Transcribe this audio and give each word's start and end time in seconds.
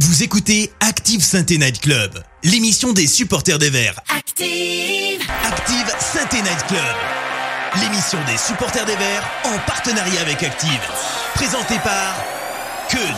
Vous 0.00 0.22
écoutez 0.22 0.72
Active 0.80 1.22
Sainte 1.22 1.50
Night 1.50 1.80
Club, 1.80 2.10
l'émission 2.42 2.92
des 2.92 3.06
supporters 3.06 3.58
des 3.58 3.70
Verts. 3.70 4.00
Active, 4.14 5.20
Active 5.46 5.88
Sainte 6.00 6.32
Night 6.32 6.66
Club, 6.66 7.80
l'émission 7.80 8.18
des 8.26 8.36
supporters 8.36 8.84
des 8.86 8.96
Verts 8.96 9.24
en 9.44 9.58
partenariat 9.66 10.20
avec 10.22 10.42
Active. 10.42 10.80
Présentée 11.34 11.78
par 11.84 12.16
Keun. 12.88 13.14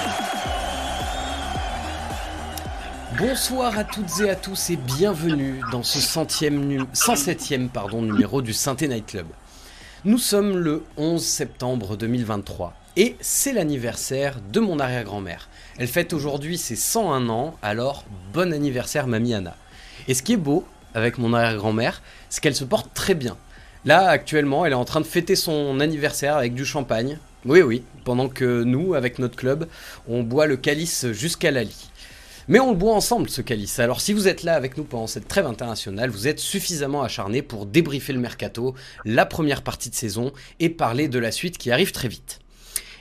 Bonsoir 3.18 3.78
à 3.78 3.84
toutes 3.84 4.20
et 4.20 4.28
à 4.30 4.36
tous 4.36 4.68
et 4.70 4.76
bienvenue 4.76 5.62
dans 5.72 5.82
ce 5.82 5.98
centième 6.00 6.58
nu- 6.66 6.80
107e 6.92 7.68
pardon, 7.70 8.02
numéro 8.02 8.42
du 8.42 8.52
Synthé 8.52 8.88
Night 8.88 9.06
Club. 9.06 9.26
Nous 10.04 10.18
sommes 10.18 10.58
le 10.58 10.84
11 10.98 11.24
septembre 11.24 11.96
2023 11.96 12.74
et 12.96 13.16
c'est 13.20 13.52
l'anniversaire 13.52 14.40
de 14.52 14.60
mon 14.60 14.78
arrière-grand-mère. 14.78 15.48
Elle 15.78 15.86
fête 15.86 16.12
aujourd'hui 16.12 16.56
ses 16.56 16.76
101 16.76 17.28
ans, 17.28 17.54
alors 17.62 18.04
bon 18.32 18.52
anniversaire 18.52 19.06
mamie 19.06 19.34
Anna. 19.34 19.54
Et 20.08 20.14
ce 20.14 20.22
qui 20.22 20.32
est 20.32 20.38
beau 20.38 20.64
avec 20.94 21.18
mon 21.18 21.34
arrière-grand-mère, 21.34 22.02
c'est 22.30 22.42
qu'elle 22.42 22.54
se 22.54 22.64
porte 22.64 22.92
très 22.94 23.14
bien. 23.14 23.36
Là, 23.84 24.08
actuellement, 24.08 24.64
elle 24.64 24.72
est 24.72 24.76
en 24.76 24.86
train 24.86 25.02
de 25.02 25.06
fêter 25.06 25.36
son 25.36 25.78
anniversaire 25.78 26.36
avec 26.36 26.54
du 26.54 26.64
champagne. 26.64 27.18
Oui, 27.44 27.60
oui, 27.60 27.84
pendant 28.04 28.28
que 28.28 28.64
nous, 28.64 28.94
avec 28.94 29.18
notre 29.18 29.36
club, 29.36 29.68
on 30.08 30.22
boit 30.22 30.46
le 30.46 30.56
calice 30.56 31.12
jusqu'à 31.12 31.50
la. 31.50 31.62
Mais 32.48 32.60
on 32.60 32.70
le 32.70 32.76
boit 32.76 32.94
ensemble 32.94 33.28
ce 33.28 33.42
calice. 33.42 33.78
Alors 33.78 34.00
si 34.00 34.12
vous 34.12 34.26
êtes 34.26 34.42
là 34.42 34.54
avec 34.54 34.78
nous 34.78 34.84
pendant 34.84 35.06
cette 35.06 35.28
trêve 35.28 35.46
internationale, 35.46 36.10
vous 36.10 36.28
êtes 36.28 36.38
suffisamment 36.38 37.02
acharnés 37.02 37.42
pour 37.42 37.66
débriefer 37.66 38.12
le 38.12 38.20
mercato, 38.20 38.74
la 39.04 39.26
première 39.26 39.62
partie 39.62 39.90
de 39.90 39.96
saison 39.96 40.32
et 40.60 40.68
parler 40.68 41.08
de 41.08 41.18
la 41.18 41.32
suite 41.32 41.58
qui 41.58 41.72
arrive 41.72 41.92
très 41.92 42.08
vite. 42.08 42.40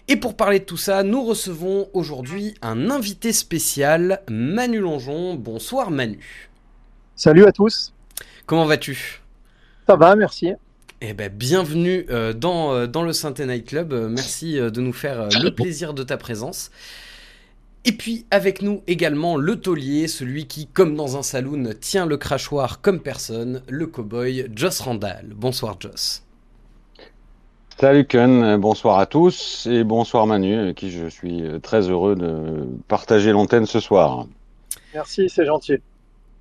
Et 0.08 0.18
pour 0.18 0.36
parler 0.36 0.60
de 0.60 0.66
tout 0.66 0.78
ça, 0.78 1.02
nous 1.02 1.24
recevons 1.24 1.90
aujourd'hui 1.94 2.54
un 2.62 2.92
invité 2.92 3.34
spécial, 3.34 4.22
Manu 4.30 4.80
Longeon. 4.80 5.34
Bonsoir 5.34 5.90
Manu. 5.90 6.50
Salut 7.16 7.46
à 7.46 7.52
tous. 7.52 7.92
Comment 8.46 8.66
vas-tu? 8.66 9.22
Ça 9.88 9.96
va, 9.96 10.16
merci. 10.16 10.52
eh 11.02 11.14
ben, 11.14 11.32
bienvenue 11.34 12.06
euh, 12.12 12.34
dans, 12.34 12.74
euh, 12.74 12.88
dans 12.88 13.02
le 13.02 13.14
Synthé 13.14 13.48
Night 13.48 13.66
Club. 13.68 13.94
Euh, 13.94 14.08
merci 14.08 14.60
euh, 14.60 14.70
de 14.70 14.80
nous 14.80 14.94
faire 14.94 15.22
euh, 15.22 15.30
le 15.42 15.54
plaisir 15.56 15.96
de 15.96 16.04
ta 16.04 16.18
présence. 16.18 16.70
Et 17.84 17.92
puis 17.92 18.26
avec 18.30 18.62
nous 18.62 18.84
également 18.88 19.38
le 19.38 19.60
taulier, 19.60 20.08
celui 20.08 20.46
qui, 20.46 20.68
comme 20.68 20.96
dans 20.96 21.18
un 21.18 21.24
saloon, 21.24 21.74
tient 21.80 22.06
le 22.06 22.18
crachoir 22.18 22.82
comme 22.82 23.00
personne, 23.00 23.64
le 23.68 23.88
cowboy 23.88 24.48
Joss 24.56 24.82
Randall. 24.82 25.34
Bonsoir 25.36 25.78
Joss. 25.80 26.25
Salut 27.78 28.06
Ken, 28.06 28.56
bonsoir 28.56 29.00
à 29.00 29.06
tous 29.06 29.68
et 29.70 29.84
bonsoir 29.84 30.26
Manu, 30.28 30.56
avec 30.56 30.78
qui 30.78 30.92
je 30.92 31.08
suis 31.08 31.44
euh, 31.44 31.60
très 31.60 31.90
heureux 31.90 32.16
de 32.16 32.66
partager 32.88 33.34
l'antenne 33.34 33.66
ce 33.66 33.82
soir. 33.82 34.28
Merci, 34.94 35.28
c'est 35.28 35.46
gentil. 35.46 35.76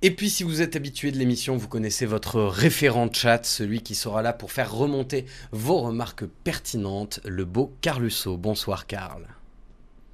Et 0.01 0.11
puis 0.11 0.29
si 0.29 0.43
vous 0.43 0.61
êtes 0.61 0.77
habitué 0.77 1.11
de 1.11 1.17
l'émission, 1.17 1.57
vous 1.57 1.67
connaissez 1.67 2.05
votre 2.05 2.39
référent 2.41 3.11
chat, 3.11 3.43
celui 3.43 3.81
qui 3.81 3.95
sera 3.95 4.21
là 4.21 4.31
pour 4.31 4.53
faire 4.53 4.73
remonter 4.73 5.25
vos 5.51 5.81
remarques 5.81 6.25
pertinentes, 6.45 7.19
le 7.25 7.43
beau 7.43 7.73
Carlusso. 7.81 8.37
Bonsoir 8.37 8.87
Carl. 8.87 9.27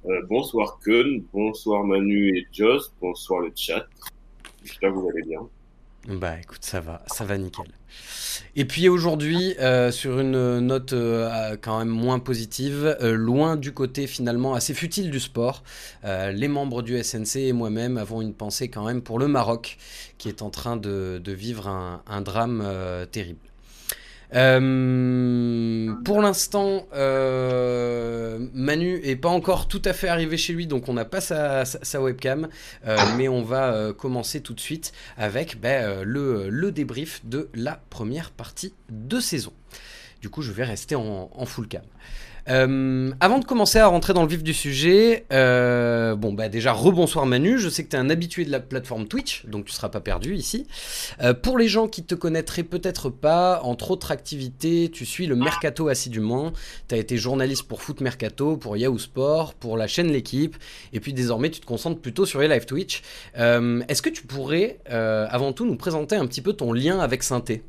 Euh, 0.06 0.22
bonsoir 0.28 0.80
Keun, 0.84 1.20
bonsoir 1.32 1.84
Manu 1.84 2.36
et 2.36 2.48
Joss, 2.52 2.92
bonsoir 3.00 3.42
le 3.42 3.52
chat. 3.54 3.86
J'espère 4.64 4.90
que 4.90 4.96
vous 4.96 5.08
allez 5.08 5.22
bien. 5.22 5.40
Bah 6.08 6.40
écoute, 6.40 6.64
ça 6.64 6.80
va, 6.80 7.04
ça 7.06 7.24
va 7.24 7.38
nickel. 7.38 7.66
Et 8.54 8.66
puis 8.66 8.88
aujourd'hui, 8.88 9.54
euh, 9.60 9.90
sur 9.90 10.20
une 10.20 10.58
note 10.60 10.92
euh, 10.92 11.56
quand 11.60 11.78
même 11.78 11.88
moins 11.88 12.18
positive, 12.18 12.96
euh, 13.00 13.14
loin 13.14 13.56
du 13.56 13.72
côté 13.72 14.06
finalement 14.06 14.54
assez 14.54 14.74
futile 14.74 15.10
du 15.10 15.20
sport, 15.20 15.62
les 16.04 16.48
membres 16.48 16.82
du 16.82 17.02
SNC 17.02 17.36
et 17.36 17.52
moi-même 17.52 17.96
avons 17.96 18.20
une 18.20 18.34
pensée 18.34 18.68
quand 18.68 18.84
même 18.84 19.02
pour 19.02 19.18
le 19.18 19.28
Maroc, 19.28 19.78
qui 20.18 20.28
est 20.28 20.42
en 20.42 20.50
train 20.50 20.76
de, 20.76 21.20
vivre 21.26 21.68
un, 21.68 22.20
drame 22.20 22.66
terrible. 23.10 23.51
Euh, 24.34 25.94
pour 26.04 26.22
l'instant, 26.22 26.86
euh, 26.94 28.38
Manu 28.54 29.00
est 29.04 29.16
pas 29.16 29.28
encore 29.28 29.68
tout 29.68 29.82
à 29.84 29.92
fait 29.92 30.08
arrivé 30.08 30.36
chez 30.36 30.52
lui, 30.52 30.66
donc 30.66 30.88
on 30.88 30.94
n'a 30.94 31.04
pas 31.04 31.20
sa, 31.20 31.64
webcam, 32.00 32.48
euh, 32.86 32.96
mais 33.16 33.28
on 33.28 33.42
va 33.42 33.92
commencer 33.92 34.40
tout 34.40 34.54
de 34.54 34.60
suite 34.60 34.92
avec 35.16 35.58
le, 35.62 36.48
le 36.48 36.72
débrief 36.72 37.24
de 37.24 37.48
la 37.54 37.80
première 37.90 38.30
partie 38.30 38.74
de 38.90 39.20
saison. 39.20 39.52
Du 40.20 40.30
coup, 40.30 40.42
je 40.42 40.52
vais 40.52 40.64
rester 40.64 40.94
en, 40.94 41.30
en 41.34 41.46
full 41.46 41.68
cam. 41.68 41.82
Euh, 42.48 43.12
avant 43.20 43.38
de 43.38 43.44
commencer 43.44 43.78
à 43.78 43.86
rentrer 43.86 44.14
dans 44.14 44.22
le 44.22 44.28
vif 44.28 44.42
du 44.42 44.52
sujet, 44.52 45.24
euh, 45.32 46.16
bon 46.16 46.32
bah 46.32 46.48
déjà 46.48 46.72
rebonsoir 46.72 47.26
Manu, 47.26 47.58
je 47.58 47.68
sais 47.68 47.84
que 47.84 47.90
tu 47.90 47.96
es 47.96 47.98
un 47.98 48.10
habitué 48.10 48.44
de 48.44 48.50
la 48.50 48.60
plateforme 48.60 49.06
Twitch, 49.06 49.46
donc 49.46 49.66
tu 49.66 49.72
seras 49.72 49.88
pas 49.88 50.00
perdu 50.00 50.34
ici. 50.34 50.66
Euh, 51.22 51.34
pour 51.34 51.56
les 51.56 51.68
gens 51.68 51.86
qui 51.86 52.02
te 52.02 52.14
connaîtraient 52.14 52.64
peut-être 52.64 53.10
pas, 53.10 53.60
entre 53.62 53.92
autres 53.92 54.10
activités, 54.10 54.90
tu 54.92 55.06
suis 55.06 55.26
le 55.26 55.36
Mercato 55.36 55.88
assidûment, 55.88 56.52
tu 56.88 56.94
as 56.94 56.98
été 56.98 57.16
journaliste 57.16 57.64
pour 57.64 57.82
Foot 57.82 58.00
Mercato, 58.00 58.56
pour 58.56 58.76
Yahoo 58.76 58.98
Sport, 58.98 59.54
pour 59.54 59.76
la 59.76 59.86
chaîne 59.86 60.10
L'équipe, 60.12 60.56
et 60.92 61.00
puis 61.00 61.12
désormais 61.12 61.50
tu 61.50 61.60
te 61.60 61.66
concentres 61.66 62.00
plutôt 62.00 62.26
sur 62.26 62.40
les 62.40 62.48
live 62.48 62.66
Twitch. 62.66 63.02
Est-ce 63.34 64.02
que 64.02 64.10
tu 64.10 64.24
pourrais 64.24 64.80
avant 64.88 65.52
tout 65.52 65.64
nous 65.64 65.76
présenter 65.76 66.16
un 66.16 66.26
petit 66.26 66.42
peu 66.42 66.52
ton 66.52 66.72
lien 66.72 66.98
avec 66.98 67.22
Synthé? 67.22 67.62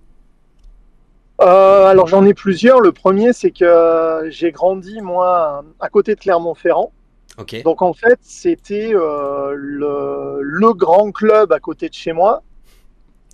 Euh, 1.41 1.85
alors 1.85 2.07
j'en 2.07 2.25
ai 2.25 2.33
plusieurs. 2.33 2.79
Le 2.79 2.91
premier, 2.91 3.33
c'est 3.33 3.51
que 3.51 4.27
j'ai 4.29 4.51
grandi, 4.51 5.01
moi, 5.01 5.63
à 5.79 5.89
côté 5.89 6.15
de 6.15 6.19
Clermont-Ferrand. 6.19 6.91
Ok. 7.37 7.63
Donc 7.63 7.81
en 7.81 7.93
fait, 7.93 8.19
c'était 8.21 8.91
euh, 8.93 9.53
le, 9.55 10.39
le 10.41 10.73
grand 10.73 11.11
club 11.11 11.51
à 11.51 11.59
côté 11.59 11.89
de 11.89 11.93
chez 11.93 12.13
moi. 12.13 12.43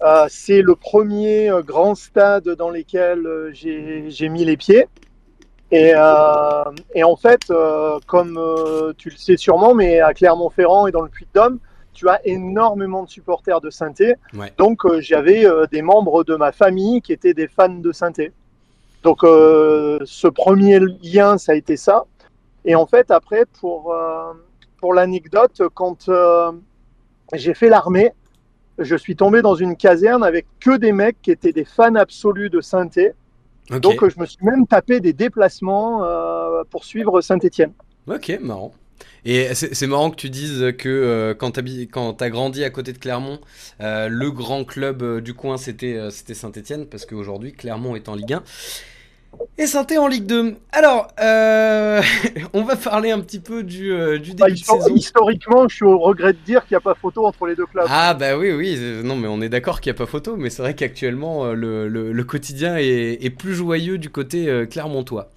Euh, 0.01 0.25
c'est 0.29 0.61
le 0.61 0.75
premier 0.75 1.51
grand 1.65 1.93
stade 1.93 2.47
dans 2.47 2.69
lequel 2.69 3.49
j'ai 3.51 4.29
mis 4.29 4.45
les 4.45 4.55
pieds. 4.55 4.87
Et, 5.71 5.93
et 6.95 7.03
en 7.03 7.15
fait, 7.15 7.41
comme 8.07 8.39
tu 8.97 9.09
le 9.09 9.17
sais 9.17 9.37
sûrement, 9.37 9.75
mais 9.75 9.99
à 9.99 10.13
Clermont-Ferrand 10.13 10.87
et 10.87 10.91
dans 10.91 11.01
le 11.01 11.09
Puy-de-Dôme, 11.09 11.59
tu 11.99 12.07
as 12.07 12.25
énormément 12.25 13.03
de 13.03 13.09
supporters 13.09 13.59
de 13.59 13.69
Synthé. 13.69 14.15
Ouais. 14.33 14.53
Donc 14.57 14.85
euh, 14.85 15.01
j'avais 15.01 15.45
euh, 15.45 15.65
des 15.69 15.81
membres 15.81 16.23
de 16.23 16.35
ma 16.35 16.53
famille 16.53 17.01
qui 17.01 17.11
étaient 17.11 17.33
des 17.33 17.49
fans 17.49 17.67
de 17.67 17.91
Synthé. 17.91 18.31
Donc 19.03 19.25
euh, 19.25 19.99
ce 20.05 20.29
premier 20.29 20.79
lien, 20.79 21.37
ça 21.37 21.51
a 21.51 21.55
été 21.55 21.75
ça. 21.75 22.05
Et 22.63 22.73
en 22.73 22.85
fait, 22.85 23.11
après, 23.11 23.43
pour, 23.59 23.95
pour 24.77 24.93
l'anecdote, 24.93 25.61
quand 25.73 26.09
j'ai 27.33 27.53
fait 27.53 27.69
l'armée, 27.69 28.11
je 28.77 28.95
suis 28.95 29.15
tombé 29.15 29.41
dans 29.41 29.55
une 29.55 29.75
caserne 29.75 30.23
avec 30.23 30.45
que 30.59 30.77
des 30.77 30.91
mecs 30.91 31.21
qui 31.21 31.31
étaient 31.31 31.53
des 31.53 31.63
fans 31.65 31.95
absolus 31.95 32.49
de 32.49 32.61
Synthé. 32.61 33.13
Donc 33.81 34.07
je 34.07 34.19
me 34.19 34.25
suis 34.25 34.43
même 34.45 34.67
tapé 34.67 34.99
des 34.99 35.13
déplacements 35.13 36.03
pour 36.69 36.83
suivre 36.83 37.21
Saint-Étienne. 37.21 37.71
Ok, 38.07 38.37
marrant. 38.41 38.73
Et 39.25 39.53
c'est 39.53 39.87
marrant 39.87 40.11
que 40.11 40.15
tu 40.15 40.29
dises 40.29 40.73
que 40.77 40.87
euh, 40.89 41.33
quand 41.33 41.59
quand 41.91 42.13
t'as 42.13 42.29
grandi 42.29 42.63
à 42.63 42.69
côté 42.69 42.93
de 42.93 42.97
Clermont, 42.97 43.39
euh, 43.81 44.07
le 44.07 44.31
grand 44.31 44.63
club 44.63 45.03
euh, 45.03 45.21
du 45.21 45.33
coin 45.33 45.57
c'était 45.57 45.97
c'était 46.09 46.33
Saint-Étienne 46.33 46.85
parce 46.85 47.05
qu'aujourd'hui 47.05 47.51
Clermont 47.53 47.95
est 47.95 48.07
en 48.09 48.15
Ligue 48.15 48.33
1 48.33 48.43
et 49.59 49.67
Saint-Étienne 49.67 49.99
en 49.99 50.07
Ligue 50.07 50.25
2. 50.25 50.55
Alors, 50.71 51.07
on 52.53 52.63
va 52.63 52.75
parler 52.75 53.11
un 53.11 53.19
petit 53.19 53.39
peu 53.39 53.61
du, 53.63 53.89
du 54.19 54.33
Bah, 54.33 54.47
début 54.47 54.53
de 54.53 54.65
histo- 54.65 54.81
saison. 54.81 54.95
historiquement, 54.95 55.67
je 55.67 55.75
suis 55.75 55.85
au 55.85 55.99
regret 55.99 56.33
de 56.33 56.39
dire 56.39 56.65
qu'il 56.65 56.73
n'y 56.75 56.77
a 56.77 56.81
pas 56.81 56.95
photo 56.95 57.25
entre 57.27 57.45
les 57.45 57.55
deux 57.55 57.65
clubs. 57.67 57.85
Ah 57.89 58.13
bah 58.15 58.37
oui 58.37 58.51
oui 58.53 58.77
non 59.03 59.15
mais 59.15 59.27
on 59.27 59.41
est 59.41 59.49
d'accord 59.49 59.81
qu'il 59.81 59.91
n'y 59.91 59.97
a 59.97 59.99
pas 59.99 60.05
photo 60.07 60.35
mais 60.35 60.49
c'est 60.49 60.61
vrai 60.63 60.73
qu'actuellement 60.75 61.45
le, 61.53 61.87
le- 61.87 62.11
le 62.11 62.23
quotidien 62.23 62.77
est, 62.77 63.23
est 63.23 63.29
plus 63.29 63.53
joyeux 63.53 63.97
du 63.97 64.09
côté 64.09 64.65
clermontois. 64.69 65.31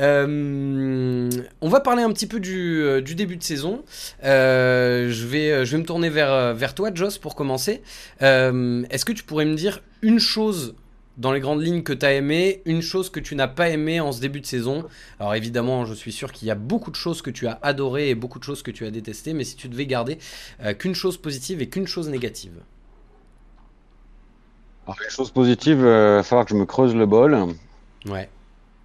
Euh, 0.00 1.30
on 1.60 1.68
va 1.68 1.80
parler 1.80 2.02
un 2.02 2.12
petit 2.12 2.26
peu 2.26 2.40
du, 2.40 2.82
euh, 2.82 3.00
du 3.00 3.14
début 3.14 3.36
de 3.36 3.42
saison. 3.42 3.84
Euh, 4.24 5.10
je, 5.10 5.26
vais, 5.26 5.64
je 5.64 5.72
vais 5.72 5.78
me 5.78 5.86
tourner 5.86 6.08
vers, 6.08 6.54
vers 6.54 6.74
toi 6.74 6.90
Joss 6.92 7.18
pour 7.18 7.34
commencer. 7.34 7.82
Euh, 8.22 8.82
Est-ce 8.90 9.04
que 9.04 9.12
tu 9.12 9.24
pourrais 9.24 9.44
me 9.44 9.54
dire 9.54 9.82
une 10.02 10.18
chose 10.18 10.74
dans 11.18 11.32
les 11.32 11.40
grandes 11.40 11.62
lignes 11.62 11.82
que 11.82 11.92
tu 11.92 12.06
as 12.06 12.14
aimé, 12.14 12.62
une 12.64 12.80
chose 12.80 13.10
que 13.10 13.20
tu 13.20 13.34
n'as 13.34 13.48
pas 13.48 13.68
aimé 13.68 14.00
en 14.00 14.10
ce 14.10 14.20
début 14.20 14.40
de 14.40 14.46
saison? 14.46 14.86
Alors 15.18 15.34
évidemment 15.34 15.84
je 15.84 15.92
suis 15.92 16.12
sûr 16.12 16.32
qu'il 16.32 16.48
y 16.48 16.50
a 16.50 16.54
beaucoup 16.54 16.90
de 16.90 16.96
choses 16.96 17.20
que 17.20 17.30
tu 17.30 17.46
as 17.46 17.58
adorées 17.60 18.08
et 18.08 18.14
beaucoup 18.14 18.38
de 18.38 18.44
choses 18.44 18.62
que 18.62 18.70
tu 18.70 18.86
as 18.86 18.90
détestées 18.90 19.34
mais 19.34 19.44
si 19.44 19.54
tu 19.56 19.68
devais 19.68 19.86
garder 19.86 20.16
qu'une 20.78 20.94
chose 20.94 21.18
positive 21.18 21.60
et 21.60 21.68
qu'une 21.68 21.86
chose 21.86 22.08
négative. 22.08 22.54
Alors, 24.86 24.96
les 25.04 25.10
choses 25.10 25.30
positives, 25.30 25.78
il 25.78 25.84
va 25.84 26.22
falloir 26.22 26.46
que 26.46 26.52
je 26.52 26.56
me 26.56 26.64
creuse 26.64 26.94
le 26.96 27.06
bol. 27.06 27.36
Ouais. 28.06 28.28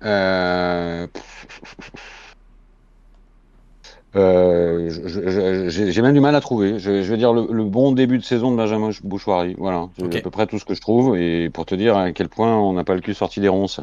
Euh, 0.06 1.08
euh, 4.16 4.90
J'ai 5.70 6.02
même 6.02 6.14
du 6.14 6.20
mal 6.22 6.36
à 6.36 6.42
trouver. 6.42 6.80
Je, 6.80 7.02
je 7.02 7.12
vais 7.12 7.18
dire 7.18 7.34
le, 7.34 7.48
le 7.52 7.64
bon 7.66 7.92
début 7.92 8.18
de 8.18 8.24
saison 8.24 8.52
de 8.52 8.58
Benjamin 8.58 8.92
Bouchoirie. 9.04 9.56
Voilà, 9.58 9.90
c'est 9.98 10.18
à 10.18 10.22
peu 10.22 10.30
près 10.30 10.48
tout 10.48 10.60
ce 10.60 10.66
que 10.66 10.74
je 10.74 10.82
trouve. 10.82 11.18
Et 11.18 11.50
pour 11.50 11.66
te 11.66 11.76
dire 11.76 11.98
à 11.98 12.12
quel 12.12 12.30
point 12.30 12.56
on 12.56 12.74
n'a 12.74 12.84
pas 12.84 12.96
le 12.96 13.02
cul 13.02 13.14
sorti 13.14 13.42
des 13.42 13.50
ronces. 13.50 13.82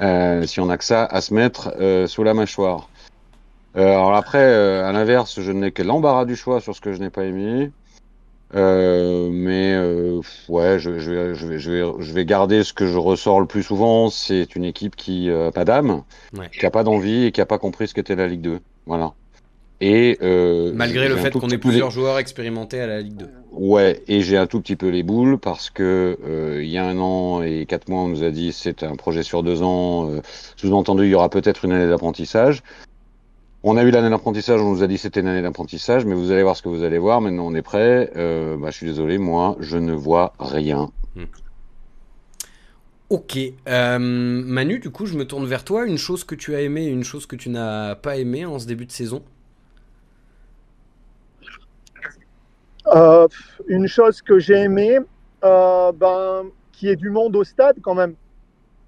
Euh, 0.00 0.46
si 0.46 0.60
on 0.60 0.68
a 0.68 0.76
que 0.76 0.84
ça 0.84 1.04
à 1.04 1.20
se 1.20 1.32
mettre 1.34 1.74
euh, 1.80 2.06
sous 2.06 2.22
la 2.24 2.34
mâchoire. 2.34 2.88
alors 3.74 4.14
après, 4.14 4.44
à 4.44 4.92
l'inverse, 4.92 5.40
je 5.40 5.50
n'ai 5.52 5.72
que 5.72 5.82
l'embarras 5.82 6.24
du 6.24 6.36
choix 6.36 6.60
sur 6.60 6.74
ce 6.76 6.80
que 6.80 6.92
je 6.92 7.00
n'ai 7.00 7.10
pas 7.10 7.24
aimé. 7.24 7.70
Mais 8.54 9.76
ouais, 10.48 10.78
je, 10.78 10.98
je, 10.98 11.10
vais, 11.10 11.34
je, 11.34 11.46
vais, 11.46 11.58
je, 11.58 12.12
vais, 12.12 12.24
garder 12.24 12.64
ce 12.64 12.72
que 12.72 12.86
je 12.86 12.98
ressors 12.98 13.40
le 13.40 13.46
plus 13.46 13.62
souvent. 13.62 14.10
C'est 14.10 14.56
une 14.56 14.64
équipe 14.64 14.96
qui 14.96 15.28
n'a 15.28 15.50
pas 15.50 15.64
d'âme, 15.64 16.02
qui 16.52 16.64
n'a 16.64 16.70
pas 16.70 16.84
d'envie 16.84 17.24
et 17.26 17.32
qui 17.32 17.40
n'a 17.40 17.46
pas 17.46 17.58
compris 17.58 17.88
ce 17.88 17.94
qu'était 17.94 18.16
la 18.16 18.26
Ligue 18.26 18.42
2. 18.42 18.60
Voilà. 18.86 19.14
Et 19.84 20.16
euh, 20.22 20.70
malgré 20.72 21.08
le 21.08 21.16
fait 21.16 21.32
qu'on 21.32 21.48
ait 21.48 21.58
plusieurs 21.58 21.90
joueurs 21.90 22.20
expérimentés 22.20 22.80
à 22.80 22.86
la 22.86 23.00
Ligue 23.00 23.16
2. 23.16 23.26
Ouais, 23.50 24.00
et 24.06 24.20
j'ai 24.20 24.36
un 24.36 24.46
tout 24.46 24.60
petit 24.60 24.76
peu 24.76 24.88
les 24.88 25.02
boules 25.02 25.38
parce 25.38 25.70
que 25.70 26.16
euh, 26.24 26.62
il 26.62 26.70
y 26.70 26.78
a 26.78 26.86
un 26.86 27.00
an 27.00 27.42
et 27.42 27.66
quatre 27.66 27.88
mois, 27.88 28.02
on 28.02 28.06
nous 28.06 28.22
a 28.22 28.30
dit 28.30 28.52
c'est 28.52 28.84
un 28.84 28.94
projet 28.94 29.24
sur 29.24 29.42
deux 29.42 29.62
ans. 29.62 30.08
Euh, 30.08 30.20
sous-entendu, 30.54 31.06
il 31.06 31.10
y 31.10 31.14
aura 31.16 31.28
peut-être 31.30 31.64
une 31.64 31.72
année 31.72 31.88
d'apprentissage. 31.88 32.62
On 33.64 33.76
a 33.76 33.84
eu 33.84 33.90
l'année 33.90 34.10
d'apprentissage, 34.10 34.60
on 34.60 34.70
nous 34.70 34.82
a 34.82 34.86
dit 34.86 34.98
c'était 34.98 35.20
une 35.20 35.28
année 35.28 35.42
d'apprentissage, 35.42 36.04
mais 36.04 36.14
vous 36.14 36.32
allez 36.32 36.42
voir 36.42 36.56
ce 36.56 36.62
que 36.62 36.68
vous 36.68 36.82
allez 36.82 36.98
voir. 36.98 37.20
Maintenant, 37.20 37.46
on 37.46 37.54
est 37.54 37.62
prêt. 37.62 38.10
Bah, 38.14 38.70
je 38.70 38.76
suis 38.76 38.86
désolé, 38.86 39.18
moi, 39.18 39.56
je 39.60 39.76
ne 39.76 39.92
vois 39.92 40.32
rien. 40.40 40.90
Hmm. 41.14 41.24
Ok. 43.08 43.38
Manu, 43.66 44.80
du 44.80 44.90
coup, 44.90 45.06
je 45.06 45.16
me 45.16 45.24
tourne 45.24 45.46
vers 45.46 45.64
toi. 45.64 45.86
Une 45.86 45.98
chose 45.98 46.24
que 46.24 46.34
tu 46.34 46.56
as 46.56 46.62
aimé 46.62 46.86
et 46.86 46.90
une 46.90 47.04
chose 47.04 47.26
que 47.26 47.36
tu 47.36 47.50
n'as 47.50 47.94
pas 47.94 48.16
aimé 48.16 48.44
en 48.44 48.58
ce 48.58 48.66
début 48.66 48.86
de 48.86 48.92
saison? 48.92 49.22
Euh, 52.88 53.28
une 53.68 53.86
chose 53.86 54.22
que 54.22 54.38
j'ai 54.38 54.56
aimé, 54.56 54.98
euh, 55.44 55.92
ben, 55.92 56.44
qui 56.72 56.88
est 56.88 56.96
du 56.96 57.10
monde 57.10 57.36
au 57.36 57.44
stade 57.44 57.76
quand 57.80 57.94
même. 57.94 58.14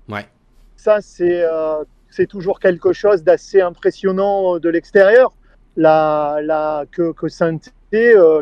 Ouais. 0.08 0.26
Ça, 0.76 1.00
c'est 1.00 1.42
euh, 1.42 1.84
c'est 2.14 2.26
toujours 2.26 2.58
quelque 2.60 2.92
chose 2.92 3.24
d'assez 3.24 3.60
impressionnant 3.60 4.58
de 4.58 4.68
l'extérieur. 4.68 5.32
La, 5.76 6.38
la, 6.42 6.84
que, 6.94 7.12
que 7.12 7.28
saint 7.28 7.58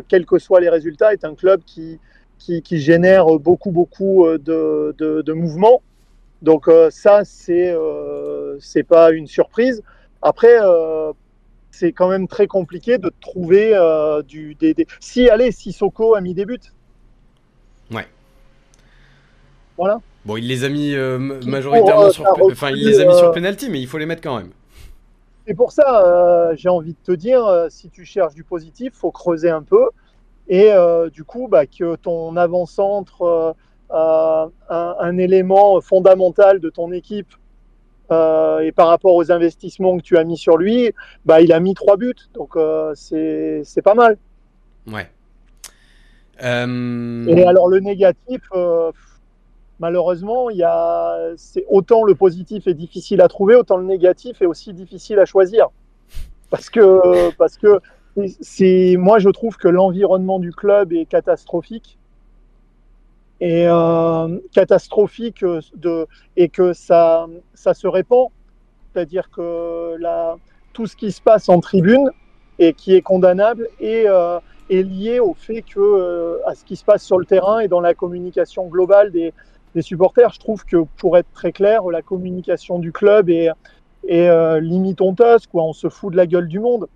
quels 0.09 0.25
que 0.25 0.39
soient 0.39 0.61
les 0.65 0.69
résultats, 0.69 1.13
est 1.13 1.25
un 1.25 1.35
club 1.35 1.61
qui, 1.65 1.99
qui, 2.37 2.61
qui 2.61 2.79
génère 2.79 3.25
beaucoup, 3.39 3.71
beaucoup 3.71 4.27
de, 4.49 4.95
de, 4.97 5.21
de 5.21 5.33
mouvements. 5.33 5.81
Donc 6.41 6.69
ça, 6.89 7.23
c'est 7.23 7.75
c'est 8.59 8.83
pas 8.83 9.11
une 9.11 9.27
surprise. 9.27 9.83
Après, 10.21 10.57
c'est 11.71 11.91
quand 11.91 12.09
même 12.09 12.27
très 12.27 12.47
compliqué 12.47 12.97
de 12.99 13.11
trouver 13.21 13.75
euh, 13.75 14.21
du. 14.21 14.55
Des, 14.55 14.75
Si, 14.99 15.29
allez, 15.29 15.51
Sissoko 15.51 16.15
a 16.15 16.21
mis 16.21 16.35
des 16.35 16.45
buts. 16.45 16.59
Ouais. 17.91 18.07
Voilà. 19.77 19.99
Bon, 20.25 20.37
il 20.37 20.47
les 20.47 20.63
a 20.63 20.69
mis 20.69 20.95
euh, 20.95 21.17
majoritairement 21.17 22.09
sur. 22.09 22.25
Enfin, 22.51 22.69
il 22.71 22.85
les 22.85 22.99
a 22.99 23.05
mis 23.05 23.15
sur 23.15 23.27
euh, 23.27 23.31
penalty, 23.31 23.69
mais 23.69 23.81
il 23.81 23.87
faut 23.87 23.97
les 23.97 24.05
mettre 24.05 24.21
quand 24.21 24.37
même. 24.37 24.51
C'est 25.45 25.53
pour 25.53 25.73
ça, 25.73 26.51
j'ai 26.55 26.69
envie 26.69 26.93
de 26.93 27.03
te 27.03 27.11
dire, 27.11 27.67
si 27.69 27.89
tu 27.89 28.05
cherches 28.05 28.33
du 28.33 28.45
positif, 28.45 28.93
faut 28.93 29.11
creuser 29.11 29.49
un 29.49 29.61
peu. 29.61 29.89
Et 30.47 30.71
du 31.11 31.25
coup, 31.25 31.49
bah, 31.49 31.65
que 31.65 31.97
ton 31.97 32.37
avant-centre, 32.37 33.53
un, 33.89 34.49
un, 34.69 35.17
élément 35.17 35.81
fondamental 35.81 36.61
de 36.61 36.69
ton 36.69 36.93
équipe, 36.93 37.27
euh, 38.11 38.59
et 38.59 38.71
par 38.71 38.87
rapport 38.87 39.15
aux 39.15 39.31
investissements 39.31 39.97
que 39.97 40.03
tu 40.03 40.17
as 40.17 40.23
mis 40.23 40.37
sur 40.37 40.57
lui, 40.57 40.91
bah, 41.25 41.41
il 41.41 41.53
a 41.53 41.59
mis 41.59 41.73
trois 41.73 41.97
buts. 41.97 42.13
Donc 42.33 42.55
euh, 42.55 42.93
c'est 42.95 43.81
pas 43.83 43.93
mal. 43.93 44.17
Ouais. 44.87 45.09
Euh, 46.43 47.25
et 47.27 47.45
alors 47.45 47.69
le 47.69 47.79
négatif, 47.79 48.41
malheureusement, 49.83 50.47
a, 50.63 51.33
autant 51.67 52.05
le 52.05 52.15
positif 52.15 52.67
est 52.67 52.73
difficile 52.73 53.19
à 53.19 53.27
trouver, 53.27 53.55
autant 53.55 53.75
le 53.75 53.83
négatif 53.83 54.41
est 54.41 54.45
aussi 54.45 54.71
difficile 54.71 55.19
à 55.19 55.25
choisir. 55.25 55.67
Parce 56.49 56.69
que, 56.69 57.31
que 57.61 58.95
moi, 58.95 59.19
je 59.19 59.29
trouve 59.29 59.57
que 59.57 59.67
l'environnement 59.67 60.39
du 60.39 60.53
club 60.53 60.93
est 60.93 61.03
catastrophique 61.03 61.99
et 63.41 63.67
euh, 63.67 64.39
catastrophique 64.53 65.43
de, 65.75 66.07
et 66.37 66.47
que 66.47 66.71
ça, 66.71 67.27
se 67.53 67.87
répand. 67.87 68.27
C'est-à-dire 68.93 69.29
que 69.31 69.97
tout 70.71 70.87
ce 70.87 70.95
qui 70.95 71.11
se 71.11 71.21
passe 71.21 71.49
en 71.49 71.59
tribune 71.59 72.09
et 72.57 72.71
qui 72.71 72.95
est 72.95 73.01
condamnable 73.01 73.67
est, 73.81 74.05
euh, 74.07 74.39
est 74.69 74.83
lié 74.83 75.19
au 75.19 75.33
fait 75.33 75.61
que 75.61 75.79
euh, 75.79 76.37
à 76.45 76.55
ce 76.55 76.63
qui 76.63 76.77
se 76.77 76.85
passe 76.85 77.03
sur 77.03 77.17
le 77.17 77.25
terrain 77.25 77.59
et 77.59 77.67
dans 77.67 77.81
la 77.81 77.93
communication 77.93 78.67
globale 78.67 79.11
des, 79.11 79.33
des 79.73 79.81
supporters. 79.81 80.33
Je 80.33 80.39
trouve 80.39 80.65
que 80.65 80.77
pour 80.97 81.17
être 81.17 81.31
très 81.33 81.51
clair, 81.51 81.83
la 81.89 82.01
communication 82.01 82.79
du 82.79 82.91
club 82.91 83.29
est, 83.29 83.49
est 84.07 84.61
limite 84.61 85.01
honteuse. 85.01 85.47
Quoi. 85.47 85.63
On 85.63 85.73
se 85.73 85.89
fout 85.89 86.11
de 86.11 86.17
la 86.17 86.27
gueule 86.27 86.47
du 86.47 86.59
monde. 86.59 86.87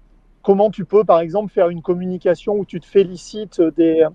Comment 0.44 0.70
tu 0.70 0.86
peux, 0.86 1.04
par 1.04 1.20
exemple, 1.20 1.52
faire 1.52 1.70
une 1.70 1.82
communication 1.82 2.56
où 2.56 2.66
tu 2.66 2.80
te 2.80 2.86
félicites 2.86 3.62
des, 3.76 4.06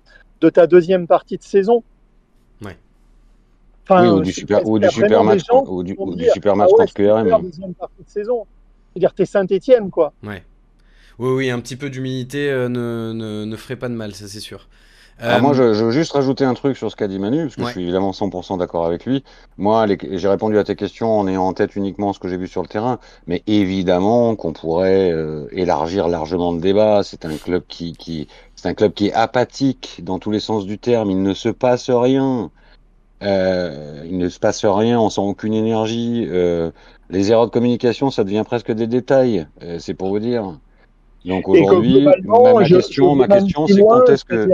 de 0.40 0.48
ta 0.48 0.66
deuxième 0.66 1.06
partie 1.06 1.36
de 1.36 1.42
saison? 1.42 1.82
Oui, 3.90 4.08
ou 4.08 4.20
du 4.20 4.32
super, 4.32 4.66
ou 4.66 4.78
du 4.78 4.88
super 4.88 5.24
match, 5.24 5.42
ou 5.50 5.82
du, 5.82 5.94
ou 5.98 6.14
du 6.14 6.28
super 6.30 6.56
match 6.56 6.70
contre 6.70 6.94
QRM. 6.94 7.28
partie 7.28 8.02
de 8.04 8.08
saison. 8.08 8.46
C'est-à-dire, 8.92 9.14
t'es 9.14 9.26
Saint-Etienne, 9.26 9.90
quoi. 9.90 10.12
Ouais. 10.22 10.44
Oui, 11.18 11.30
oui, 11.30 11.50
un 11.50 11.60
petit 11.60 11.76
peu 11.76 11.90
d'humilité 11.90 12.50
euh, 12.50 12.68
ne, 12.68 13.12
ne, 13.12 13.44
ne, 13.44 13.56
ferait 13.56 13.76
pas 13.76 13.88
de 13.88 13.94
mal, 13.94 14.14
ça 14.14 14.28
c'est 14.28 14.40
sûr. 14.40 14.68
Euh... 15.22 15.40
moi, 15.40 15.52
je, 15.52 15.74
je, 15.74 15.84
veux 15.84 15.90
juste 15.90 16.12
rajouter 16.12 16.44
un 16.44 16.54
truc 16.54 16.76
sur 16.76 16.90
ce 16.90 16.96
qu'a 16.96 17.06
dit 17.06 17.18
Manu, 17.18 17.44
parce 17.44 17.56
que 17.56 17.64
je 17.64 17.70
suis 17.70 17.82
évidemment 17.82 18.10
100% 18.10 18.58
d'accord 18.58 18.86
avec 18.86 19.04
lui. 19.06 19.22
Moi, 19.56 19.86
j'ai 20.10 20.28
répondu 20.28 20.58
à 20.58 20.64
tes 20.64 20.74
questions 20.74 21.18
en 21.18 21.28
ayant 21.28 21.46
en 21.46 21.52
tête 21.52 21.76
uniquement 21.76 22.12
ce 22.12 22.18
que 22.18 22.28
j'ai 22.28 22.36
vu 22.36 22.48
sur 22.48 22.62
le 22.62 22.68
terrain, 22.68 22.98
mais 23.26 23.42
évidemment 23.46 24.34
qu'on 24.34 24.52
pourrait 24.52 25.12
euh, 25.12 25.46
élargir 25.52 26.08
largement 26.08 26.52
le 26.52 26.60
débat. 26.60 27.02
C'est 27.04 27.24
un 27.24 27.36
club 27.36 27.62
qui, 27.68 27.92
qui 27.92 28.26
c'est 28.56 28.68
un 28.68 28.74
club 28.74 28.92
qui 28.92 29.08
est 29.08 29.12
apathique 29.12 30.00
dans 30.04 30.18
tous 30.20 30.30
les 30.30 30.38
sens 30.40 30.66
du 30.66 30.78
terme. 30.78 31.10
Il 31.10 31.22
ne 31.22 31.34
se 31.34 31.48
passe 31.48 31.90
rien. 31.90 32.50
Euh, 33.22 34.04
il 34.04 34.18
ne 34.18 34.28
se 34.28 34.38
passe 34.38 34.64
rien, 34.64 35.00
on 35.00 35.10
sent 35.10 35.20
aucune 35.20 35.54
énergie. 35.54 36.26
Euh, 36.28 36.70
les 37.10 37.30
erreurs 37.30 37.46
de 37.46 37.50
communication, 37.50 38.10
ça 38.10 38.24
devient 38.24 38.42
presque 38.44 38.72
des 38.72 38.86
détails. 38.86 39.46
Euh, 39.62 39.78
c'est 39.78 39.94
pour 39.94 40.08
vous 40.08 40.18
dire. 40.18 40.58
Donc 41.24 41.48
aujourd'hui, 41.48 42.04
ma, 42.04 42.64
question, 42.64 43.14
ma 43.14 43.28
question, 43.28 43.66
c'est 43.68 43.80
quand 43.80 44.08
est-ce 44.08 44.24
que 44.24 44.50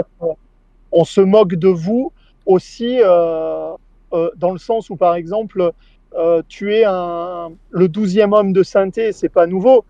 on 0.91 1.03
se 1.03 1.21
moque 1.21 1.55
de 1.55 1.67
vous 1.67 2.11
aussi 2.45 2.99
euh, 3.01 3.73
euh, 4.13 4.31
dans 4.37 4.51
le 4.51 4.57
sens 4.57 4.89
où, 4.89 4.95
par 4.95 5.15
exemple, 5.15 5.71
euh, 6.15 6.41
tu 6.47 6.73
es 6.73 6.83
un, 6.85 7.51
le 7.69 7.87
douzième 7.87 8.33
homme 8.33 8.53
de 8.53 8.63
synthé, 8.63 9.11
c'est 9.11 9.29
pas 9.29 9.45
nouveau. 9.45 9.85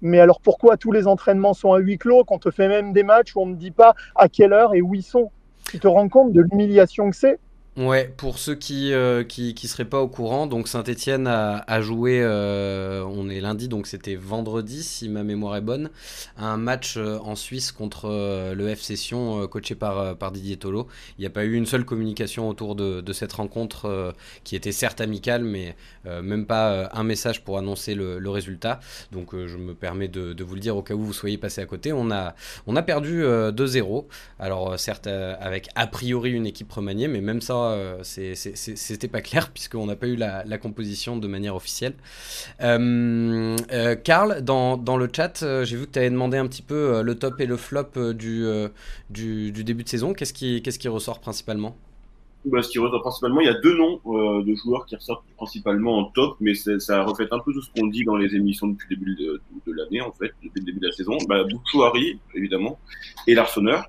Mais 0.00 0.20
alors 0.20 0.40
pourquoi 0.40 0.76
tous 0.76 0.92
les 0.92 1.06
entraînements 1.06 1.54
sont 1.54 1.72
à 1.72 1.78
huis 1.78 1.98
clos 1.98 2.24
quand 2.24 2.36
on 2.36 2.38
te 2.38 2.50
fait 2.50 2.68
même 2.68 2.92
des 2.92 3.02
matchs 3.02 3.34
où 3.34 3.40
on 3.40 3.46
ne 3.46 3.54
dit 3.54 3.70
pas 3.70 3.94
à 4.14 4.28
quelle 4.28 4.52
heure 4.52 4.74
et 4.74 4.82
où 4.82 4.94
ils 4.94 5.02
sont? 5.02 5.30
Tu 5.70 5.78
te 5.78 5.88
rends 5.88 6.08
compte 6.08 6.32
de 6.32 6.42
l'humiliation 6.42 7.10
que 7.10 7.16
c'est? 7.16 7.38
Ouais, 7.76 8.14
pour 8.16 8.38
ceux 8.38 8.54
qui, 8.54 8.92
euh, 8.92 9.24
qui, 9.24 9.52
qui 9.52 9.66
seraient 9.66 9.84
pas 9.84 10.00
au 10.00 10.06
courant, 10.06 10.46
donc 10.46 10.68
Saint-Etienne 10.68 11.26
a, 11.26 11.80
joué, 11.80 12.20
euh, 12.22 13.02
on 13.04 13.28
est 13.28 13.40
lundi, 13.40 13.66
donc 13.66 13.88
c'était 13.88 14.14
vendredi, 14.14 14.84
si 14.84 15.08
ma 15.08 15.24
mémoire 15.24 15.56
est 15.56 15.60
bonne, 15.60 15.90
un 16.36 16.56
match 16.56 16.94
euh, 16.96 17.18
en 17.24 17.34
Suisse 17.34 17.72
contre 17.72 18.06
le 18.54 18.68
FC 18.68 18.94
Sion, 18.94 19.48
coaché 19.48 19.74
par, 19.74 20.16
par 20.16 20.30
Didier 20.30 20.56
Tolo. 20.56 20.86
Il 21.18 21.22
n'y 21.22 21.26
a 21.26 21.30
pas 21.30 21.44
eu 21.44 21.54
une 21.54 21.66
seule 21.66 21.84
communication 21.84 22.48
autour 22.48 22.76
de, 22.76 23.12
cette 23.12 23.32
rencontre, 23.32 24.14
qui 24.44 24.54
était 24.54 24.70
certes 24.70 25.00
amicale, 25.00 25.42
mais 25.42 25.76
même 26.04 26.46
pas 26.46 26.88
un 26.92 27.02
message 27.02 27.42
pour 27.42 27.58
annoncer 27.58 27.96
le, 27.96 28.20
le 28.20 28.30
résultat. 28.30 28.78
Donc 29.10 29.34
je 29.34 29.56
me 29.56 29.74
permets 29.74 30.08
de, 30.08 30.32
de, 30.32 30.44
vous 30.44 30.54
le 30.54 30.60
dire 30.60 30.76
au 30.76 30.82
cas 30.82 30.94
où 30.94 31.02
vous 31.02 31.12
soyez 31.12 31.38
passé 31.38 31.60
à 31.60 31.66
côté. 31.66 31.92
On 31.92 32.12
a, 32.12 32.36
on 32.68 32.76
a 32.76 32.82
perdu 32.82 33.22
2-0, 33.24 34.04
alors 34.38 34.78
certes 34.78 35.08
avec 35.08 35.68
a 35.74 35.88
priori 35.88 36.30
une 36.30 36.46
équipe 36.46 36.70
remaniée, 36.70 37.08
mais 37.08 37.20
même 37.20 37.40
ça, 37.40 37.63
euh, 37.72 37.98
c'était 38.02 39.08
pas 39.08 39.20
clair 39.20 39.50
puisqu'on 39.54 39.86
n'a 39.86 39.96
pas 39.96 40.06
eu 40.06 40.16
la, 40.16 40.58
composition 40.58 41.16
de 41.16 41.26
manière 41.26 41.56
officielle. 41.56 41.94
Euh, 42.62 43.56
euh, 43.72 43.96
Karl, 43.96 44.42
dans, 44.42 44.76
dans, 44.76 44.96
le 44.96 45.08
chat, 45.14 45.44
j'ai 45.64 45.76
vu 45.76 45.86
que 45.86 45.92
tu 45.92 45.98
avais 45.98 46.10
demandé 46.10 46.36
un 46.36 46.46
petit 46.46 46.62
peu 46.62 47.02
le 47.02 47.14
top 47.16 47.40
et 47.40 47.46
le 47.46 47.56
flop 47.56 48.12
du, 48.12 48.46
du, 49.10 49.64
début 49.64 49.84
de 49.84 49.88
saison. 49.88 50.12
Qu'est-ce 50.12 50.32
qui, 50.32 50.62
qu'est-ce 50.62 50.78
qui 50.78 50.88
ressort 50.88 51.20
principalement? 51.20 51.76
Bah, 52.44 52.62
ce 52.62 52.68
qui 52.68 52.78
ressort 52.78 53.00
principalement, 53.00 53.40
il 53.40 53.46
y 53.46 53.50
a 53.50 53.58
deux 53.60 53.76
noms 53.76 54.00
de 54.42 54.54
joueurs 54.54 54.86
qui 54.86 54.96
ressortent 54.96 55.24
principalement 55.36 55.98
en 55.98 56.04
top, 56.04 56.36
mais 56.40 56.54
ça 56.54 57.02
reflète 57.02 57.32
un 57.32 57.40
peu 57.40 57.52
tout 57.52 57.62
ce 57.62 57.70
qu'on 57.72 57.86
dit 57.88 58.04
dans 58.04 58.16
les 58.16 58.34
émissions 58.34 58.68
depuis 58.68 58.86
le 58.90 58.96
début 58.96 59.14
de, 59.16 59.72
l'année, 59.72 60.00
en 60.00 60.12
fait, 60.12 60.32
depuis 60.42 60.60
le 60.60 60.66
début 60.66 60.80
de 60.80 60.86
la 60.86 60.92
saison. 60.92 61.16
Bah, 61.28 61.42
Bouchouari, 61.44 62.18
évidemment, 62.34 62.78
et 63.26 63.34
Larsonneur. 63.34 63.88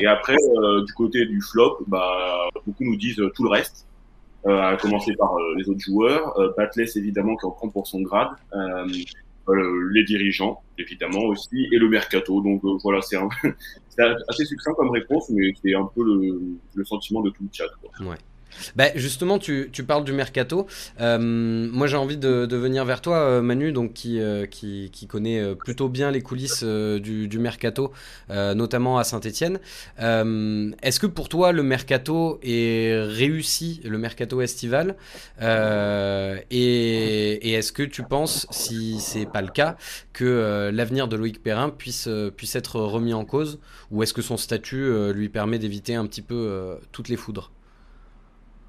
Et 0.00 0.06
après, 0.06 0.36
euh, 0.36 0.84
du 0.84 0.92
côté 0.94 1.26
du 1.26 1.40
flop, 1.40 1.84
bah, 1.86 2.48
beaucoup 2.66 2.84
nous 2.84 2.96
disent 2.96 3.20
euh, 3.20 3.30
tout 3.34 3.44
le 3.44 3.50
reste, 3.50 3.86
euh, 4.46 4.60
à 4.60 4.76
commencer 4.76 5.14
par 5.16 5.34
les 5.56 5.68
autres 5.68 5.80
joueurs. 5.80 6.38
Euh, 6.38 6.52
évidemment, 6.96 7.36
qui 7.36 7.46
en 7.46 7.50
prend 7.50 7.68
pour 7.68 7.86
son 7.86 8.00
grade. 8.00 8.28
les 9.92 10.04
dirigeants, 10.04 10.62
évidemment 10.78 11.24
aussi, 11.24 11.68
et 11.70 11.78
le 11.78 11.88
mercato. 11.88 12.40
Donc 12.40 12.62
voilà, 12.82 13.00
c'est 13.02 13.18
assez 14.28 14.44
succinct 14.46 14.72
comme 14.74 14.90
réponse, 14.90 15.28
mais 15.30 15.52
c'est 15.62 15.74
un 15.74 15.88
peu 15.94 16.02
le, 16.02 16.58
le, 16.74 16.84
sentiment 16.84 17.20
de 17.20 17.30
tout 17.30 17.42
le 17.42 17.50
chat. 17.52 17.68
Quoi. 17.82 18.08
Ouais. 18.08 18.16
Bah, 18.76 18.86
justement, 18.94 19.38
tu, 19.38 19.70
parles 19.86 20.04
du 20.04 20.12
mercato. 20.12 20.66
Euh, 21.00 21.18
moi, 21.18 21.86
j'ai 21.86 21.96
envie 21.96 22.16
de, 22.16 22.56
venir 22.56 22.84
vers 22.84 23.00
toi, 23.00 23.18
euh, 23.18 23.42
Manu, 23.42 23.72
donc 23.72 23.92
qui, 23.92 24.20
euh, 24.20 24.46
connaît 25.08 25.54
plutôt 25.54 25.88
bien 25.88 26.10
les 26.10 26.22
coulisses 26.22 26.64
du, 26.64 27.38
mercato, 27.38 27.92
notamment 28.30 28.98
à 28.98 29.04
Saint-Etienne. 29.04 29.58
est-ce 29.98 31.00
que 31.00 31.06
pour 31.06 31.28
toi, 31.28 31.52
le 31.52 31.62
mercato 31.62 32.38
est 32.42 33.02
réussi, 33.02 33.80
le 33.84 33.98
mercato 33.98 34.40
estival? 34.40 34.96
Et, 35.40 37.54
est-ce 37.54 37.72
que 37.72 37.82
tu 37.82 38.02
penses, 38.02 38.46
si 38.50 38.98
c'est 39.00 39.26
pas 39.26 39.42
le 39.42 39.48
cas, 39.48 39.76
que 40.12 40.70
l'avenir 40.72 41.08
de 41.08 41.16
Loïc 41.16 41.42
Perrin 41.42 41.70
puisse 41.70 42.08
être 42.54 42.80
remis 42.80 43.14
en 43.14 43.24
cause, 43.24 43.58
ou 43.90 44.02
est-ce 44.02 44.14
que 44.14 44.22
son 44.22 44.36
statut 44.36 45.12
lui 45.12 45.28
permet 45.28 45.58
d'éviter 45.58 45.94
un 45.94 46.06
petit 46.06 46.22
peu 46.22 46.78
toutes 46.92 47.08
les 47.08 47.16
foudres? 47.16 47.50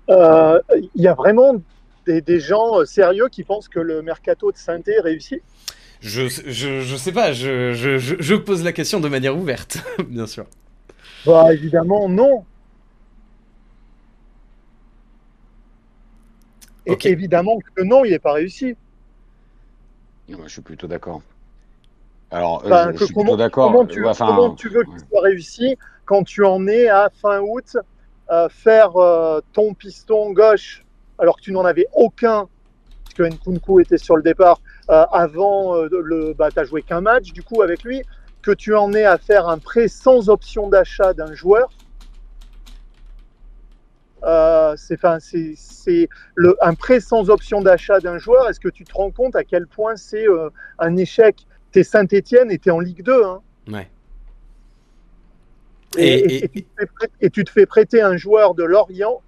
Il 0.08 0.14
euh, 0.14 0.60
y 0.96 1.08
a 1.08 1.14
vraiment 1.14 1.54
des, 2.06 2.22
des, 2.22 2.40
gens 2.40 2.80
euh, 2.80 2.86
sérieux 2.86 3.28
qui 3.30 3.44
pensent 3.44 3.68
que 3.68 3.80
le 3.80 4.02
mercato 4.02 4.52
de 4.52 4.58
saint 4.58 4.82
est 4.86 5.00
réussi 5.00 5.42
je, 6.02 6.28
je, 6.28 6.82
je, 6.82 6.96
sais 6.96 7.12
pas, 7.12 7.34
je, 7.34 7.74
je, 7.74 7.98
je, 7.98 8.36
pose 8.36 8.64
la 8.64 8.74
question 8.74 9.00
de 9.00 9.10
manière 9.10 9.36
ouverte, 9.36 9.80
bien 10.08 10.28
sûr. 10.28 10.46
Bah 11.26 11.52
évidemment 11.52 12.08
non. 12.08 12.46
Et 16.86 16.98
évidemment 17.06 17.58
que 17.58 17.82
non, 17.82 18.06
il 18.06 18.12
n'est 18.12 18.20
pas 18.20 18.34
réussi. 18.34 18.76
je 20.30 20.48
suis 20.48 20.62
plutôt 20.62 20.86
d'accord. 20.86 21.24
Alors, 22.30 22.64
euh, 22.66 22.92
je, 22.94 23.06
suis 23.06 23.14
plutôt 23.14 23.38
d'accord. 23.38 23.72
Comment, 23.72 23.86
tu, 23.86 24.04
comment 24.18 24.54
tu 24.54 24.70
veux 24.70 24.84
qu'il 24.84 25.00
soit 25.00 25.22
réussi 25.22 25.78
quand 26.06 26.24
tu 26.24 26.46
en 26.46 26.68
es 26.68 26.88
à 26.88 27.10
fin 27.22 27.40
août 27.40 27.78
euh, 28.32 28.50
faire 28.50 28.98
euh, 28.98 29.40
ton 29.54 29.76
piston 29.76 30.34
gauche 30.34 30.84
alors 31.20 31.38
que 31.38 31.42
tu 31.42 31.52
n'en 31.52 31.64
avais 31.64 31.86
aucun, 31.94 32.48
puisque 33.04 33.22
Nkunku 33.22 33.80
était 33.82 34.00
sur 34.00 34.16
le 34.16 34.24
départ 34.24 34.60
euh, 34.90 35.06
avant 35.12 35.76
le. 35.84 36.34
Bah, 36.34 36.50
tu 36.52 36.66
joué 36.66 36.82
qu'un 36.82 37.02
match 37.02 37.32
du 37.34 37.44
coup 37.44 37.62
avec 37.62 37.84
lui, 37.84 38.02
que 38.42 38.52
tu 38.52 38.76
en 38.76 38.94
es 38.94 39.06
à 39.06 39.18
faire 39.20 39.48
un 39.48 39.60
prêt 39.60 39.88
sans 39.88 40.30
option 40.30 40.70
d'achat 40.70 41.14
d'un 41.14 41.34
joueur. 41.34 41.70
c'est 44.76 46.10
un 46.62 46.74
prêt 46.74 47.00
sans 47.00 47.30
option 47.30 47.62
d'achat 47.62 48.00
d'un 48.00 48.18
joueur. 48.18 48.50
Est-ce 48.50 48.60
que 48.60 48.70
tu 48.70 48.86
te 48.86 48.94
rends 48.94 49.12
compte 49.12 49.36
à 49.36 49.44
quel 49.44 49.68
point 49.68 49.96
c'est 49.96 50.26
un 50.80 50.98
échec? 50.98 51.46
T'es 51.72 51.84
Saint-Etienne 51.84 52.52
et 52.52 52.58
t'es 52.58 52.72
en 52.72 52.80
Ligue 52.80 53.04
2. 53.04 53.24
Hein. 53.24 53.42
Et, 55.98 56.50
tu 57.32 57.44
te 57.44 57.50
fais 57.50 57.66
prêter 57.66 58.02
un 58.02 58.18
joueur 58.18 58.54
de 58.54 58.64
Lorient 58.64 59.22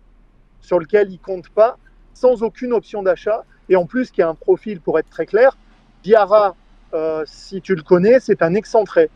sur 0.61 0.79
lequel 0.79 1.11
il 1.11 1.19
compte 1.19 1.49
pas, 1.49 1.77
sans 2.13 2.43
aucune 2.43 2.73
option 2.73 3.03
d'achat, 3.03 3.45
et 3.69 3.75
en 3.75 3.85
plus 3.85 4.11
qui 4.11 4.21
a 4.21 4.29
un 4.29 4.35
profil, 4.35 4.81
pour 4.81 4.99
être 4.99 5.09
très 5.09 5.25
clair, 5.25 5.57
Diarra, 6.03 6.55
euh, 6.93 7.23
si 7.25 7.61
tu 7.61 7.75
le 7.75 7.83
connais, 7.83 8.19
c'est 8.19 8.41
un 8.41 8.53
excentré. 8.53 9.09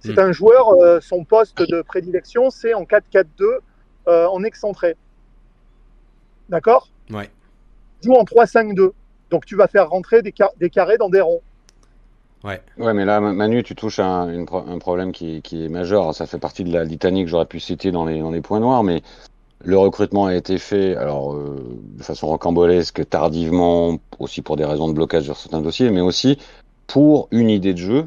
C'est 0.00 0.16
hmm. 0.16 0.20
un 0.20 0.32
joueur, 0.32 0.70
euh, 0.70 1.00
son 1.00 1.24
poste 1.24 1.58
de 1.58 1.82
prédilection, 1.82 2.50
c'est 2.50 2.74
en 2.74 2.84
4-4-2 2.84 3.26
euh, 4.08 4.26
en 4.26 4.42
excentré. 4.44 4.96
D'accord? 6.48 6.88
Ouais. 7.10 7.30
Joue 8.02 8.14
en 8.14 8.24
3-5-2. 8.24 8.92
Donc 9.30 9.44
tu 9.44 9.56
vas 9.56 9.66
faire 9.66 9.88
rentrer 9.88 10.22
des, 10.22 10.32
des 10.58 10.70
carrés 10.70 10.98
dans 10.98 11.08
des 11.08 11.20
ronds. 11.20 11.42
Ouais. 12.44 12.60
ouais, 12.78 12.94
mais 12.94 13.04
là, 13.04 13.20
Manu, 13.20 13.62
tu 13.62 13.74
touches 13.74 13.98
un, 13.98 14.28
un 14.46 14.78
problème 14.78 15.12
qui, 15.12 15.42
est 15.52 15.68
majeur. 15.68 16.14
Ça 16.14 16.26
fait 16.26 16.38
partie 16.38 16.64
de 16.64 16.72
la 16.72 16.84
litanie 16.84 17.24
que 17.24 17.30
j'aurais 17.30 17.46
pu 17.46 17.60
citer 17.60 17.90
dans 17.90 18.04
les, 18.04 18.40
points 18.40 18.60
noirs, 18.60 18.84
mais 18.84 19.02
le 19.64 19.76
recrutement 19.78 20.26
a 20.26 20.34
été 20.34 20.58
fait, 20.58 20.94
alors 20.96 21.34
euh, 21.34 21.80
de 21.96 22.02
façon 22.02 22.28
rocambolesque, 22.28 23.08
tardivement, 23.08 23.98
aussi 24.18 24.42
pour 24.42 24.56
des 24.56 24.64
raisons 24.64 24.88
de 24.88 24.92
blocage 24.92 25.24
sur 25.24 25.36
certains 25.36 25.60
dossiers, 25.60 25.90
mais 25.90 26.02
aussi 26.02 26.38
pour 26.86 27.28
une 27.30 27.50
idée 27.50 27.72
de 27.72 27.78
jeu. 27.78 28.06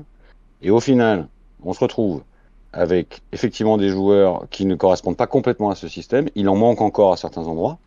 Et 0.62 0.69
au 0.69 0.79
final, 0.79 1.27
on 1.63 1.74
se 1.74 1.79
retrouve 1.79 2.24
avec 2.71 3.21
effectivement 3.31 3.77
des 3.77 3.89
joueurs 3.89 4.48
qui 4.50 4.65
ne 4.65 4.75
correspondent 4.75 5.17
pas 5.17 5.27
complètement 5.27 5.69
à 5.69 5.75
ce 5.75 5.88
système. 5.88 6.29
Il 6.36 6.48
en 6.50 6.55
manque 6.55 6.81
encore 6.81 7.13
à 7.13 7.17
certains 7.17 7.45
endroits. 7.48 7.79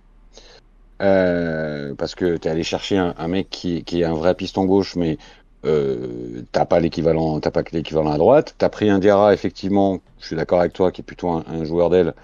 Euh, 1.01 1.95
parce 1.97 2.15
que 2.15 2.37
tu 2.37 2.47
es 2.47 2.51
allé 2.51 2.63
chercher 2.63 2.97
un, 2.97 3.29
mec 3.29 3.51
qui, 3.51 3.83
est 3.93 4.05
un 4.05 4.15
vrai 4.15 4.35
piston 4.35 4.65
gauche, 4.65 4.95
mais 4.95 5.19
euh, 5.65 6.43
t'as 6.51 6.65
pas 6.65 6.81
l'équivalent, 6.81 7.39
t'as 7.41 7.51
pas 7.51 7.63
l'équivalent 7.73 8.11
à 8.11 8.19
droite. 8.19 8.55
T'as 8.59 8.69
pris 8.69 8.91
un 8.91 8.99
Diarra, 8.99 9.33
effectivement, 9.33 10.01
je 10.21 10.27
suis 10.27 10.37
d'accord 10.37 10.61
avec 10.61 10.73
toi, 10.73 10.91
qui 10.91 11.03
est 11.03 11.05
plutôt 11.05 11.31
un, 11.31 11.65
joueur 11.65 11.91
d'aile. 11.91 12.15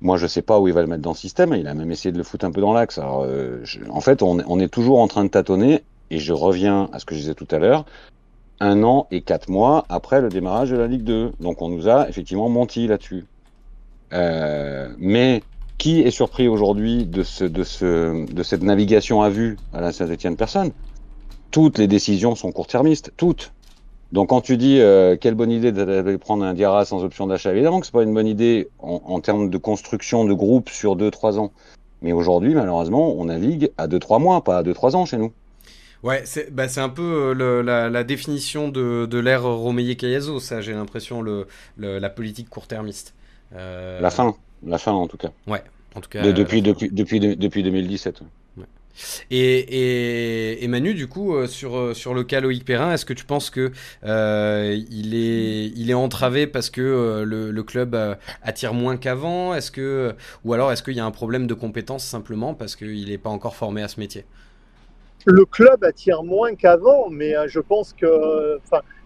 Moi, 0.00 0.16
je 0.16 0.26
sais 0.26 0.42
pas 0.42 0.60
où 0.60 0.68
il 0.68 0.74
va 0.74 0.82
le 0.82 0.86
mettre 0.86 1.02
dans 1.02 1.12
le 1.12 1.16
système. 1.16 1.54
Il 1.54 1.66
a 1.66 1.74
même 1.74 1.90
essayé 1.90 2.12
de 2.12 2.18
le 2.18 2.24
foutre 2.24 2.44
un 2.44 2.52
peu 2.52 2.60
dans 2.60 2.72
l'axe. 2.72 2.98
Alors, 2.98 3.24
euh, 3.24 3.64
en 3.90 4.00
fait, 4.00 4.22
on, 4.22 4.38
on, 4.46 4.60
est 4.60 4.68
toujours 4.68 5.00
en 5.00 5.08
train 5.08 5.24
de 5.24 5.30
tâtonner. 5.30 5.82
Et 6.10 6.18
je 6.18 6.32
reviens 6.32 6.88
à 6.92 6.98
ce 6.98 7.04
que 7.04 7.14
je 7.14 7.20
disais 7.20 7.34
tout 7.34 7.48
à 7.50 7.58
l'heure. 7.58 7.84
Un 8.60 8.82
an 8.82 9.06
et 9.10 9.22
quatre 9.22 9.48
mois 9.48 9.84
après 9.88 10.20
le 10.20 10.28
démarrage 10.28 10.70
de 10.70 10.76
la 10.76 10.86
Ligue 10.86 11.04
2. 11.04 11.32
Donc, 11.40 11.62
on 11.62 11.68
nous 11.68 11.88
a 11.88 12.08
effectivement 12.08 12.48
menti 12.48 12.86
là-dessus. 12.86 13.24
Euh, 14.12 14.88
mais 14.98 15.42
qui 15.78 16.00
est 16.00 16.10
surpris 16.10 16.48
aujourd'hui 16.48 17.06
de, 17.06 17.22
ce, 17.22 17.44
de, 17.44 17.62
ce, 17.62 18.26
de 18.30 18.42
cette 18.42 18.62
navigation 18.62 19.22
à 19.22 19.30
vue 19.30 19.56
à 19.72 19.80
la 19.80 19.92
Saint-Etienne 19.92 20.36
Personne 20.36 20.72
toutes 21.50 21.78
les 21.78 21.86
décisions 21.86 22.34
sont 22.34 22.52
court-termistes, 22.52 23.12
toutes. 23.16 23.52
Donc 24.12 24.30
quand 24.30 24.40
tu 24.40 24.56
dis 24.56 24.80
euh, 24.80 25.16
quelle 25.20 25.34
bonne 25.34 25.50
idée 25.50 25.70
de 25.70 26.16
prendre 26.16 26.44
un 26.44 26.54
Diarra 26.54 26.84
sans 26.84 27.04
option 27.04 27.26
d'achat, 27.26 27.52
évidemment 27.52 27.80
que 27.80 27.86
c'est 27.86 27.92
pas 27.92 28.02
une 28.02 28.14
bonne 28.14 28.26
idée 28.26 28.68
en, 28.78 29.20
termes 29.20 29.50
de 29.50 29.58
construction 29.58 30.24
de 30.24 30.32
groupe 30.32 30.70
sur 30.70 30.96
2-3 30.96 31.38
ans. 31.38 31.52
Mais 32.00 32.12
aujourd'hui, 32.12 32.54
malheureusement, 32.54 33.14
on 33.14 33.26
navigue 33.26 33.70
à 33.76 33.86
2-3 33.86 34.20
mois, 34.20 34.44
pas 34.44 34.58
à 34.58 34.62
2-3 34.62 34.96
ans 34.96 35.04
chez 35.04 35.18
nous. 35.18 35.32
Ouais, 36.04 36.22
c'est 36.24 36.54
bah, 36.54 36.66
un 36.76 36.88
peu 36.88 37.34
euh, 37.38 37.62
la, 37.62 38.04
définition 38.04 38.68
de, 38.68 39.06
de 39.06 39.18
l'ère 39.18 39.42
Romeyer-Cayazo, 39.42 40.38
ça 40.38 40.60
j'ai 40.60 40.72
l'impression, 40.72 41.20
le, 41.22 41.46
la 41.76 42.08
politique 42.08 42.48
court-termiste. 42.48 43.14
Euh, 43.54 44.00
la 44.00 44.10
fin, 44.10 44.36
la 44.64 44.78
fin 44.78 44.92
en 44.92 45.08
tout 45.08 45.16
cas. 45.16 45.30
Ouais, 45.46 45.62
en 45.96 46.00
tout 46.00 46.08
cas. 46.08 46.22
depuis, 46.32 46.62
depuis, 46.62 46.88
depuis, 46.90 47.18
depuis 47.20 47.62
2017. 47.62 48.22
Et, 49.30 50.64
et, 50.64 50.68
Manu, 50.68 50.94
du 50.94 51.08
coup, 51.08 51.34
euh, 51.34 51.46
sur, 51.46 51.76
euh, 51.76 51.94
sur 51.94 52.14
le 52.14 52.24
cas 52.24 52.40
Loïc 52.40 52.64
Perrin, 52.64 52.92
est-ce 52.92 53.04
que 53.04 53.12
tu 53.12 53.24
penses 53.24 53.50
que 53.50 53.72
euh, 54.04 54.78
il, 54.90 55.14
est, 55.90 55.94
entravé 55.94 56.46
parce 56.46 56.70
que 56.70 57.22
le, 57.24 57.62
club 57.62 57.96
attire 58.42 58.74
moins 58.74 58.96
qu'avant? 58.96 59.54
Ou 60.44 60.52
alors 60.52 60.72
est-ce 60.72 60.82
qu'il 60.82 60.94
y 60.94 61.00
a 61.00 61.04
un 61.04 61.10
problème 61.10 61.46
de 61.46 61.54
compétence 61.54 62.04
simplement 62.04 62.54
parce 62.54 62.76
qu'il 62.76 63.08
n'est 63.08 63.18
pas 63.18 63.30
encore 63.30 63.56
formé 63.56 63.82
à 63.82 63.88
ce 63.88 64.00
métier? 64.00 64.24
Le 65.26 65.44
club 65.44 65.84
attire 65.84 66.22
moins 66.22 66.54
qu'avant, 66.54 67.10
mais 67.10 67.34
je 67.48 67.60
pense 67.60 67.92
que 67.92 68.58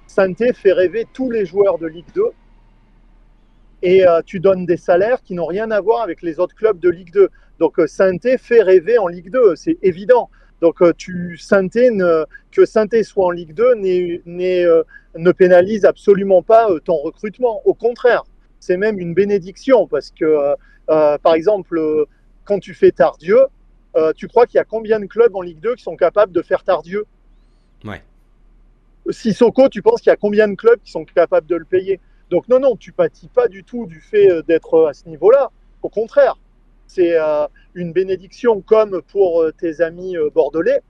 Santé 0.06 0.52
fait 0.52 0.72
rêver 0.72 1.06
tous 1.12 1.30
les 1.30 1.46
joueurs 1.46 1.78
de 1.78 1.86
Ligue 1.86 2.12
2 2.14 2.22
et 3.82 4.04
tu 4.26 4.38
donnes 4.38 4.66
des 4.66 4.76
salaires 4.76 5.22
qui 5.22 5.34
n'ont 5.34 5.46
rien 5.46 5.70
à 5.70 5.80
voir 5.80 6.02
avec 6.02 6.22
les 6.22 6.38
autres 6.38 6.54
clubs 6.54 6.78
de 6.78 6.90
Ligue 6.90 7.12
2. 7.12 7.28
Donc 7.62 7.78
euh, 7.78 7.86
Sainté 7.86 8.38
fait 8.38 8.60
rêver 8.60 8.98
en 8.98 9.06
Ligue 9.06 9.30
2, 9.30 9.54
c'est 9.54 9.78
évident. 9.82 10.30
Donc 10.60 10.82
euh, 10.82 10.92
tu 10.98 11.38
que 12.50 12.64
Sainté 12.64 13.04
soit 13.04 13.26
en 13.26 13.30
Ligue 13.30 13.54
2 13.54 13.74
euh, 13.76 14.82
ne 15.14 15.30
pénalise 15.30 15.84
absolument 15.84 16.42
pas 16.42 16.66
ton 16.84 16.96
recrutement. 16.96 17.62
Au 17.64 17.72
contraire, 17.72 18.24
c'est 18.58 18.76
même 18.76 18.98
une 18.98 19.14
bénédiction 19.14 19.86
parce 19.86 20.10
que 20.10 20.56
par 20.88 21.34
exemple 21.34 21.80
quand 22.44 22.58
tu 22.58 22.74
fais 22.74 22.90
Tardieu, 22.90 23.42
tu 24.16 24.26
crois 24.26 24.46
qu'il 24.46 24.56
y 24.56 24.60
a 24.60 24.64
combien 24.64 24.98
de 24.98 25.06
clubs 25.06 25.36
en 25.36 25.42
Ligue 25.42 25.60
2 25.60 25.76
qui 25.76 25.84
sont 25.84 25.94
capables 25.94 26.32
de 26.32 26.42
faire 26.42 26.64
Tardieu? 26.64 27.04
Ouais. 27.84 28.02
Sissoko, 29.08 29.68
tu 29.68 29.82
penses 29.82 30.00
qu'il 30.00 30.10
y 30.10 30.12
a 30.12 30.16
combien 30.16 30.48
de 30.48 30.56
clubs 30.56 30.80
qui 30.82 30.90
sont 30.90 31.04
capables 31.04 31.46
de 31.46 31.54
le 31.54 31.64
payer? 31.64 32.00
Donc 32.28 32.48
non, 32.48 32.58
non, 32.58 32.74
tu 32.74 32.90
pâtis 32.90 33.28
pas 33.28 33.46
du 33.46 33.62
tout 33.62 33.86
du 33.86 34.00
fait 34.00 34.42
d'être 34.48 34.88
à 34.88 34.94
ce 34.94 35.08
niveau-là. 35.08 35.52
Au 35.82 35.88
contraire, 35.88 36.36
c'est 36.94 37.18
euh, 37.18 37.46
une 37.74 37.92
bénédiction 37.92 38.60
comme 38.60 39.02
pour 39.02 39.42
euh, 39.42 39.52
tes 39.52 39.80
amis 39.80 40.16
euh, 40.16 40.30
bordelais. 40.30 40.82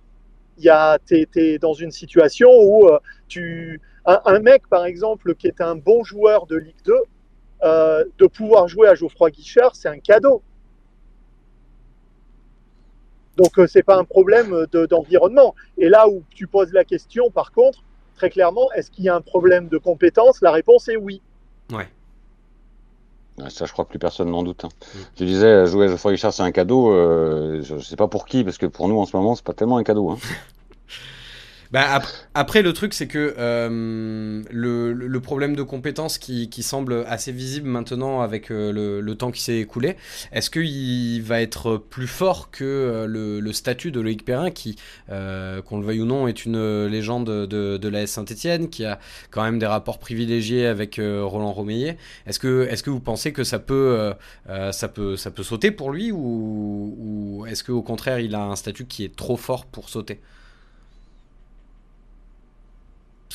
Il 0.58 0.64
y 0.64 0.68
es, 0.68 1.58
dans 1.58 1.72
une 1.72 1.90
situation 1.90 2.50
où 2.52 2.90
tu, 3.26 3.80
un, 4.04 4.38
mec, 4.40 4.68
par 4.68 4.84
exemple, 4.84 5.34
qui 5.34 5.46
est 5.46 5.62
un 5.62 5.76
bon 5.76 6.04
joueur 6.04 6.46
de 6.46 6.56
Ligue 6.56 6.82
2, 6.84 6.94
de 8.18 8.26
pouvoir 8.26 8.68
jouer 8.68 8.86
à 8.86 8.94
Geoffroy 8.94 9.30
Guichard, 9.30 9.74
c'est 9.74 9.88
un 9.88 9.98
cadeau. 9.98 10.42
Donc, 13.38 13.52
ce 13.56 13.78
n'est 13.78 13.82
pas 13.82 13.96
un 13.96 14.04
problème 14.04 14.66
d'environnement. 14.90 15.54
Et 15.78 15.88
là 15.88 16.06
où 16.06 16.22
tu 16.34 16.46
poses 16.46 16.72
la 16.74 16.84
question, 16.84 17.30
par 17.30 17.50
contre, 17.50 17.82
très 18.14 18.28
clairement, 18.28 18.70
est-ce 18.72 18.90
qu'il 18.90 19.04
y 19.04 19.08
a 19.08 19.14
un 19.14 19.22
problème 19.22 19.68
de 19.68 19.78
compétence? 19.78 20.42
La 20.42 20.52
réponse 20.52 20.86
est 20.90 20.96
oui. 20.96 21.22
Ouais. 21.72 21.88
Ça, 23.48 23.64
je 23.64 23.72
crois 23.72 23.84
que 23.84 23.90
plus 23.90 23.98
personne 23.98 24.30
n'en 24.30 24.42
doute. 24.42 24.64
Hein. 24.64 24.68
Mm. 24.94 24.98
Tu 25.16 25.24
disais, 25.24 25.66
jouer 25.66 25.86
à 25.86 25.88
Geoffroy 25.88 26.12
Richard, 26.12 26.32
c'est 26.32 26.42
un 26.42 26.52
cadeau. 26.52 26.92
Euh, 26.92 27.62
je 27.62 27.78
sais 27.78 27.96
pas 27.96 28.08
pour 28.08 28.26
qui, 28.26 28.44
parce 28.44 28.58
que 28.58 28.66
pour 28.66 28.88
nous, 28.88 28.98
en 28.98 29.06
ce 29.06 29.16
moment, 29.16 29.34
c'est 29.34 29.44
pas 29.44 29.54
tellement 29.54 29.78
un 29.78 29.84
cadeau. 29.84 30.10
Hein. 30.10 30.18
Bah, 31.72 32.02
après, 32.34 32.60
le 32.60 32.74
truc, 32.74 32.92
c'est 32.92 33.06
que 33.06 33.34
euh, 33.38 34.42
le, 34.50 35.20
problème 35.20 35.56
de 35.56 35.62
compétence 35.62 36.18
qui, 36.18 36.62
semble 36.62 37.04
assez 37.08 37.32
visible 37.32 37.66
maintenant 37.66 38.20
avec 38.20 38.50
euh, 38.50 39.00
le, 39.00 39.14
temps 39.14 39.30
qui 39.30 39.40
s'est 39.40 39.56
écoulé, 39.56 39.96
est-ce 40.32 40.50
qu'il 40.50 41.22
va 41.22 41.40
être 41.40 41.78
plus 41.78 42.06
fort 42.06 42.50
que 42.50 42.64
euh, 42.64 43.06
le, 43.40 43.52
statut 43.54 43.90
de 43.90 44.00
Loïc 44.00 44.22
Perrin, 44.22 44.50
qui, 44.50 44.76
qu'on 45.08 45.78
le 45.78 45.86
veuille 45.86 46.02
ou 46.02 46.04
non, 46.04 46.28
est 46.28 46.44
une 46.44 46.86
légende 46.86 47.46
de, 47.46 47.78
de 47.78 47.88
la 47.88 48.06
Saint-Etienne, 48.06 48.68
qui 48.68 48.84
a 48.84 48.98
quand 49.30 49.42
même 49.42 49.58
des 49.58 49.66
rapports 49.66 49.98
privilégiés 49.98 50.66
avec 50.66 50.96
Roland 50.96 51.52
Romeillet 51.52 51.96
Est-ce 52.26 52.38
que, 52.38 52.90
vous 52.90 53.00
pensez 53.00 53.32
que 53.32 53.44
ça 53.44 53.58
peut, 53.58 54.12
ça 54.72 54.88
peut, 54.88 55.16
sauter 55.16 55.70
pour 55.70 55.90
lui 55.90 56.12
ou, 56.12 57.46
est-ce 57.48 57.64
qu'au 57.64 57.82
contraire, 57.82 58.18
il 58.18 58.34
a 58.34 58.42
un 58.42 58.56
statut 58.56 58.84
qui 58.84 59.04
est 59.04 59.16
trop 59.16 59.38
fort 59.38 59.64
pour 59.64 59.88
sauter? 59.88 60.20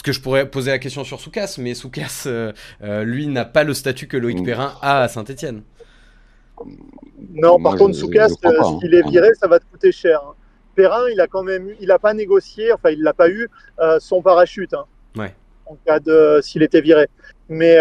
Que 0.07 0.13
je 0.13 0.21
pourrais 0.21 0.49
poser 0.49 0.71
la 0.71 0.79
question 0.79 1.03
sur 1.03 1.19
Soukas, 1.19 1.57
mais 1.59 1.73
Soukas, 1.73 2.23
euh, 2.27 2.53
euh, 2.81 3.03
lui, 3.03 3.27
n'a 3.27 3.43
pas 3.43 3.65
le 3.65 3.73
statut 3.73 4.07
que 4.07 4.15
Loïc 4.15 4.41
Perrin 4.43 4.73
a 4.81 5.01
à 5.01 5.07
Saint-Etienne. 5.09 5.63
Non, 7.33 7.61
par 7.61 7.75
contre, 7.75 7.93
Soukas, 7.93 8.29
euh, 8.45 8.79
s'il 8.79 8.93
est 8.93 9.07
viré, 9.09 9.33
ça 9.33 9.47
va 9.47 9.59
te 9.59 9.65
coûter 9.65 9.91
cher. 9.91 10.21
Hein. 10.23 10.33
Perrin, 10.75 11.09
il 11.11 11.19
a 11.19 11.27
quand 11.27 11.43
même, 11.43 11.73
il 11.81 11.89
n'a 11.89 11.99
pas 11.99 12.13
négocié, 12.13 12.71
enfin, 12.71 12.91
il 12.91 13.01
l'a 13.01 13.13
pas 13.13 13.29
eu 13.29 13.49
son 13.99 14.21
parachute. 14.21 14.73
Hein, 14.73 14.85
ouais. 15.17 15.35
En 15.65 15.75
cas 15.85 15.99
de, 15.99 16.39
s'il 16.41 16.63
était 16.63 16.81
viré. 16.81 17.07
Mais 17.49 17.77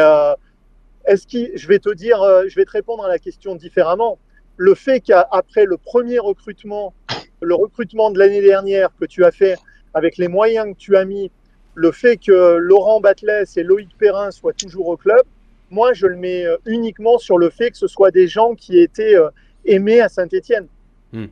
est-ce 1.07 1.27
qu'il, 1.29 1.53
je 1.55 1.69
vais 1.69 1.79
te 1.79 1.95
dire, 1.95 2.19
je 2.49 2.57
vais 2.57 2.65
te 2.65 2.73
répondre 2.73 3.05
à 3.05 3.09
la 3.09 3.21
question 3.21 3.55
différemment. 3.55 4.19
Le 4.57 4.75
fait 4.75 5.01
qu'après 5.01 5.65
le 5.65 5.77
premier 5.77 6.19
recrutement, 6.19 6.93
le 7.41 7.55
recrutement 7.55 8.11
de 8.11 8.19
l'année 8.19 8.43
dernière 8.43 8.89
que 8.99 9.05
tu 9.05 9.25
as 9.25 9.31
fait 9.31 9.57
avec 9.95 10.17
les 10.17 10.29
moyens 10.29 10.75
que 10.75 10.79
tu 10.79 10.97
as 10.97 11.05
mis 11.05 11.31
le 11.77 11.93
fait 11.93 12.17
que 12.17 12.57
Laurent 12.57 13.01
Batles 13.01 13.45
et 13.55 13.63
Loïc 13.63 13.91
Perrin 13.99 14.31
soient 14.31 14.55
toujours 14.55 14.89
au 14.89 14.97
club, 14.97 15.23
moi, 15.71 15.93
je 15.93 16.07
le 16.07 16.17
mets 16.17 16.45
euh, 16.45 16.57
uniquement 16.65 17.19
sur 17.19 17.39
le 17.39 17.51
fait 17.51 17.71
que 17.71 17.77
ce 17.77 17.87
soit 17.87 18.11
des 18.11 18.29
gens 18.29 18.55
qui 18.55 18.79
étaient 18.79 19.17
euh, 19.17 19.29
aimés 19.65 20.01
à 20.01 20.09
Saint-Étienne. 20.09 20.67
Hmm. 21.13 21.27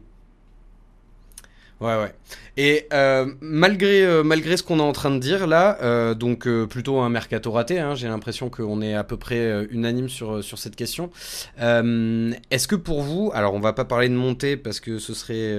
Ouais, 1.80 1.96
ouais. 1.96 2.14
Et 2.56 2.86
euh, 2.92 3.34
malgré, 3.40 4.04
euh, 4.04 4.22
malgré 4.22 4.56
ce 4.56 4.62
qu'on 4.62 4.78
est 4.78 4.82
en 4.82 4.92
train 4.92 5.10
de 5.10 5.18
dire 5.18 5.48
là, 5.48 5.76
euh, 5.82 6.14
donc 6.14 6.48
plutôt 6.68 7.00
un 7.00 7.08
mercato 7.08 7.50
raté, 7.50 7.80
hein, 7.80 7.96
j'ai 7.96 8.06
l'impression 8.06 8.48
qu'on 8.48 8.80
est 8.80 8.94
à 8.94 9.02
peu 9.02 9.16
près 9.16 9.66
unanime 9.70 10.08
sur, 10.08 10.42
sur 10.42 10.58
cette 10.58 10.76
question. 10.76 11.10
Est-ce 11.58 12.68
que 12.68 12.76
pour 12.76 13.02
vous, 13.02 13.32
alors 13.34 13.54
on 13.54 13.60
va 13.60 13.72
pas 13.72 13.84
parler 13.84 14.08
de 14.08 14.14
montée 14.14 14.56
parce 14.56 14.78
que 14.78 14.98
ce 14.98 15.14
serait, 15.14 15.52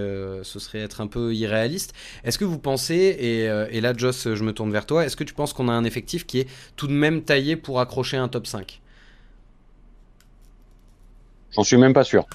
ce 0.43 0.59
serait 0.59 0.79
être 0.79 1.01
un 1.01 1.07
peu 1.07 1.33
irréaliste, 1.33 1.93
est-ce 2.23 2.37
que 2.37 2.45
vous 2.45 2.59
pensez, 2.59 2.95
et, 2.95 3.43
et, 3.43 3.81
là 3.81 3.93
Joss, 3.95 4.33
je 4.33 4.43
me 4.43 4.53
tourne 4.53 4.71
vers 4.71 4.85
toi, 4.85 5.05
est-ce 5.05 5.17
que 5.17 5.23
tu 5.23 5.33
penses 5.33 5.53
qu'on 5.53 5.67
a 5.67 5.73
un 5.73 5.83
effectif 5.83 6.25
qui 6.25 6.39
est 6.39 6.47
tout 6.77 6.87
de 6.87 6.93
même 6.93 7.23
taillé 7.23 7.55
pour 7.57 7.81
accrocher 7.81 8.17
un 8.17 8.29
top 8.29 8.47
5 8.47 8.81
J'en 11.51 11.63
suis 11.63 11.77
même 11.77 11.93
pas 11.93 12.03
sûr. 12.03 12.25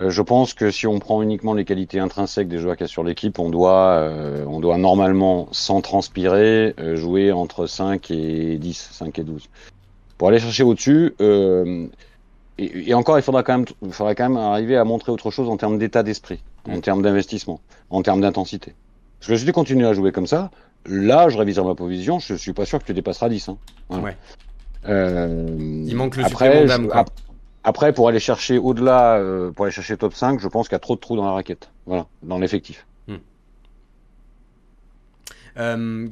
Euh, 0.00 0.10
je 0.10 0.22
pense 0.22 0.54
que 0.54 0.70
si 0.70 0.86
on 0.86 0.98
prend 0.98 1.22
uniquement 1.22 1.54
les 1.54 1.64
qualités 1.64 1.98
intrinsèques 1.98 2.48
des 2.48 2.58
joueurs 2.58 2.76
qu'il 2.76 2.84
y 2.84 2.88
a 2.88 2.88
sur 2.88 3.02
l'équipe, 3.02 3.38
on 3.38 3.50
doit, 3.50 3.94
euh, 3.94 4.44
on 4.46 4.60
doit 4.60 4.78
normalement, 4.78 5.48
sans 5.50 5.80
transpirer, 5.80 6.74
euh, 6.78 6.96
jouer 6.96 7.32
entre 7.32 7.66
5 7.66 8.10
et 8.10 8.58
10, 8.58 8.90
5 8.92 9.18
et 9.18 9.24
12. 9.24 9.48
Pour 10.16 10.28
aller 10.28 10.38
chercher 10.38 10.62
au-dessus, 10.62 11.14
et, 12.60 12.90
et, 12.90 12.94
encore, 12.94 13.18
il 13.18 13.22
faudra 13.22 13.44
quand, 13.44 13.58
même, 13.58 13.66
il 13.82 13.92
faudra 13.92 14.16
quand 14.16 14.28
même 14.28 14.36
arriver 14.36 14.76
à 14.76 14.84
montrer 14.84 15.12
autre 15.12 15.30
chose 15.30 15.48
en 15.48 15.56
termes 15.56 15.78
d'état 15.78 16.02
d'esprit, 16.02 16.40
en 16.68 16.78
mm. 16.78 16.80
termes 16.80 17.02
d'investissement, 17.02 17.60
en 17.90 18.02
termes 18.02 18.20
d'intensité. 18.20 18.74
Parce 19.20 19.30
que 19.30 19.36
si 19.36 19.44
tu 19.44 19.52
continues 19.52 19.86
à 19.86 19.94
jouer 19.94 20.10
comme 20.10 20.26
ça, 20.26 20.50
là, 20.86 21.28
je 21.28 21.38
réviserai 21.38 21.64
ma 21.64 21.76
position, 21.76 22.18
je 22.18 22.34
suis 22.34 22.52
pas 22.52 22.64
sûr 22.64 22.80
que 22.80 22.84
tu 22.84 22.94
dépasseras 22.94 23.28
10. 23.28 23.48
Hein. 23.48 23.58
Ouais. 23.90 24.16
il 24.88 25.94
manque 25.94 26.16
le 26.16 26.24
après, 26.24 26.66
supplément 26.66 26.88
d'âme. 26.88 27.04
Après, 27.68 27.92
pour 27.92 28.08
aller 28.08 28.18
chercher 28.18 28.56
au-delà, 28.56 29.18
euh, 29.18 29.50
pour 29.50 29.66
aller 29.66 29.74
chercher 29.74 29.98
top 29.98 30.14
5, 30.14 30.40
je 30.40 30.48
pense 30.48 30.68
qu'il 30.68 30.74
y 30.74 30.76
a 30.76 30.78
trop 30.78 30.94
de 30.94 31.00
trous 31.00 31.16
dans 31.16 31.26
la 31.26 31.32
raquette. 31.32 31.70
Voilà, 31.84 32.06
dans 32.22 32.38
l'effectif. 32.38 32.86
Karl, 35.54 35.76
hmm. 35.76 36.10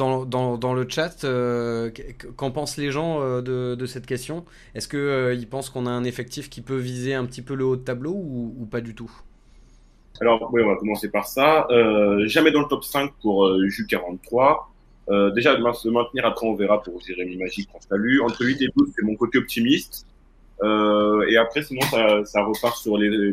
euh, 0.00 0.24
dans, 0.24 0.72
le 0.72 0.86
chat, 0.88 1.24
euh, 1.24 1.90
qu'en 2.36 2.50
pensent 2.50 2.78
les 2.78 2.90
gens 2.90 3.20
de, 3.42 3.84
cette 3.84 4.06
question? 4.06 4.46
Est-ce 4.74 4.88
qu'ils 4.88 5.46
pensent 5.46 5.68
qu'on 5.68 5.84
a 5.84 5.90
un 5.90 6.04
effectif 6.04 6.48
qui 6.48 6.62
peut 6.62 6.78
viser 6.78 7.12
un 7.12 7.26
petit 7.26 7.42
peu 7.42 7.52
le 7.52 7.66
haut 7.66 7.76
de 7.76 7.82
tableau 7.82 8.14
ou, 8.14 8.66
pas 8.70 8.80
du 8.80 8.94
tout? 8.94 9.10
Alors, 10.22 10.48
oui, 10.54 10.62
on 10.64 10.68
va 10.68 10.76
commencer 10.76 11.10
par 11.10 11.26
ça. 11.26 11.68
jamais 12.24 12.50
dans 12.50 12.62
le 12.62 12.68
top 12.68 12.82
5 12.82 13.12
pour 13.20 13.46
Ju43. 13.46 15.34
déjà, 15.34 15.54
se 15.74 15.88
maintenir, 15.90 16.24
après 16.24 16.46
on 16.46 16.54
verra 16.54 16.82
pour 16.82 16.98
Jérémy 17.02 17.36
Magique, 17.36 17.68
on 17.74 17.80
salue. 17.82 18.22
Entre 18.22 18.42
8 18.42 18.62
et 18.62 18.68
12, 18.74 18.92
c'est 18.96 19.04
mon 19.04 19.16
côté 19.16 19.36
optimiste. 19.36 20.06
Euh, 20.62 21.26
et 21.28 21.36
après, 21.36 21.62
sinon, 21.62 21.82
ça, 21.82 22.24
ça 22.24 22.42
repart 22.42 22.76
sur 22.76 22.96
les, 22.98 23.32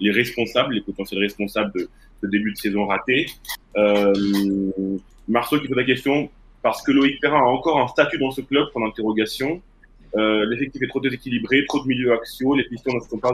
les, 0.00 0.10
responsables, 0.10 0.74
les 0.74 0.80
potentiels 0.80 1.20
responsables 1.20 1.72
de 1.74 1.88
ce 2.22 2.26
début 2.26 2.52
de 2.52 2.56
saison 2.56 2.86
raté. 2.86 3.26
Euh, 3.76 4.12
Marceau 5.28 5.58
qui 5.58 5.68
pose 5.68 5.76
la 5.76 5.84
question, 5.84 6.30
parce 6.62 6.82
que 6.82 6.92
Loïc 6.92 7.20
Perrin 7.20 7.40
a 7.40 7.48
encore 7.48 7.80
un 7.80 7.88
statut 7.88 8.18
dans 8.18 8.30
ce 8.30 8.40
club, 8.40 8.70
pour 8.72 8.80
l'interrogation. 8.80 9.60
Euh, 10.14 10.44
L'effectif 10.46 10.82
est 10.82 10.88
trop 10.88 11.00
déséquilibré, 11.00 11.64
trop 11.66 11.82
de 11.82 11.88
milieux 11.88 12.12
axiaux, 12.12 12.54
les 12.54 12.64
pistons 12.64 12.94
ne 12.94 13.00
sont 13.00 13.18
pas 13.18 13.32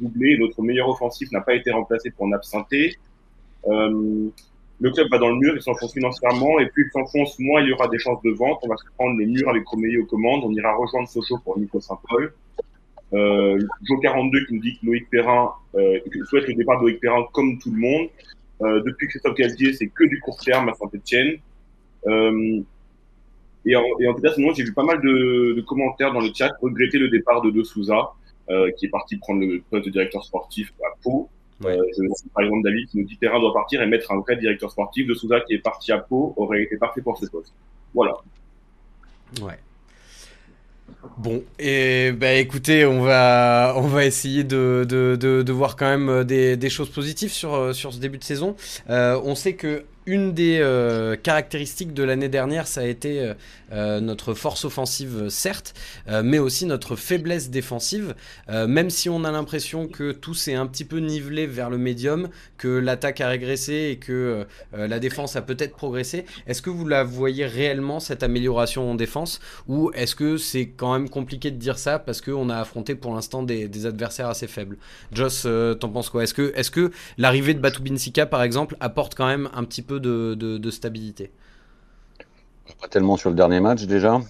doublés, 0.00 0.38
notre 0.38 0.62
meilleur 0.62 0.88
offensif 0.88 1.30
n'a 1.32 1.40
pas 1.40 1.54
été 1.54 1.70
remplacé 1.70 2.10
pour 2.10 2.26
en 2.26 2.32
absenter. 2.32 2.96
Euh, 3.66 4.28
le 4.80 4.90
club 4.92 5.10
va 5.10 5.18
dans 5.18 5.28
le 5.28 5.36
mur, 5.36 5.54
il 5.56 5.60
s'enfonce 5.60 5.92
financièrement, 5.92 6.58
et 6.60 6.66
plus 6.66 6.86
il 6.86 6.92
s'enfonce, 6.92 7.38
moins 7.38 7.60
il 7.60 7.68
y 7.68 7.72
aura 7.72 7.88
des 7.88 7.98
chances 7.98 8.22
de 8.22 8.30
vente. 8.30 8.60
On 8.62 8.68
va 8.68 8.76
se 8.76 8.84
prendre 8.96 9.18
le 9.18 9.26
mur 9.26 9.48
avec 9.48 9.66
Romeyer 9.66 9.98
aux 9.98 10.06
commandes, 10.06 10.42
on 10.44 10.52
ira 10.52 10.74
rejoindre 10.74 11.08
Sochaux 11.08 11.38
pour 11.44 11.58
Nico 11.58 11.80
Saint-Paul. 11.80 12.32
Euh, 13.12 13.58
Jo42 13.84 14.46
qui 14.46 14.54
nous 14.54 14.60
dit 14.60 14.78
que 14.78 14.86
Loïc 14.86 15.10
Perrin 15.10 15.52
euh, 15.74 15.98
souhaite 16.24 16.46
le 16.46 16.54
départ 16.54 16.78
de 16.80 16.86
Loïc 16.86 17.00
Perrin 17.00 17.24
comme 17.32 17.58
tout 17.58 17.70
le 17.72 17.78
monde. 17.78 18.08
Euh, 18.62 18.82
depuis 18.84 19.08
Christophe 19.08 19.34
Galtier, 19.36 19.72
c'est 19.72 19.88
que 19.88 20.04
du 20.04 20.20
court 20.20 20.38
terme 20.38 20.68
à 20.68 20.74
Saint-Etienne. 20.74 21.38
Euh, 22.06 22.60
et, 23.66 23.76
en, 23.76 23.82
et 23.98 24.08
en 24.08 24.14
tout 24.14 24.20
cas, 24.20 24.32
sinon, 24.32 24.52
j'ai 24.54 24.64
vu 24.64 24.72
pas 24.72 24.84
mal 24.84 25.00
de, 25.00 25.54
de, 25.56 25.60
commentaires 25.62 26.12
dans 26.12 26.20
le 26.20 26.30
chat 26.34 26.50
regretter 26.62 26.98
le 26.98 27.08
départ 27.08 27.42
de 27.42 27.50
De 27.50 27.62
Souza, 27.62 28.12
euh, 28.50 28.70
qui 28.72 28.86
est 28.86 28.90
parti 28.90 29.16
prendre 29.16 29.40
le 29.40 29.62
poste 29.70 29.86
de 29.86 29.90
directeur 29.90 30.24
sportif 30.24 30.72
à 30.82 30.96
Pau. 31.02 31.28
Ouais. 31.62 31.76
Euh, 31.76 32.08
par 32.34 32.44
exemple, 32.44 32.62
David 32.64 32.88
qui 32.88 32.98
nous 32.98 33.04
dit 33.04 33.16
Perrin 33.16 33.38
doit 33.38 33.52
partir 33.52 33.82
et 33.82 33.86
mettre 33.86 34.12
un 34.12 34.20
vrai 34.20 34.36
directeur 34.36 34.70
sportif. 34.70 35.06
De 35.06 35.14
Souza 35.14 35.40
qui 35.40 35.54
est 35.54 35.58
parti 35.58 35.92
à 35.92 35.98
Pau 35.98 36.32
aurait 36.36 36.62
été 36.62 36.76
parfait 36.78 37.02
pour 37.02 37.18
ce 37.18 37.26
poste. 37.26 37.52
Voilà. 37.94 38.14
Ouais. 39.42 39.58
Bon, 41.16 41.42
et 41.58 42.12
bah 42.12 42.34
écoutez, 42.34 42.84
on 42.84 43.02
va, 43.02 43.74
on 43.76 43.86
va 43.86 44.04
essayer 44.04 44.44
de, 44.44 44.86
de, 44.86 45.16
de, 45.16 45.52
voir 45.52 45.76
quand 45.76 45.88
même 45.88 46.24
des, 46.24 46.58
des, 46.58 46.68
choses 46.68 46.90
positives 46.90 47.32
sur, 47.32 47.74
sur 47.74 47.92
ce 47.92 47.98
début 47.98 48.18
de 48.18 48.24
saison. 48.24 48.54
Euh, 48.90 49.18
on 49.24 49.34
sait 49.34 49.54
que 49.54 49.84
une 50.04 50.34
des 50.34 50.58
euh, 50.60 51.16
caractéristiques 51.16 51.94
de 51.94 52.02
l'année 52.02 52.28
dernière, 52.28 52.66
ça 52.66 52.82
a 52.82 52.84
été 52.84 53.32
euh, 53.72 53.90
euh, 53.90 54.00
notre 54.00 54.34
force 54.34 54.64
offensive, 54.64 55.28
certes, 55.30 55.74
mais 56.22 56.38
aussi 56.38 56.66
notre 56.66 56.96
faiblesse 56.96 57.50
défensive. 57.50 58.14
même 58.48 58.90
si 58.90 59.08
on 59.08 59.24
a 59.24 59.30
l'impression 59.30 59.88
que 59.88 60.12
tout 60.12 60.34
s'est 60.34 60.54
un 60.54 60.66
petit 60.66 60.84
peu 60.84 60.98
nivelé 60.98 61.46
vers 61.46 61.70
le 61.70 61.78
médium, 61.78 62.28
que 62.58 62.68
l'attaque 62.68 63.20
a 63.20 63.28
régressé 63.28 63.90
et 63.92 63.96
que 63.96 64.46
la 64.72 64.98
défense 64.98 65.36
a 65.36 65.42
peut-être 65.42 65.74
progressé, 65.74 66.26
est-ce 66.46 66.62
que 66.62 66.70
vous 66.70 66.86
la 66.86 67.04
voyez 67.04 67.46
réellement, 67.46 68.00
cette 68.00 68.22
amélioration 68.22 68.90
en 68.90 68.94
défense? 68.94 69.40
Ou 69.66 69.90
est-ce 69.94 70.14
que 70.14 70.36
c'est 70.36 70.68
quand 70.68 70.92
même 70.92 71.08
compliqué 71.08 71.50
de 71.50 71.56
dire 71.56 71.78
ça 71.78 71.98
parce 71.98 72.20
qu'on 72.20 72.50
a 72.50 72.58
affronté 72.58 72.94
pour 72.94 73.14
l'instant 73.14 73.42
des, 73.42 73.86
adversaires 73.86 74.28
assez 74.28 74.46
faibles? 74.46 74.76
Joss, 75.12 75.46
t'en 75.80 75.88
penses 75.88 76.10
quoi? 76.10 76.22
Est-ce 76.24 76.70
que, 76.70 76.90
l'arrivée 77.18 77.54
de 77.54 77.60
Batu 77.60 77.82
Binsika, 77.82 78.26
par 78.26 78.42
exemple, 78.42 78.76
apporte 78.80 79.14
quand 79.14 79.26
même 79.26 79.48
un 79.54 79.64
petit 79.64 79.82
peu 79.82 80.00
de, 80.00 80.70
stabilité? 80.70 81.30
Pas 82.80 82.88
tellement 82.88 83.16
sur 83.16 83.30
le 83.30 83.36
dernier 83.36 83.60
match 83.60 83.84
déjà. 83.84 84.20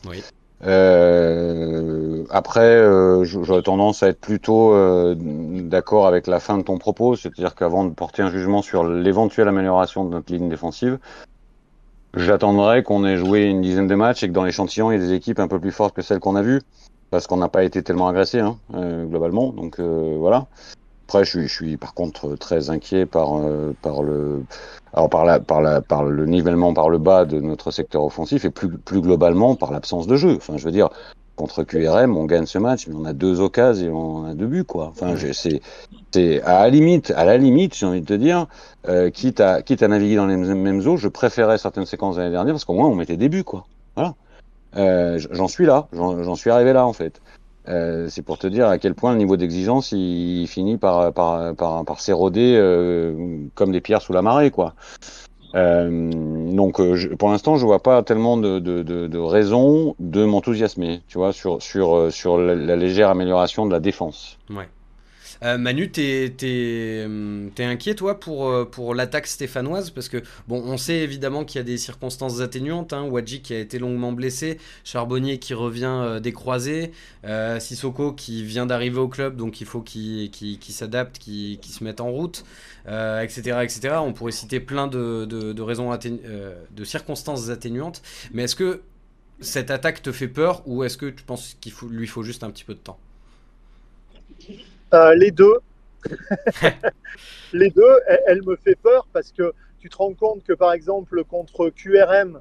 Euh, 0.67 2.25
après, 2.31 2.61
euh, 2.61 3.25
j'aurais 3.25 3.63
tendance 3.63 4.03
à 4.03 4.09
être 4.09 4.21
plutôt 4.21 4.75
euh, 4.75 5.15
d'accord 5.17 6.07
avec 6.07 6.27
la 6.27 6.39
fin 6.39 6.59
de 6.59 6.63
ton 6.63 6.79
propos, 6.79 7.17
c'est-à-dire 7.17 7.55
qu'avant 7.55 7.85
de 7.85 7.95
porter 7.95 8.23
un 8.23 8.31
jugement 8.31 8.61
sur 8.61 8.85
l'éventuelle 8.85 9.49
amélioration 9.49 10.05
de 10.05 10.11
notre 10.11 10.33
ligne 10.33 10.49
défensive, 10.49 10.99
j'attendrai 12.15 12.83
qu'on 12.83 13.07
ait 13.07 13.17
joué 13.17 13.45
une 13.45 13.63
dizaine 13.63 13.87
de 13.87 13.95
matchs 13.95 14.23
et 14.23 14.29
que 14.29 14.33
dans 14.33 14.45
l'échantillon, 14.45 14.91
il 14.91 15.01
y 15.01 15.03
ait 15.03 15.07
des 15.07 15.15
équipes 15.15 15.39
un 15.39 15.49
peu 15.49 15.59
plus 15.59 15.73
fortes 15.73 15.95
que 15.95 16.03
celles 16.03 16.21
qu'on 16.21 16.37
a 16.37 16.43
vues, 16.43 16.61
parce 17.11 17.27
qu'on 17.27 17.39
n'a 17.39 17.49
pas 17.49 17.65
été 17.65 17.83
tellement 17.83 18.09
agressé 18.09 18.41
hein, 18.41 18.59
globalement. 18.73 19.53
Donc 19.53 19.81
voilà. 19.81 20.47
Après, 21.11 21.25
je 21.25 21.41
suis, 21.49 21.77
par 21.77 21.93
contre 21.93 22.37
très 22.37 22.71
inquiet 22.71 23.05
par, 23.05 23.37
euh, 23.37 23.75
par 23.83 24.05
le, 24.05 24.45
alors 24.93 25.11
par, 25.11 25.25
la, 25.25 25.41
par, 25.41 25.61
la, 25.61 25.81
par 25.81 26.05
le 26.05 26.25
nivellement 26.25 26.73
par 26.73 26.89
le 26.89 26.99
bas 26.99 27.25
de 27.25 27.41
notre 27.41 27.73
secteur 27.73 28.05
offensif 28.05 28.45
et 28.45 28.51
plus, 28.51 28.79
plus 28.79 29.01
globalement 29.01 29.57
par 29.57 29.73
l'absence 29.73 30.07
de 30.07 30.15
jeu. 30.15 30.37
Enfin, 30.37 30.57
je 30.57 30.65
veux 30.65 30.71
dire, 30.71 30.89
contre 31.35 31.65
QRM, 31.65 32.17
on 32.17 32.27
gagne 32.27 32.47
ce 32.47 32.59
match, 32.59 32.87
mais 32.87 32.95
on 32.95 33.05
a 33.05 33.13
deux 33.13 33.41
occasions 33.41 33.89
et 33.89 33.91
on 33.91 34.25
a 34.25 34.35
deux 34.35 34.47
buts, 34.47 34.63
quoi. 34.63 34.87
Enfin, 34.87 35.17
c'est, 35.33 35.61
c'est 36.13 36.43
à 36.43 36.61
la 36.61 36.71
limite, 36.71 37.75
j'ai 37.75 37.87
envie 37.87 38.03
de 38.03 38.07
te 38.07 38.15
dire, 38.15 38.47
euh, 38.89 39.11
quitte 39.11 39.41
à 39.41 39.63
quitte 39.63 39.83
à 39.83 39.89
naviguer 39.89 40.15
dans 40.15 40.27
les 40.27 40.37
mêmes 40.37 40.87
eaux, 40.87 40.97
je 40.97 41.09
préférais 41.09 41.59
certaines 41.59 41.87
séquences 41.87 42.19
l'année 42.19 42.31
dernière 42.31 42.55
parce 42.55 42.65
qu'au 42.65 42.75
moins 42.75 42.87
on 42.87 42.95
mettait 42.95 43.17
des 43.17 43.29
buts, 43.29 43.43
quoi. 43.43 43.67
Voilà. 43.97 44.15
Euh, 44.77 45.19
j'en 45.33 45.49
suis 45.49 45.67
là, 45.67 45.89
j'en 45.93 46.37
suis 46.37 46.51
arrivé 46.51 46.73
là 46.73 46.87
en 46.87 46.93
fait. 46.93 47.21
Euh, 47.69 48.09
c'est 48.09 48.23
pour 48.23 48.39
te 48.39 48.47
dire 48.47 48.69
à 48.69 48.79
quel 48.79 48.95
point 48.95 49.13
le 49.13 49.19
niveau 49.19 49.37
d'exigence 49.37 49.93
il, 49.93 50.47
finit 50.49 50.79
par 50.79 51.13
par 51.13 51.55
par, 51.55 51.85
par 51.85 52.01
s'éroder 52.01 52.57
euh, 52.57 53.45
comme 53.55 53.71
des 53.71 53.81
pierres 53.81 54.03
sous 54.03 54.13
la 54.13 54.23
marée, 54.23 54.51
quoi. 54.51 54.75
Euh, 55.55 56.11
donc, 56.53 56.81
euh, 56.81 56.95
je, 56.95 57.09
pour 57.09 57.31
l'instant, 57.31 57.57
je 57.57 57.65
vois 57.65 57.83
pas 57.83 58.03
tellement 58.03 58.37
de, 58.37 58.59
de, 58.59 58.83
de, 58.83 59.07
de 59.07 59.95
de 59.99 60.25
m'enthousiasmer, 60.25 61.03
tu 61.09 61.19
vois, 61.19 61.33
sur 61.33 61.61
sur 61.63 61.97
euh, 61.97 62.11
sur 62.11 62.39
la, 62.39 62.55
la, 62.55 62.77
légère 62.77 63.09
amélioration 63.09 63.67
de 63.67 63.73
la 63.73 63.81
défense. 63.81 64.39
Ouais. 64.51 64.69
Euh, 65.43 65.57
Manu, 65.57 65.91
t'es 65.91 66.35
es, 66.43 67.07
es, 67.59 67.65
inquiet 67.65 67.95
toi 67.95 68.21
pour, 68.21 68.49
euh, 68.49 68.65
pour 68.67 68.95
l'attaque 68.95 69.27
stéphanoise? 69.27 69.91
Parce 69.91 70.09
que 70.09 70.23
bon, 70.49 70.63
on 70.65 70.77
sait 70.77 70.99
évidemment 70.99 71.45
qu'il 71.45 71.59
y 71.59 71.61
a 71.61 71.65
des 71.65 71.79
circonstances 71.79 72.41
atténuantes. 72.41 72.93
Hein. 72.93 73.05
Wadji 73.05 73.41
qui 73.41 73.55
a 73.55 73.59
été 73.59 73.79
longuement 73.79 74.13
blessé, 74.13 74.59
Charbonnier 74.85 75.39
qui 75.39 75.55
revient 75.55 75.87
euh, 75.87 76.21
des 76.21 76.35
euh, 77.25 77.61
Sissoko 77.61 78.13
qui 78.13 78.45
vient 78.45 78.67
d'arriver 78.67 78.99
au 78.99 79.09
club, 79.09 79.37
donc 79.37 79.61
il 79.61 79.67
faut 79.67 79.81
qu'il 79.81 80.31
qu 80.31 80.59
qu 80.59 80.73
s'adapte, 80.73 81.19
qu'il 81.19 81.59
qu 81.59 81.69
se 81.71 81.85
mette 81.85 82.01
en 82.01 82.11
route, 82.11 82.45
etc., 82.87 83.61
etc. 83.63 83.97
On 84.01 84.13
pourrait 84.13 84.33
citer 84.33 84.61
plein 84.61 84.87
de, 84.87 85.25
de, 85.27 85.63
raisons 85.63 85.91
de 85.91 86.85
circonstances 86.85 87.51
atténuantes. 87.51 88.03
Mais 88.33 88.45
est-ce 88.45 88.57
que 88.57 88.83
cette 89.41 89.71
attaque 89.71 90.03
te 90.03 90.13
fait 90.13 90.29
peur 90.29 90.63
ou 90.67 90.85
est-ce 90.85 90.97
que 90.97 91.07
tu 91.07 91.25
penses 91.25 91.57
qu'il 91.61 91.73
lui 91.91 92.07
faut 92.07 92.23
juste 92.23 92.45
un 92.45 92.51
petit 92.51 92.65
peu 92.65 92.75
de 92.75 92.81
temps? 92.81 92.99
Euh, 94.95 95.15
les 95.15 95.31
deux. 95.31 95.59
les 97.53 97.71
deux, 97.71 98.01
elle, 98.07 98.21
elle, 98.27 98.43
me 98.43 98.57
fait 98.57 98.75
peur 98.75 99.07
parce 99.13 99.33
que 99.33 99.53
tu 99.79 99.89
te 99.89 99.97
rends 99.97 100.15
compte 100.15 100.43
que 100.45 100.53
par 100.53 100.73
exemple 100.73 101.25
contre 101.25 101.71
QRM, 101.71 102.41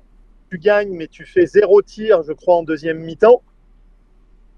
tu 0.50 0.58
gagnes 0.58 0.92
mais 0.92 1.08
tu 1.08 1.26
fais 1.26 1.46
zéro 1.46 1.82
tir, 1.82 2.24
je 2.24 2.34
crois, 2.34 2.56
en 2.56 2.64
deuxième 2.64 3.00
mi-temps. 3.00 3.42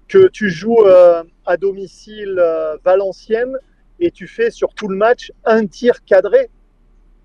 Que 0.08 0.28
tu 0.28 0.50
joues 0.50 0.84
euh, 0.84 1.22
à 1.46 1.56
domicile 1.56 2.38
euh, 2.38 2.76
Valenciennes 2.84 3.56
et 3.98 4.10
tu 4.10 4.26
fais 4.26 4.50
sur 4.50 4.74
tout 4.74 4.88
le 4.88 4.96
match 4.96 5.32
un 5.44 5.66
tir 5.66 6.04
cadré 6.04 6.50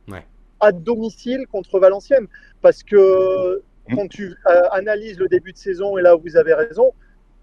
ouais. 0.07 0.25
à 0.59 0.71
domicile 0.71 1.47
contre 1.47 1.79
Valenciennes. 1.79 2.27
Parce 2.61 2.83
que 2.83 3.61
quand 3.93 4.07
tu 4.07 4.35
analyses 4.71 5.17
le 5.17 5.27
début 5.27 5.53
de 5.53 5.57
saison, 5.57 5.97
et 5.97 6.01
là 6.01 6.15
vous 6.15 6.35
avez 6.35 6.53
raison, 6.53 6.93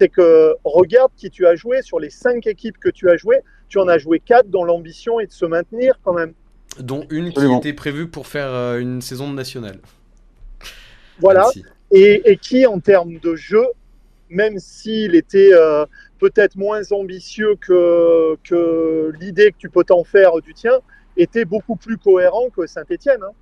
c'est 0.00 0.08
que 0.08 0.54
regarde 0.64 1.12
qui 1.16 1.30
tu 1.30 1.46
as 1.46 1.54
joué 1.54 1.82
sur 1.82 2.00
les 2.00 2.10
cinq 2.10 2.46
équipes 2.46 2.78
que 2.78 2.88
tu 2.88 3.10
as 3.10 3.16
joué, 3.16 3.40
tu 3.68 3.78
en 3.78 3.88
as 3.88 3.98
joué 3.98 4.20
quatre 4.20 4.48
dont 4.48 4.64
l'ambition 4.64 5.20
est 5.20 5.26
de 5.26 5.32
se 5.32 5.44
maintenir 5.44 5.98
quand 6.02 6.12
même. 6.12 6.34
Dont 6.78 7.06
une 7.10 7.26
qui 7.26 7.30
Absolument. 7.30 7.58
était 7.58 7.72
prévue 7.72 8.08
pour 8.08 8.26
faire 8.26 8.52
euh, 8.52 8.78
une 8.78 9.00
saison 9.00 9.30
de 9.30 9.34
nationale. 9.34 9.78
Voilà. 11.20 11.48
Et, 11.92 12.30
et, 12.30 12.36
qui, 12.36 12.66
en 12.66 12.80
termes 12.80 13.18
de 13.18 13.36
jeu, 13.36 13.64
même 14.28 14.58
s'il 14.58 15.14
était 15.14 15.52
euh, 15.52 15.86
peut-être 16.18 16.56
moins 16.56 16.90
ambitieux 16.90 17.54
que, 17.60 18.36
que 18.42 19.12
l'idée 19.20 19.52
que 19.52 19.58
tu 19.58 19.70
peux 19.70 19.84
t'en 19.84 20.02
faire 20.02 20.40
du 20.40 20.54
tien, 20.54 20.80
était 21.16 21.44
beaucoup 21.44 21.76
plus 21.76 21.96
cohérent 21.96 22.50
que 22.50 22.66
Saint-Etienne. 22.66 23.22
Hein. 23.22 23.32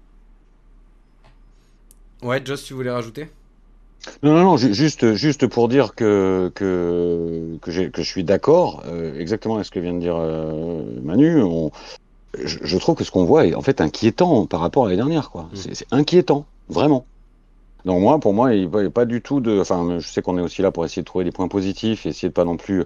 Ouais, 2.23 2.43
Joss, 2.45 2.65
tu 2.65 2.75
voulais 2.75 2.91
rajouter? 2.91 3.31
Non, 4.23 4.35
non, 4.35 4.43
non, 4.43 4.57
juste, 4.57 5.15
juste 5.15 5.47
pour 5.47 5.69
dire 5.69 5.95
que, 5.95 6.51
que, 6.55 7.59
que, 7.61 7.89
que 7.89 8.03
je 8.03 8.09
suis 8.09 8.25
d'accord 8.25 8.83
euh, 8.87 9.19
exactement 9.19 9.55
avec 9.55 9.67
ce 9.67 9.71
que 9.71 9.81
vient 9.81 9.95
de 9.95 10.01
dire 10.01 10.17
euh, 10.17 10.83
Manu. 11.03 11.43
On, 11.43 11.71
je, 12.39 12.59
je, 12.63 12.79
trouve 12.79 12.97
que 12.97 13.05
ce 13.05 13.11
qu'on 13.11 13.25
voit 13.25 13.47
est 13.47 13.55
en 13.55 13.63
fait 13.63 13.81
inquiétant 13.81 14.47
par 14.47 14.61
rapport 14.61 14.87
à 14.87 14.89
l'année 14.89 14.99
dernière. 14.99 15.31
quoi. 15.31 15.43
Mmh. 15.53 15.57
C'est 15.73 15.87
inquiétant, 15.93 16.47
vraiment. 16.69 17.05
Donc 17.85 18.01
moi, 18.01 18.19
pour 18.19 18.33
moi, 18.33 18.55
il 18.55 18.69
n'y 18.69 18.87
a 18.87 18.91
pas 18.91 19.05
du 19.05 19.23
tout 19.23 19.41
de... 19.41 19.61
Enfin, 19.61 19.99
je 19.99 20.07
sais 20.07 20.23
qu'on 20.23 20.39
est 20.39 20.43
aussi 20.43 20.63
là 20.63 20.71
pour 20.71 20.85
essayer 20.85 21.03
de 21.03 21.07
trouver 21.07 21.25
des 21.25 21.33
points 21.33 21.49
positifs 21.49 22.07
et 22.07 22.11
essayer 22.11 22.29
de 22.29 22.35
pas 22.35 22.45
non 22.45 22.57
plus 22.57 22.85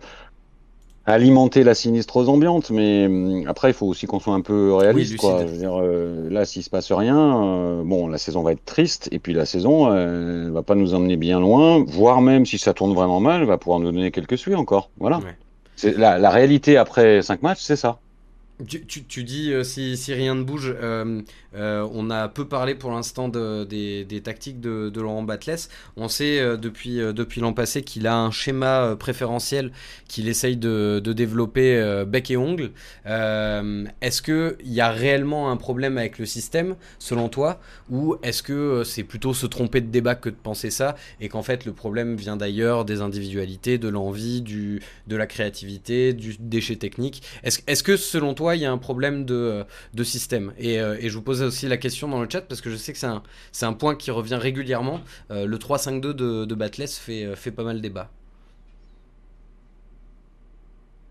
alimenter 1.06 1.62
la 1.62 1.74
sinistre 1.74 2.28
ambiante, 2.28 2.70
mais 2.70 3.44
après 3.46 3.70
il 3.70 3.74
faut 3.74 3.86
aussi 3.86 4.06
qu'on 4.06 4.18
soit 4.18 4.34
un 4.34 4.40
peu 4.40 4.74
réaliste. 4.74 5.12
Oui, 5.12 5.18
quoi. 5.18 5.42
Je 5.42 5.52
veux 5.52 5.58
dire, 5.58 5.78
euh, 5.80 6.28
là, 6.30 6.44
s'il 6.44 6.62
se 6.64 6.70
passe 6.70 6.90
rien, 6.90 7.44
euh, 7.44 7.82
bon, 7.84 8.08
la 8.08 8.18
saison 8.18 8.42
va 8.42 8.52
être 8.52 8.64
triste, 8.64 9.08
et 9.12 9.18
puis 9.20 9.32
la 9.32 9.46
saison, 9.46 9.90
euh, 9.92 10.50
va 10.50 10.62
pas 10.62 10.74
nous 10.74 10.94
emmener 10.94 11.16
bien 11.16 11.38
loin, 11.38 11.84
voire 11.86 12.20
même 12.20 12.44
si 12.44 12.58
ça 12.58 12.74
tourne 12.74 12.92
vraiment 12.92 13.20
mal, 13.20 13.44
va 13.44 13.56
pouvoir 13.56 13.78
nous 13.78 13.92
donner 13.92 14.10
quelques 14.10 14.36
suies 14.36 14.56
encore. 14.56 14.90
Voilà. 14.98 15.18
Ouais. 15.18 15.92
La, 15.96 16.18
la 16.18 16.30
réalité 16.30 16.76
après 16.76 17.22
cinq 17.22 17.42
matchs, 17.42 17.60
c'est 17.60 17.76
ça. 17.76 17.98
Tu, 18.64 19.22
dis 19.22 19.52
euh, 19.52 19.64
si, 19.64 20.14
rien 20.14 20.34
ne 20.34 20.42
bouge, 20.42 20.74
euh, 20.80 21.20
euh, 21.54 21.86
on 21.92 22.08
a 22.08 22.26
peu 22.28 22.48
parlé 22.48 22.74
pour 22.74 22.90
l'instant 22.90 23.28
de, 23.28 23.64
des, 23.64 24.20
tactiques 24.22 24.60
de, 24.60 24.90
Laurent 24.98 25.22
Batles. 25.22 25.68
On 25.98 26.08
sait 26.08 26.56
depuis, 26.56 27.00
l'an 27.38 27.52
passé 27.52 27.82
qu'il 27.82 28.06
a 28.06 28.16
un 28.16 28.30
schéma 28.30 28.96
préférentiel 28.98 29.72
qu'il 30.08 30.26
essaye 30.28 30.56
de, 30.56 31.00
développer 31.04 32.04
bec 32.06 32.30
et 32.30 32.38
ongle. 32.38 32.70
est-ce 33.04 34.22
qu'il 34.22 34.56
y 34.64 34.80
a 34.80 34.90
réellement 34.90 35.50
un 35.50 35.58
problème 35.58 35.98
avec 35.98 36.18
le 36.18 36.24
système, 36.24 36.76
selon 36.98 37.28
toi, 37.28 37.60
ou 37.90 38.16
est-ce 38.22 38.42
que 38.42 38.84
c'est 38.84 39.04
plutôt 39.04 39.34
se 39.34 39.46
tromper 39.46 39.82
de 39.82 39.88
débat 39.88 40.14
que 40.14 40.30
de 40.30 40.34
penser 40.34 40.70
ça, 40.70 40.96
et 41.20 41.28
qu'en 41.28 41.42
fait 41.42 41.66
le 41.66 41.72
problème 41.72 42.16
vient 42.16 42.36
d'ailleurs, 42.36 42.86
des 42.86 43.02
individualités, 43.02 43.76
de 43.76 43.88
l'envie, 43.88 44.40
de 44.40 45.16
la 45.16 45.26
créativité, 45.26 46.14
du 46.14 46.36
déchet 46.40 46.76
technique? 46.76 47.22
Est-ce 47.42 47.60
est 47.66 47.74
-ce 47.74 47.82
que 47.82 47.96
selon 47.96 48.32
toi, 48.34 48.45
il 48.54 48.62
y 48.62 48.66
a 48.66 48.70
un 48.70 48.78
problème 48.78 49.24
de, 49.24 49.64
de 49.94 50.04
système. 50.04 50.52
Et, 50.58 50.80
euh, 50.80 50.96
et, 51.00 51.08
je 51.08 51.14
vous 51.14 51.22
posais 51.22 51.44
aussi 51.44 51.66
la 51.66 51.76
question 51.76 52.08
dans 52.08 52.20
le 52.20 52.28
chat 52.30 52.42
parce 52.42 52.60
que 52.60 52.70
je 52.70 52.76
sais 52.76 52.92
que 52.92 52.98
c'est 52.98 53.06
un, 53.06 53.22
un 53.62 53.72
point 53.72 53.94
qui 53.96 54.10
revient 54.10 54.36
régulièrement. 54.36 55.00
Euh, 55.30 55.46
le 55.46 55.58
3-5-2 55.58 56.00
de, 56.00 56.44
de 56.44 56.54
Batless 56.54 56.98
fait, 56.98 57.34
fait 57.34 57.50
pas 57.50 57.64
mal 57.64 57.80
débat. 57.80 58.10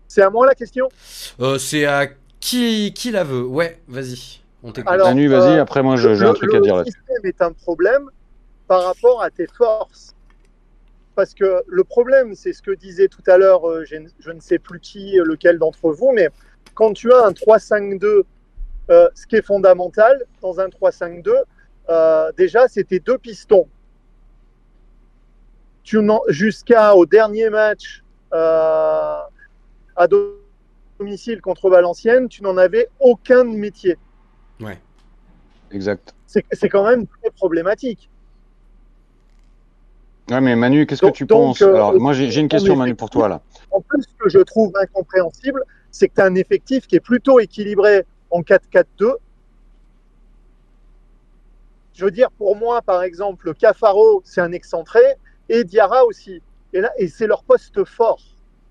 C'est 0.08 0.22
à 0.22 0.30
moi 0.30 0.46
la 0.46 0.54
question? 0.54 0.88
Euh, 1.40 1.58
C'est 1.58 1.84
à 1.84 2.06
qui, 2.40 2.92
qui 2.94 3.10
la 3.10 3.24
veut? 3.24 3.44
Ouais, 3.44 3.80
vas-y. 3.88 4.40
On 4.62 4.72
t'écoute. 4.72 4.96
Manu, 4.96 5.28
vas-y, 5.28 5.58
après 5.58 5.82
moi 5.82 5.96
j'ai 5.96 6.10
un 6.24 6.32
truc 6.32 6.54
à 6.54 6.60
dire 6.60 6.76
là. 6.76 6.82
Le 6.82 6.86
système 6.86 7.24
est 7.24 7.42
un 7.42 7.52
problème 7.52 8.08
par 8.66 8.84
rapport 8.84 9.22
à 9.22 9.30
tes 9.30 9.46
forces. 9.46 10.14
Parce 11.14 11.32
que 11.32 11.62
le 11.66 11.82
problème, 11.82 12.34
c'est 12.34 12.52
ce 12.52 12.60
que 12.60 12.72
disait 12.72 13.08
tout 13.08 13.22
à 13.26 13.38
l'heure, 13.38 13.62
je 13.84 14.30
ne 14.30 14.40
sais 14.40 14.58
plus 14.58 14.80
qui, 14.80 15.16
lequel 15.24 15.58
d'entre 15.58 15.90
vous, 15.90 16.12
mais 16.12 16.28
quand 16.74 16.92
tu 16.92 17.12
as 17.12 17.24
un 17.26 17.32
3-5-2, 17.32 18.22
euh, 18.88 19.08
ce 19.14 19.26
qui 19.26 19.36
est 19.36 19.42
fondamental 19.42 20.22
dans 20.42 20.60
un 20.60 20.68
3-5-2, 20.68 21.34
euh, 21.88 22.32
déjà, 22.36 22.68
c'était 22.68 23.00
deux 23.00 23.18
pistons. 23.18 23.68
Jusqu'au 26.28 27.06
dernier 27.06 27.48
match 27.48 28.02
euh, 28.32 29.18
à 29.94 30.06
domicile 30.98 31.40
contre 31.40 31.70
Valenciennes, 31.70 32.28
tu 32.28 32.42
n'en 32.42 32.56
avais 32.56 32.88
aucun 32.98 33.44
de 33.44 33.56
métier. 33.56 33.96
Ouais. 34.60 34.80
Exact. 35.70 36.14
C'est 36.26 36.68
quand 36.68 36.84
même 36.84 37.06
très 37.06 37.30
problématique. 37.30 38.10
Ouais, 40.28 40.40
mais 40.40 40.56
Manu, 40.56 40.86
qu'est-ce 40.86 41.02
que 41.02 41.10
tu 41.10 41.24
donc, 41.24 41.58
penses? 41.58 41.62
euh, 41.62 41.74
Alors, 41.74 41.94
moi, 41.94 42.12
j'ai 42.12 42.40
une 42.40 42.48
question, 42.48 42.74
Manu, 42.74 42.96
pour 42.96 43.10
toi 43.10 43.28
là. 43.28 43.42
En 43.70 43.80
plus, 43.80 44.02
ce 44.02 44.08
que 44.18 44.28
je 44.28 44.40
trouve 44.40 44.72
incompréhensible, 44.80 45.62
c'est 45.96 46.08
que 46.08 46.14
tu 46.14 46.20
as 46.20 46.24
un 46.24 46.34
effectif 46.34 46.86
qui 46.86 46.96
est 46.96 47.00
plutôt 47.00 47.40
équilibré 47.40 48.04
en 48.30 48.42
4-4-2. 48.42 49.14
Je 51.94 52.04
veux 52.04 52.10
dire, 52.10 52.30
pour 52.30 52.56
moi, 52.56 52.82
par 52.82 53.02
exemple, 53.02 53.54
Cafaro, 53.54 54.20
c'est 54.24 54.42
un 54.42 54.52
excentré, 54.52 55.00
et 55.48 55.64
Diarra 55.64 56.04
aussi. 56.04 56.42
Et, 56.72 56.80
là, 56.80 56.92
et 56.98 57.08
c'est 57.08 57.26
leur 57.26 57.42
poste 57.42 57.84
fort. 57.84 58.20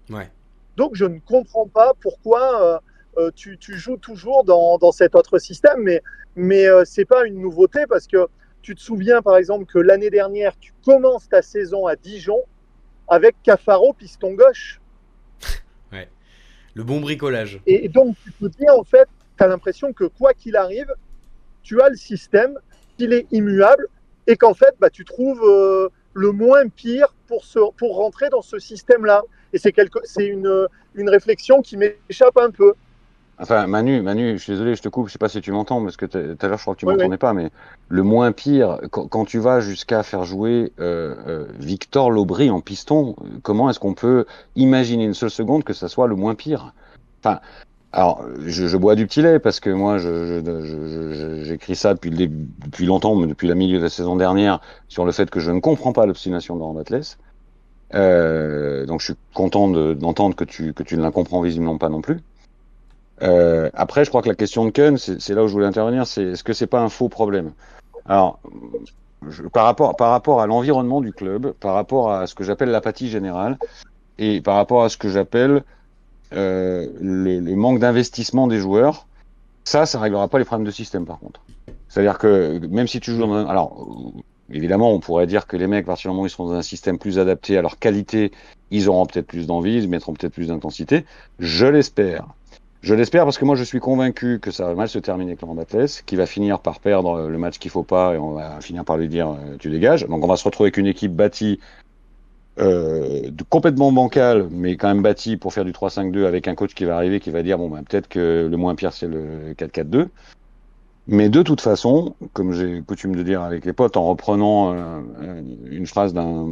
Ouais. 0.10 0.30
Donc, 0.78 0.92
je 0.94 1.06
ne 1.06 1.20
comprends 1.20 1.68
pas 1.68 1.94
pourquoi 2.00 2.62
euh, 2.62 2.80
euh, 3.18 3.32
tu, 3.36 3.58
tu, 3.58 3.76
joues 3.78 3.98
toujours 3.98 4.44
dans, 4.44 4.78
dans, 4.78 4.92
cet 4.92 5.16
autre 5.16 5.40
système, 5.40 5.82
mais, 5.82 6.04
mais 6.36 6.68
euh, 6.68 6.86
ce 6.86 7.02
n'est 7.02 7.06
pas 7.06 7.26
une 7.26 7.42
nouveauté 7.42 7.88
parce 7.88 8.06
que 8.06 8.28
tu 8.62 8.76
te 8.76 8.82
souviens, 8.82 9.22
par 9.22 9.38
exemple, 9.38 9.66
que 9.66 9.80
l'année 9.80 10.10
dernière, 10.10 10.58
tu 10.60 10.74
commences 10.84 11.28
ta 11.30 11.42
saison 11.42 11.88
à 11.88 11.96
Dijon 11.96 12.42
avec 13.08 13.36
Cafaro, 13.42 13.94
piston 13.94 14.34
gauche. 14.34 14.80
Le 16.76 16.84
bon 16.84 17.00
bricolage. 17.00 17.62
Et 17.66 17.88
donc, 17.88 18.16
tu 18.24 18.32
te 18.34 18.46
dis, 18.46 18.70
en 18.70 18.84
fait, 18.84 19.08
tu 19.38 19.44
as 19.44 19.48
l'impression 19.48 19.94
que 19.94 20.04
quoi 20.04 20.34
qu'il 20.34 20.58
arrive, 20.58 20.94
tu 21.64 21.82
as 21.82 21.90
le 21.90 21.96
système, 21.96 22.60
qu'il 22.98 23.14
est 23.14 23.26
immuable, 23.32 23.88
et 24.28 24.36
qu'en 24.36 24.54
fait, 24.54 24.76
bah, 24.80 24.90
tu 24.90 25.06
trouves 25.06 25.42
euh, 25.44 25.90
le 26.14 26.32
moins 26.32 26.68
pire 26.68 27.14
pour, 27.28 27.46
se, 27.46 27.60
pour 27.78 27.96
rentrer 27.96 28.30
dans 28.30 28.42
ce 28.42 28.60
système-là. 28.60 29.24
Et 29.54 29.58
c'est 29.58 29.74
une, 30.26 30.68
une 30.96 31.10
réflexion 31.10 31.62
qui 31.62 31.78
m'échappe 31.78 32.38
un 32.38 32.52
peu. 32.52 32.74
Enfin, 33.38 33.68
Manu, 33.68 34.02
Manu, 34.02 34.38
je 34.38 34.44
suis 34.44 34.54
désolé, 34.54 34.76
je 34.76 34.82
te 34.82 34.88
coupe, 34.88 35.08
je 35.08 35.12
sais 35.12 35.20
pas 35.20 35.28
si 35.28 35.42
tu 35.42 35.52
m'entends, 35.52 35.84
parce 35.84 35.98
que 35.98 36.06
tout 36.06 36.18
à 36.18 36.48
l'heure, 36.48 36.58
je 36.58 36.64
crois 36.64 36.74
que 36.74 36.80
tu 36.80 36.86
m'entendais 36.86 37.18
pas, 37.18 37.34
mais 37.34 37.52
le 37.90 38.04
moins 38.04 38.32
pire, 38.32 38.80
quand, 38.92 39.26
tu 39.26 39.40
vas 39.40 39.60
jusqu'à 39.60 40.04
faire 40.04 40.24
jouer 40.24 40.72
euh, 40.80 41.16
euh, 41.28 41.46
Victor 41.60 42.12
Lobry 42.12 42.50
en 42.50 42.62
piston, 42.62 43.16
comment 43.44 43.70
est-ce 43.70 43.80
qu'on 43.80 43.94
peut 43.94 44.26
imaginer 44.56 45.04
une 45.04 45.14
seule 45.14 45.32
seconde 45.32 45.66
que 45.66 45.74
ça 45.74 45.90
soit 45.90 46.08
le 46.08 46.16
moins 46.16 46.34
pire? 46.34 46.74
Enfin, 47.20 47.42
alors, 47.92 48.26
je, 48.46 48.68
je, 48.68 48.78
bois 48.78 48.96
du 48.96 49.06
petit 49.06 49.22
lait 49.22 49.40
parce 49.40 49.60
que 49.60 49.70
moi, 49.70 49.98
j'écris 51.44 51.76
ça 51.76 51.94
depuis, 51.94 52.12
le 52.12 52.28
depuis 52.28 52.86
longtemps, 52.86 53.16
mais 53.16 53.28
depuis 53.28 53.48
la 53.48 53.56
milieu 53.56 53.80
de 53.80 53.84
la 53.84 53.90
saison 53.90 54.16
dernière, 54.16 54.62
sur 54.88 55.06
le 55.06 55.12
fait 55.12 55.30
que 55.30 55.42
je 55.42 55.52
ne 55.52 55.60
comprends 55.60 55.92
pas 55.92 56.06
l'obstination 56.06 56.56
de 56.56 56.60
Laurent 56.60 56.74
Batles. 56.74 57.18
Euh, 57.94 58.86
donc, 58.86 59.02
je 59.02 59.06
suis 59.06 59.16
content 59.34 59.70
d'entendre 59.70 60.36
que, 60.36 60.44
tu, 60.44 60.74
que 60.74 60.84
tu 60.84 60.98
ne 60.98 61.02
la 61.02 61.12
comprends 61.12 61.42
visiblement 61.42 61.78
pas 61.78 61.90
non 61.90 62.02
plus. 62.02 62.20
Euh, 63.22 63.70
après, 63.74 64.04
je 64.04 64.10
crois 64.10 64.22
que 64.22 64.28
la 64.28 64.36
question 64.36 64.66
de 64.66 64.72
Ken, 64.72 64.98
c'est 64.98 65.30
là 65.34 65.44
où 65.44 65.48
je 65.48 65.54
voulais 65.54 65.66
intervenir, 65.66 66.06
c'est 66.06 66.24
est-ce 66.24 66.44
que 66.44 66.54
c'est 66.54 66.68
pas 66.68 66.82
un 66.82 66.90
faux 66.90 67.10
problème? 67.10 67.52
Alors, 68.06 68.40
je, 69.28 69.44
par 69.44 69.66
rapport 69.66 69.96
par 69.96 70.12
rapport 70.12 70.42
à 70.42 70.48
l'environnement 70.48 71.02
du 71.02 71.14
club, 71.14 71.54
par 71.54 71.74
rapport 71.74 72.12
à 72.12 72.28
ce 72.28 72.36
que 72.36 72.44
j'appelle 72.44 72.70
l'apathie 72.70 73.10
générale, 73.10 73.58
et 74.20 74.42
par 74.42 74.56
rapport 74.56 74.84
à 74.84 74.90
ce 74.90 74.98
que 74.98 75.10
j'appelle 75.10 75.64
euh, 76.34 76.88
le, 77.00 77.40
le, 77.40 77.56
manque 77.56 77.80
d'investissement 77.80 78.48
des 78.48 78.58
joueurs, 78.58 79.08
ça, 79.64 79.86
ça 79.86 80.00
réglera 80.00 80.28
pas 80.28 80.40
les 80.40 80.46
problèmes 80.46 80.66
de 80.66 80.72
système, 80.72 81.06
par 81.06 81.20
contre. 81.20 81.42
C'est-à-dire 81.88 82.18
que 82.18 82.60
même 82.68 82.88
si 82.88 83.00
tu 83.00 83.12
joues 83.12 83.20
dans 83.20 83.34
un, 83.34 83.46
alors 83.46 84.14
évidemment, 84.52 84.92
on 84.92 85.00
pourrait 85.00 85.28
dire 85.28 85.48
que 85.48 85.58
les 85.58 85.68
mecs, 85.68 85.86
à 85.86 85.88
partir 85.88 86.10
du 86.10 86.14
moment 86.14 86.24
où 86.24 86.28
ils 86.28 86.30
seront 86.30 86.48
dans 86.48 86.56
un 86.56 86.62
système 86.62 86.98
plus 86.98 87.20
adapté 87.20 87.58
à 87.58 87.62
leur 87.62 87.80
qualité, 87.80 88.32
ils 88.72 88.90
auront 88.90 89.06
peut-être 89.06 89.28
plus 89.28 89.48
d'envie, 89.48 89.76
ils 89.76 89.90
mettront 89.90 90.14
peut-être 90.14 90.34
plus 90.34 90.48
d'intensité. 90.48 91.06
Je 91.40 91.66
l'espère. 91.66 92.28
Je 92.86 92.94
l'espère 92.94 93.24
parce 93.24 93.40
que 93.40 93.46
moi 93.46 93.56
je 93.56 93.64
suis 93.64 93.80
convaincu 93.80 94.40
que 94.40 94.52
ça 94.52 94.68
va 94.68 94.76
mal 94.76 94.88
se 94.88 95.00
terminer 95.00 95.32
avec 95.32 95.42
Laurent 95.42 95.58
qui 96.06 96.16
va 96.16 96.28
finir 96.28 96.60
par 96.60 96.80
perdre 96.80 97.28
le 97.28 97.38
match 97.40 97.58
qu'il 97.58 97.72
faut 97.72 97.82
pas 97.82 98.14
et 98.14 98.20
on 98.20 98.34
va 98.34 98.62
finir 98.62 98.86
par 98.86 98.98
lui 98.98 99.08
dire 99.08 99.30
euh, 99.30 99.58
tu 99.58 99.72
dégages. 99.72 100.06
Donc 100.06 100.24
on 100.24 100.28
va 100.28 100.36
se 100.36 100.44
retrouver 100.44 100.68
avec 100.68 100.78
une 100.78 100.86
équipe 100.86 101.12
bâtie 101.12 101.60
euh, 102.60 103.32
complètement 103.50 103.92
bancale, 103.92 104.50
mais 104.52 104.78
quand 104.78 104.88
même 104.90 105.02
bâtie 105.02 105.36
pour 105.36 105.52
faire 105.52 105.66
du 105.66 105.72
3-5-2 105.72 106.26
avec 106.26 106.48
un 106.48 106.54
coach 106.54 106.76
qui 106.76 106.86
va 106.86 106.96
arriver 106.96 107.20
qui 107.20 107.32
va 107.32 107.42
dire 107.42 107.58
bon 107.58 107.70
ben 107.70 107.82
peut-être 107.82 108.08
que 108.08 108.48
le 108.48 108.56
moins 108.56 108.76
pire 108.76 108.94
c'est 108.94 109.08
le 109.08 109.56
4-4-2. 109.58 110.10
Mais 111.08 111.30
de 111.30 111.42
toute 111.42 111.62
façon, 111.62 112.14
comme 112.34 112.52
j'ai 112.52 112.84
coutume 112.84 113.16
de 113.16 113.24
dire 113.24 113.42
avec 113.42 113.66
les 113.66 113.74
potes, 113.74 113.98
en 113.98 114.06
reprenant 114.06 114.74
euh, 114.74 115.42
une 115.72 115.88
phrase 115.88 116.14
d'un 116.14 116.48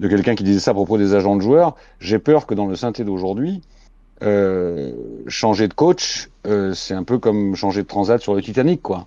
de 0.00 0.08
quelqu'un 0.08 0.34
qui 0.34 0.42
disait 0.42 0.58
ça 0.58 0.72
à 0.72 0.74
propos 0.74 0.98
des 0.98 1.14
agents 1.14 1.36
de 1.36 1.40
joueurs, 1.40 1.76
j'ai 2.00 2.18
peur 2.18 2.46
que 2.46 2.54
dans 2.54 2.66
le 2.66 2.74
synthé 2.74 3.04
d'aujourd'hui, 3.04 3.62
euh, 3.62 3.73
changer 5.28 5.68
de 5.68 5.74
coach, 5.74 6.28
euh, 6.46 6.74
c'est 6.74 6.94
un 6.94 7.04
peu 7.04 7.18
comme 7.18 7.54
changer 7.54 7.82
de 7.82 7.86
transat 7.86 8.20
sur 8.20 8.34
le 8.34 8.42
Titanic, 8.42 8.82
quoi. 8.82 9.06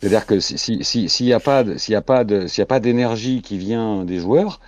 C'est-à-dire 0.00 0.26
que 0.26 0.38
s'il 0.40 0.84
si, 0.84 1.24
n'y 1.24 1.32
a 1.32 1.40
pas 1.40 1.64
s'il 1.76 1.92
y 1.92 1.96
a 1.96 2.02
pas 2.02 2.24
s'il 2.46 2.60
y 2.60 2.62
a 2.62 2.66
pas 2.66 2.80
d'énergie 2.80 3.42
qui 3.42 3.58
vient 3.58 4.04
des 4.04 4.18
joueurs, 4.18 4.60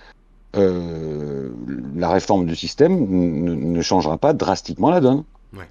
euh, 0.57 1.49
la 1.95 2.09
réforme 2.09 2.45
du 2.45 2.55
système 2.55 3.07
ne 3.09 3.81
changera 3.81 4.17
pas 4.17 4.33
drastiquement 4.33 4.89
la 4.89 4.99
donne. 4.99 5.23
Ouais. 5.53 5.69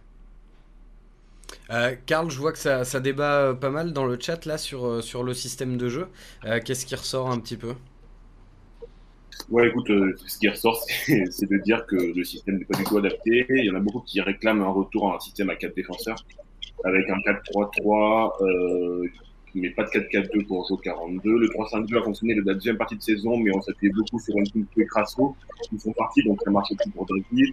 Euh, 1.71 1.95
Karl, 2.07 2.31
je 2.31 2.39
vois 2.39 2.53
que 2.53 2.59
ça, 2.59 2.85
ça, 2.85 3.01
débat 3.01 3.55
pas 3.55 3.69
mal 3.69 3.93
dans 3.93 4.07
le 4.07 4.19
chat 4.19 4.47
là 4.47 4.57
sur, 4.57 5.05
sur 5.05 5.23
le 5.23 5.35
système 5.35 5.77
de 5.77 5.89
jeu. 5.91 6.09
Qu'est-ce 6.65 6.87
qui 6.87 6.95
ressort 6.95 7.31
un 7.31 7.39
petit 7.39 7.59
peu? 7.59 7.75
Ouais, 9.49 9.69
écoute, 9.69 9.91
euh, 9.91 10.15
ce 10.27 10.39
qui 10.39 10.49
ressort, 10.49 10.81
c'est 10.87 11.49
de 11.49 11.59
dire 11.59 11.87
que 11.87 11.97
le 11.97 12.25
système 12.25 12.59
n'est 12.59 12.65
pas 12.65 12.77
du 12.77 12.85
tout 12.85 12.99
adapté. 12.99 13.47
Il 13.49 13.65
y 13.65 13.71
en 13.71 13.77
a 13.77 13.81
beaucoup 13.81 14.01
qui 14.01 14.21
réclament 14.21 14.63
un 14.63 14.69
retour 14.71 15.13
à 15.13 15.17
un 15.17 15.21
système 15.21 15.51
à 15.51 15.57
4 15.57 15.75
défenseurs, 15.75 16.25
avec 16.85 17.09
un 17.09 17.19
4-3-3, 17.19 18.33
euh, 18.43 19.09
mais 19.55 19.71
pas 19.71 19.85
de 19.85 19.91
4-4-2 19.91 20.47
pour 20.47 20.67
jouer 20.69 20.79
42. 20.85 21.39
Le 21.39 21.49
3-5-2 21.49 21.99
a 21.99 22.03
fonctionné 22.03 22.35
la 22.35 22.55
deuxième 22.55 22.77
partie 22.77 22.97
de 22.97 23.03
saison, 23.03 23.37
mais 23.37 23.51
on 23.55 23.63
s'appuyait 23.63 23.93
beaucoup 23.93 24.19
sur 24.21 24.35
team 24.53 24.67
de 24.77 24.85
Crasso, 24.85 25.35
qui 25.69 25.79
sont 25.79 25.93
partis, 25.93 26.23
donc 26.23 26.41
ça 26.45 26.51
marche 26.51 26.73
plus 26.77 26.91
pour 26.91 27.07
Draghi. 27.07 27.53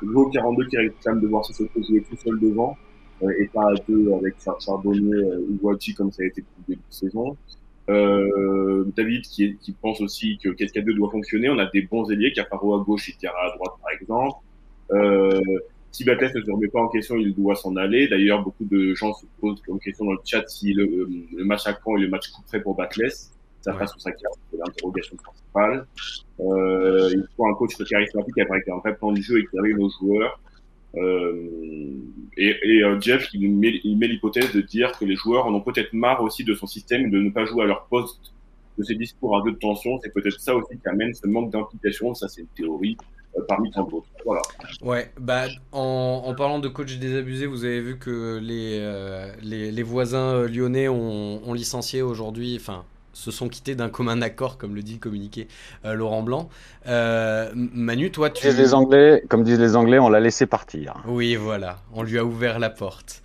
Le 0.00 0.12
joueur 0.12 0.30
42 0.30 0.66
qui 0.66 0.76
réclame 0.76 1.20
de 1.20 1.26
voir 1.26 1.44
se 1.44 1.52
jouer 1.54 2.02
tout 2.02 2.16
seul 2.16 2.38
devant, 2.40 2.76
euh, 3.22 3.30
et 3.38 3.48
pas 3.48 3.64
à 3.64 3.74
deux 3.88 4.12
avec 4.12 4.34
Charbonnet 4.60 5.12
euh, 5.12 5.46
ou 5.50 5.58
Wati 5.62 5.94
comme 5.94 6.12
ça 6.12 6.22
a 6.22 6.26
été 6.26 6.42
depuis 6.42 6.62
le 6.68 6.74
début 6.74 6.88
de 6.88 6.94
saison. 6.94 7.36
Euh, 7.88 8.84
David 8.96 9.22
qui, 9.22 9.56
qui, 9.56 9.72
pense 9.72 10.00
aussi 10.00 10.38
que 10.38 10.50
4-4-2 10.50 10.94
doit 10.94 11.10
fonctionner. 11.10 11.48
On 11.48 11.58
a 11.58 11.66
des 11.66 11.82
bons 11.82 12.10
ailiers, 12.10 12.32
Caparo 12.32 12.74
à 12.74 12.84
gauche 12.84 13.08
et 13.08 13.12
Tiara 13.12 13.52
à 13.52 13.56
droite 13.56 13.74
par 13.80 13.90
exemple. 13.92 14.38
Euh, 14.92 15.40
si 15.90 16.04
Batles 16.04 16.32
ne 16.34 16.42
se 16.42 16.50
remet 16.50 16.68
pas 16.68 16.80
en 16.80 16.88
question, 16.88 17.16
il 17.16 17.34
doit 17.34 17.56
s'en 17.56 17.74
aller. 17.76 18.08
D'ailleurs, 18.08 18.42
beaucoup 18.42 18.64
de 18.64 18.94
gens 18.94 19.14
se 19.14 19.24
posent 19.40 19.62
comme 19.62 19.80
question 19.80 20.04
dans 20.04 20.12
le 20.12 20.18
chat 20.24 20.46
si 20.48 20.74
le, 20.74 21.08
le 21.34 21.44
match 21.44 21.66
à 21.66 21.72
Caen 21.82 21.96
est 21.96 22.02
le 22.02 22.08
match 22.08 22.28
couperait 22.28 22.60
pour 22.60 22.74
Batles. 22.74 23.10
Ça 23.60 23.72
passe 23.72 23.90
sur 23.90 24.00
sa 24.00 24.12
carte, 24.12 24.38
c'est 24.50 24.58
l'interrogation 24.58 25.16
principale. 25.16 25.86
Euh, 26.40 27.10
il 27.12 27.26
faut 27.36 27.46
un 27.46 27.54
coach 27.54 27.76
charismatique 27.76 28.34
qui 28.34 28.40
a 28.40 28.44
un 28.44 28.78
vrai 28.78 28.94
plan 28.96 29.12
de 29.12 29.20
jeu 29.20 29.38
et 29.40 29.46
qui 29.46 29.58
arrive 29.58 29.78
nos 29.78 29.90
joueurs. 29.90 30.40
Euh, 30.96 31.48
et, 32.36 32.82
euh, 32.82 33.00
Jeff, 33.00 33.28
il 33.34 33.50
met, 33.50 33.70
l'hypothèse 34.06 34.52
de 34.52 34.60
dire 34.60 34.92
que 34.98 35.04
les 35.04 35.16
joueurs 35.16 35.46
en 35.46 35.54
ont 35.54 35.60
peut-être 35.60 35.92
marre 35.92 36.22
aussi 36.22 36.44
de 36.44 36.54
son 36.54 36.66
système 36.66 37.06
et 37.06 37.10
de 37.10 37.18
ne 37.18 37.30
pas 37.30 37.44
jouer 37.44 37.64
à 37.64 37.66
leur 37.66 37.86
poste, 37.86 38.32
de 38.78 38.84
ces 38.84 38.94
discours 38.94 39.36
à 39.36 39.42
deux 39.42 39.52
de 39.52 39.58
tension. 39.58 39.98
C'est 40.02 40.12
peut-être 40.12 40.40
ça 40.40 40.54
aussi 40.54 40.78
qui 40.78 40.88
amène 40.88 41.12
ce 41.12 41.26
manque 41.26 41.50
d'implication. 41.50 42.14
Ça, 42.14 42.28
c'est 42.28 42.42
une 42.42 42.48
théorie 42.48 42.96
euh, 43.36 43.42
parmi 43.48 43.70
tant 43.70 43.84
d'autres. 43.84 44.06
Voilà. 44.24 44.40
Ouais, 44.82 45.10
bah, 45.20 45.46
en, 45.72 46.32
parlant 46.36 46.60
de 46.60 46.68
coach 46.68 46.96
désabusé, 46.98 47.46
vous 47.46 47.64
avez 47.64 47.80
vu 47.80 47.98
que 47.98 48.38
les, 48.38 48.78
les, 49.42 49.72
les, 49.72 49.82
voisins 49.82 50.46
lyonnais 50.46 50.88
ont, 50.88 51.42
ont 51.46 51.54
licencié 51.54 52.02
aujourd'hui, 52.02 52.56
enfin, 52.60 52.84
se 53.18 53.32
sont 53.32 53.48
quittés 53.48 53.74
d'un 53.74 53.88
commun 53.88 54.22
accord, 54.22 54.58
comme 54.58 54.76
le 54.76 54.82
dit 54.82 54.94
le 54.94 54.98
communiqué 55.00 55.48
euh, 55.84 55.94
Laurent 55.94 56.22
Blanc. 56.22 56.48
Euh, 56.86 57.50
Manu, 57.54 58.12
toi, 58.12 58.30
tu. 58.30 58.46
Les 58.46 58.74
Anglais, 58.74 59.24
comme 59.28 59.42
disent 59.42 59.58
les 59.58 59.74
Anglais, 59.74 59.98
on 59.98 60.08
l'a 60.08 60.20
laissé 60.20 60.46
partir. 60.46 60.94
Oui, 61.06 61.34
voilà, 61.34 61.78
on 61.92 62.02
lui 62.04 62.18
a 62.18 62.24
ouvert 62.24 62.60
la 62.60 62.70
porte. 62.70 63.22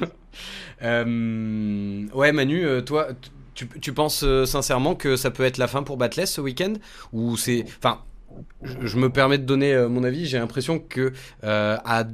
euh, 0.82 2.06
ouais, 2.14 2.32
Manu, 2.32 2.66
toi, 2.84 3.08
tu, 3.54 3.68
tu 3.68 3.92
penses 3.94 4.24
sincèrement 4.44 4.94
que 4.94 5.16
ça 5.16 5.30
peut 5.30 5.44
être 5.44 5.58
la 5.58 5.66
fin 5.66 5.82
pour 5.82 5.96
Batless 5.96 6.32
ce 6.32 6.40
week-end? 6.42 6.74
Ou 7.14 7.38
c'est. 7.38 7.64
Enfin, 7.78 8.00
je, 8.62 8.86
je, 8.86 8.96
me 8.98 9.08
permets 9.08 9.38
de 9.38 9.44
donner 9.44 9.74
mon 9.88 10.04
avis. 10.04 10.26
J'ai 10.26 10.38
l'impression 10.38 10.78
que 10.78 11.12
à 11.42 12.04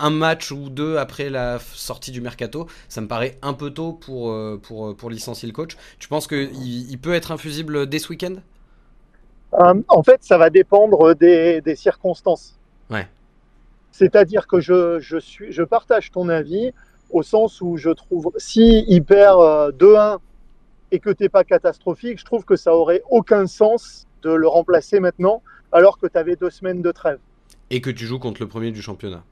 un 0.00 0.10
match 0.10 0.50
ou 0.52 0.70
deux 0.70 0.96
après 0.96 1.30
la 1.30 1.58
sortie 1.58 2.10
du 2.10 2.20
mercato, 2.20 2.66
ça 2.88 3.00
me 3.00 3.08
paraît 3.08 3.38
un 3.42 3.54
peu 3.54 3.70
tôt 3.70 3.92
pour, 3.92 4.30
euh, 4.32 4.58
pour, 4.62 4.88
euh, 4.88 4.94
pour 4.94 5.10
licencier 5.10 5.46
le 5.48 5.52
coach. 5.54 5.76
Tu 5.98 6.08
penses 6.08 6.26
qu'il 6.26 6.50
il 6.90 6.98
peut 6.98 7.14
être 7.14 7.32
infusible 7.32 7.86
dès 7.88 7.98
ce 7.98 8.08
week-end? 8.08 8.36
Euh, 9.54 9.82
En 9.88 10.02
fait, 10.02 10.22
ça 10.22 10.38
va 10.38 10.50
dépendre 10.50 11.14
des, 11.14 11.60
des 11.60 11.76
circonstances. 11.76 12.58
Ouais. 12.90 13.08
C'est-à-dire 13.92 14.46
que 14.46 14.60
je, 14.60 15.00
je, 15.00 15.18
suis, 15.18 15.52
je 15.52 15.62
partage 15.62 16.10
ton 16.10 16.28
avis 16.28 16.72
au 17.10 17.22
sens 17.22 17.60
où 17.60 17.76
je 17.76 17.90
trouve, 17.90 18.30
si 18.36 18.84
il 18.88 19.04
perd 19.04 19.74
2-1 19.76 20.18
et 20.92 21.00
que 21.00 21.10
tu 21.10 21.24
n'es 21.24 21.28
pas 21.28 21.44
catastrophique, 21.44 22.18
je 22.18 22.24
trouve 22.24 22.44
que 22.44 22.56
ça 22.56 22.74
aurait 22.74 23.02
aucun 23.10 23.46
sens 23.46 24.06
de 24.22 24.30
le 24.30 24.46
remplacer 24.48 25.00
maintenant 25.00 25.42
alors 25.72 25.98
que 25.98 26.06
tu 26.06 26.18
avais 26.18 26.36
deux 26.36 26.50
semaines 26.50 26.82
de 26.82 26.92
trêve. 26.92 27.18
Et 27.70 27.80
que 27.80 27.90
tu 27.90 28.06
joues 28.06 28.18
contre 28.18 28.42
le 28.42 28.48
premier 28.48 28.70
du 28.72 28.82
championnat. 28.82 29.24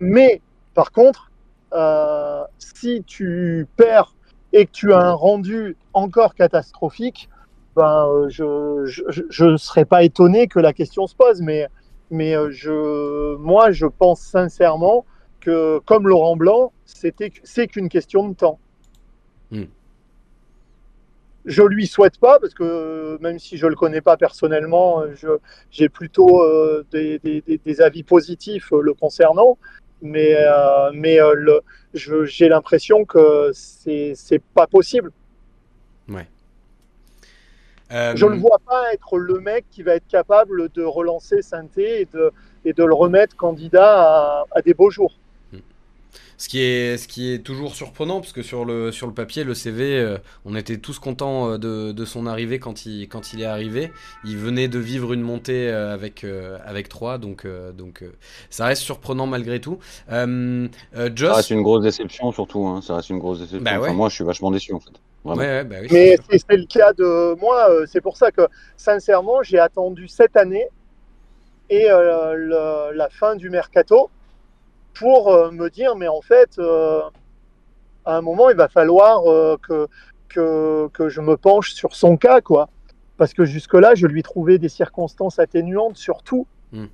Mais 0.00 0.40
par 0.74 0.92
contre, 0.92 1.30
euh, 1.72 2.44
si 2.58 3.04
tu 3.04 3.66
perds 3.76 4.14
et 4.52 4.66
que 4.66 4.70
tu 4.72 4.92
as 4.92 4.98
un 4.98 5.12
rendu 5.12 5.76
encore 5.92 6.34
catastrophique, 6.34 7.28
ben, 7.76 8.08
euh, 8.08 8.28
je 8.86 9.44
ne 9.44 9.56
serais 9.56 9.84
pas 9.84 10.02
étonné 10.02 10.48
que 10.48 10.58
la 10.58 10.72
question 10.72 11.06
se 11.06 11.14
pose. 11.14 11.40
Mais, 11.40 11.68
mais 12.10 12.36
euh, 12.36 12.50
je, 12.50 13.36
moi, 13.36 13.70
je 13.70 13.86
pense 13.86 14.20
sincèrement 14.20 15.04
que, 15.40 15.78
comme 15.86 16.08
Laurent 16.08 16.36
Blanc, 16.36 16.72
c'est 16.84 17.66
qu'une 17.68 17.88
question 17.88 18.28
de 18.28 18.34
temps. 18.34 18.58
Hmm. 19.50 19.64
Je 21.46 21.62
lui 21.62 21.86
souhaite 21.86 22.18
pas 22.18 22.38
parce 22.38 22.52
que 22.52 23.16
même 23.22 23.38
si 23.38 23.56
je 23.56 23.66
le 23.66 23.74
connais 23.74 24.02
pas 24.02 24.18
personnellement, 24.18 25.02
j'ai 25.70 25.88
plutôt 25.88 26.42
euh, 26.42 26.84
des, 26.92 27.18
des, 27.18 27.42
des, 27.64 27.80
avis 27.80 28.02
positifs 28.02 28.70
le 28.72 28.92
concernant 28.92 29.56
mais, 30.02 30.34
euh, 30.34 30.90
mais 30.92 31.20
euh, 31.20 31.60
j'ai 31.92 32.48
l'impression 32.48 33.04
que 33.04 33.50
c'est 33.52 34.42
pas 34.54 34.66
possible. 34.66 35.12
Ouais. 36.08 36.26
Euh... 37.92 38.12
Je 38.14 38.26
ne 38.26 38.36
vois 38.36 38.60
pas 38.66 38.92
être 38.92 39.18
le 39.18 39.40
mec 39.40 39.64
qui 39.70 39.82
va 39.82 39.94
être 39.96 40.06
capable 40.06 40.68
de 40.70 40.82
relancer 40.82 41.42
Synthé 41.42 42.02
et 42.02 42.04
de, 42.06 42.32
et 42.64 42.72
de 42.72 42.84
le 42.84 42.94
remettre 42.94 43.36
candidat 43.36 44.02
à, 44.02 44.44
à 44.52 44.62
des 44.62 44.74
beaux 44.74 44.90
jours. 44.90 45.18
Ce 46.40 46.48
qui 46.48 46.62
est, 46.62 46.96
ce 46.96 47.06
qui 47.06 47.34
est 47.34 47.40
toujours 47.40 47.74
surprenant, 47.74 48.20
parce 48.20 48.32
que 48.32 48.40
sur 48.40 48.64
le, 48.64 48.92
sur 48.92 49.06
le 49.06 49.12
papier, 49.12 49.44
le 49.44 49.52
CV, 49.52 49.98
euh, 49.98 50.16
on 50.46 50.56
était 50.56 50.78
tous 50.78 50.98
contents 50.98 51.50
euh, 51.50 51.58
de, 51.58 51.92
de, 51.92 52.04
son 52.06 52.26
arrivée 52.26 52.58
quand 52.58 52.86
il, 52.86 53.08
quand 53.10 53.34
il 53.34 53.42
est 53.42 53.44
arrivé. 53.44 53.92
Il 54.24 54.38
venait 54.38 54.66
de 54.66 54.78
vivre 54.78 55.12
une 55.12 55.20
montée 55.20 55.68
euh, 55.68 55.92
avec, 55.92 56.24
avec 56.64 56.88
3, 56.88 57.18
donc, 57.18 57.46
donc 57.76 58.02
ça 58.48 58.64
reste 58.64 58.80
surprenant 58.80 59.26
malgré 59.26 59.60
tout. 59.60 59.80
Joss... 60.08 61.28
Ça 61.28 61.34
reste 61.34 61.50
une 61.50 61.60
grosse 61.60 61.82
déception 61.82 62.32
surtout, 62.32 62.66
hein. 62.66 62.80
ça 62.80 62.96
reste 62.96 63.10
une 63.10 63.18
grosse 63.18 63.40
déception. 63.40 63.62
Bah 63.62 63.92
moi, 63.92 64.08
je 64.08 64.14
suis 64.14 64.24
vachement 64.24 64.50
déçu 64.50 64.72
en 64.72 64.80
fait. 64.80 64.92
Ouais, 65.24 65.36
ouais, 65.36 65.64
bah 65.64 65.76
oui, 65.82 65.88
Mais 65.92 66.16
c'est 66.30 66.56
le 66.56 66.64
cas 66.64 66.94
de 66.94 67.38
moi, 67.38 67.68
c'est 67.86 68.00
pour 68.00 68.16
ça 68.16 68.30
que 68.30 68.48
sincèrement, 68.78 69.42
j'ai 69.42 69.58
attendu 69.58 70.08
cette 70.08 70.38
année 70.38 70.68
et 71.68 71.86
le, 71.88 72.96
la 72.96 73.10
fin 73.10 73.36
du 73.36 73.50
mercato 73.50 74.08
pour 74.94 75.32
euh, 75.32 75.50
me 75.50 75.68
dire, 75.70 75.96
mais 75.96 76.08
en 76.08 76.20
fait, 76.20 76.58
euh, 76.58 77.00
à 78.04 78.16
un 78.16 78.20
moment, 78.20 78.50
il 78.50 78.56
va 78.56 78.68
falloir 78.68 79.30
euh, 79.30 79.56
que, 79.66 79.86
que, 80.28 80.88
que, 80.88 81.08
je 81.08 81.20
me 81.20 81.36
penche 81.36 81.72
sur 81.72 81.94
son 81.94 82.16
cas, 82.16 82.40
quoi. 82.40 82.68
Parce 83.16 83.34
que 83.34 83.44
jusque-là, 83.44 83.94
je 83.94 84.06
lui 84.06 84.22
trouvais 84.22 84.58
des 84.58 84.68
circonstances 84.68 85.38
atténuantes 85.38 85.96
sur 85.96 86.22
tout. 86.22 86.46
Hmm. 86.72 86.86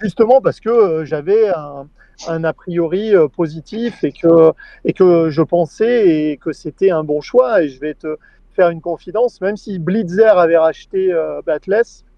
Justement 0.00 0.42
parce 0.42 0.60
que 0.60 1.04
j'avais 1.06 1.48
un, 1.48 1.88
un, 2.28 2.44
a 2.44 2.52
priori 2.52 3.14
positif 3.34 4.04
et 4.04 4.12
que, 4.12 4.52
et 4.84 4.92
que 4.92 5.30
je 5.30 5.40
pensais 5.40 6.08
et 6.08 6.36
que 6.36 6.52
c'était 6.52 6.90
un 6.90 7.02
bon 7.02 7.22
choix. 7.22 7.62
Et 7.62 7.68
je 7.68 7.80
vais 7.80 7.94
te 7.94 8.18
faire 8.56 8.70
une 8.70 8.80
confidence, 8.80 9.40
même 9.40 9.56
si 9.56 9.78
Blitzer 9.78 10.24
avait 10.24 10.56
racheté 10.56 11.12
euh, 11.12 11.40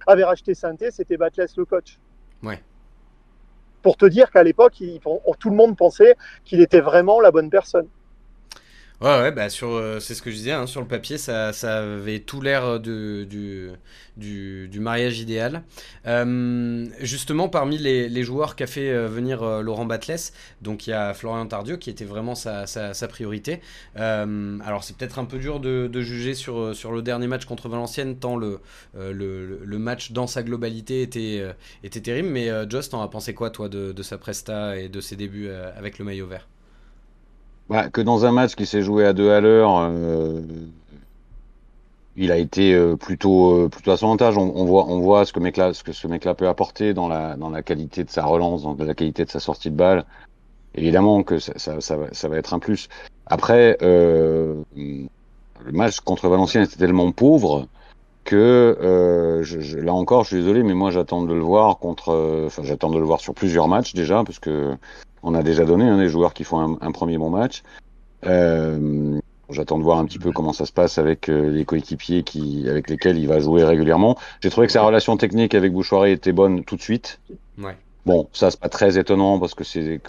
avait 0.07 0.25
racheté 0.25 0.55
Synthé, 0.55 0.91
c'était 0.91 1.17
Batless 1.19 1.57
le 1.57 1.65
coach. 1.67 1.99
Ouais 2.43 2.61
pour 3.83 3.97
te 3.97 4.07
dire 4.07 4.31
qu'à 4.31 4.43
l'époque, 4.43 4.83
tout 5.39 5.51
le 5.51 5.57
monde 5.57 5.77
pensait 5.77 6.17
qu'il 6.45 6.61
était 6.61 6.81
vraiment 6.81 7.21
la 7.21 7.31
bonne 7.31 7.51
personne. 7.51 7.89
Ouais, 9.01 9.17
ouais, 9.21 9.31
bah 9.31 9.49
sur, 9.49 9.69
euh, 9.71 10.01
c'est 10.01 10.17
ce 10.17 10.23
que 10.23 10.31
je 10.33 10.35
disais, 10.35 10.51
hein, 10.51 10.67
sur 10.67 10.81
le 10.81 10.89
papier, 10.89 11.19
ça, 11.19 11.51
avait 11.51 12.19
tout 12.19 12.41
l'air 12.41 12.81
du, 12.81 13.71
mariage 14.81 15.21
idéal. 15.21 15.63
Euh, 16.09 16.85
justement, 17.01 17.49
parmi 17.49 17.79
les, 17.79 18.23
joueurs 18.25 18.57
qu'a 18.57 18.67
fait 18.67 18.91
euh, 18.91 19.07
venir 19.07 19.45
Laurent 19.63 19.85
Batles, 19.85 20.33
donc 20.63 20.89
il 20.89 20.91
y 20.91 20.93
a 20.95 21.15
Florian 21.15 21.47
Tardieu 21.47 21.77
qui 21.77 21.91
était 21.91 22.05
vraiment 22.05 22.35
sa, 22.35 22.67
sa, 22.67 23.09
priorité. 23.09 23.61
alors 23.95 24.83
c'est 24.83 24.97
peut-être 24.97 25.21
un 25.21 25.27
peu 25.27 25.39
dur 25.39 25.61
de, 25.61 26.01
juger 26.01 26.35
sur, 26.35 26.73
le 26.73 27.01
dernier 27.01 27.29
match 27.29 27.45
contre 27.45 27.69
Valenciennes, 27.69 28.17
tant 28.19 28.37
le, 28.37 28.59
match 29.79 30.11
dans 30.11 30.27
sa 30.27 30.43
globalité 30.43 31.03
était, 31.03 31.55
terrible. 32.03 32.31
Mais 32.31 32.49
Joss, 32.69 32.89
t'en 32.89 33.01
as 33.01 33.09
pensé 33.09 33.33
quoi, 33.33 33.51
toi, 33.51 33.69
de, 33.69 33.93
de 33.93 34.03
sa 34.03 34.19
presta 34.19 34.77
et 34.77 34.89
de 34.89 35.01
ses 35.01 35.15
débuts 35.15 35.51
avec 35.51 36.01
le 36.01 36.05
maillot 36.05 36.27
vert? 36.27 36.49
Bah, 37.69 37.91
que 37.91 38.01
dans 38.01 38.25
un 38.25 38.33
match 38.33 38.55
qui 38.55 38.65
s'est 38.67 38.83
joué 38.83 39.05
à 39.05 39.13
deux 39.13 39.31
à 39.31 39.41
l'heure, 39.41 39.79
euh, 39.79 40.41
il 42.17 42.33
a 42.33 42.39
été 42.39 42.75
euh, 42.75 42.97
plutôt 42.97 43.53
euh, 43.53 43.69
plutôt 43.69 43.91
à 43.91 43.97
son 43.99 44.07
avantage. 44.07 44.39
On, 44.39 44.65
voit 44.65 44.87
on 44.87 45.01
voit 45.01 45.27
ce 45.27 45.33
que 45.33 45.41
mec-là 45.41 45.75
ce 45.75 45.93
ce 45.93 46.07
mec-là 46.09 46.35
peut 46.35 46.49
apporter 46.49 46.95
dans 46.95 47.09
la 47.09 47.37
dans 47.37 47.51
la 47.51 47.63
qualité 47.63 48.05
de 48.05 48.11
sa 48.11 48.25
relance, 48.25 48.63
dans 48.63 48.75
la 48.79 48.95
qualité 48.95 49.25
de 49.25 49.31
sa 49.31 49.41
sortie 49.41 49.71
de 49.71 49.77
balle. 49.77 50.05
Évidemment 50.75 51.23
que 51.23 51.39
ça 51.39 51.53
ça, 51.59 51.81
ça, 51.81 51.99
ça 52.13 52.29
va 52.29 52.39
être 52.39 52.55
un 52.55 52.59
plus. 52.59 52.89
Après, 53.27 53.77
le 53.81 54.65
match 55.73 56.01
contre 56.01 56.29
Valenciennes 56.29 56.65
était 56.65 56.77
tellement 56.77 57.13
pauvre 57.13 57.67
que 58.25 59.41
je, 59.43 59.79
là 59.79 59.93
encore, 59.93 60.23
je 60.25 60.29
suis 60.29 60.37
désolé, 60.39 60.63
mais 60.63 60.75
moi 60.75 60.91
j'attends 60.91 61.23
de 61.23 61.35
le 61.35 61.41
voir 61.41 61.79
contre. 61.79 62.45
Enfin, 62.47 62.63
j'attends 62.65 62.91
de 62.91 62.99
le 62.99 63.05
voir 63.05 63.21
sur 63.21 63.35
plusieurs 63.35 63.69
matchs 63.69 63.93
déjà, 63.93 64.25
parce 64.25 64.39
que 64.39 64.77
on 65.23 65.35
a 65.35 65.43
déjà 65.43 65.65
donné 65.65 65.85
hein, 65.85 65.99
des 65.99 66.09
joueurs 66.09 66.35
qui 66.35 66.45
font 66.45 66.79
un, 66.81 66.93
premier 66.93 67.19
bon 67.19 67.31
match. 67.31 67.63
Euh, 68.27 69.21
J'attends 69.51 69.79
de 69.79 69.83
voir 69.83 69.99
un 69.99 70.05
petit 70.05 70.19
peu 70.19 70.31
comment 70.31 70.53
ça 70.53 70.67
se 70.67 70.73
passe 70.73 70.99
avec 70.99 71.31
euh, 71.31 71.51
les 71.51 71.65
coéquipiers 71.65 72.23
qui, 72.23 72.69
avec 72.69 72.91
lesquels 72.91 73.17
il 73.17 73.27
va 73.27 73.41
jouer 73.41 73.65
régulièrement. 73.65 74.19
J'ai 74.43 74.51
trouvé 74.51 74.67
que 74.67 74.73
sa 74.75 74.83
relation 74.83 75.17
technique 75.17 75.55
avec 75.55 75.73
Bouchoiré 75.73 76.13
était 76.13 76.33
bonne 76.33 76.65
tout 76.65 76.77
de 76.77 76.83
suite. 76.83 77.19
Ouais. 77.59 77.75
Bon, 78.05 78.29
ça 78.33 78.51
c'est 78.51 78.61
pas 78.61 78.69
très 78.69 78.99
étonnant 78.99 79.39
parce 79.39 79.55
que 79.55 79.65
c'est 79.65 80.01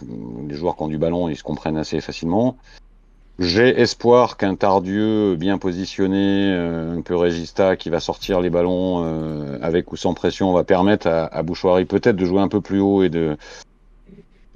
les 0.47 0.55
joueurs 0.55 0.75
qui 0.75 0.83
ont 0.83 0.87
du 0.87 0.97
ballon, 0.97 1.29
ils 1.29 1.37
se 1.37 1.43
comprennent 1.43 1.77
assez 1.77 2.01
facilement. 2.01 2.57
J'ai 3.39 3.79
espoir 3.79 4.35
qu'un 4.35 4.55
Tardieu 4.55 5.37
bien 5.37 5.57
positionné, 5.57 6.51
euh, 6.53 6.97
un 6.97 7.01
peu 7.01 7.15
régista, 7.15 7.77
qui 7.77 7.89
va 7.89 8.01
sortir 8.01 8.41
les 8.41 8.49
ballons 8.49 9.05
euh, 9.05 9.57
avec 9.61 9.93
ou 9.93 9.95
sans 9.95 10.13
pression, 10.13 10.51
va 10.51 10.65
permettre 10.65 11.07
à, 11.07 11.25
à 11.27 11.43
Bouchoirie 11.43 11.85
peut-être 11.85 12.17
de 12.17 12.25
jouer 12.25 12.41
un 12.41 12.49
peu 12.49 12.59
plus 12.59 12.81
haut 12.81 13.03
et 13.03 13.09
de 13.09 13.37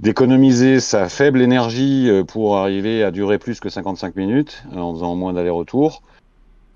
d'économiser 0.00 0.80
sa 0.80 1.08
faible 1.08 1.40
énergie 1.40 2.08
euh, 2.08 2.24
pour 2.24 2.56
arriver 2.56 3.02
à 3.02 3.10
durer 3.10 3.38
plus 3.38 3.60
que 3.60 3.68
55 3.68 4.16
minutes 4.16 4.64
euh, 4.72 4.78
en 4.78 4.94
faisant 4.94 5.14
moins 5.14 5.32
d'aller-retour. 5.32 6.02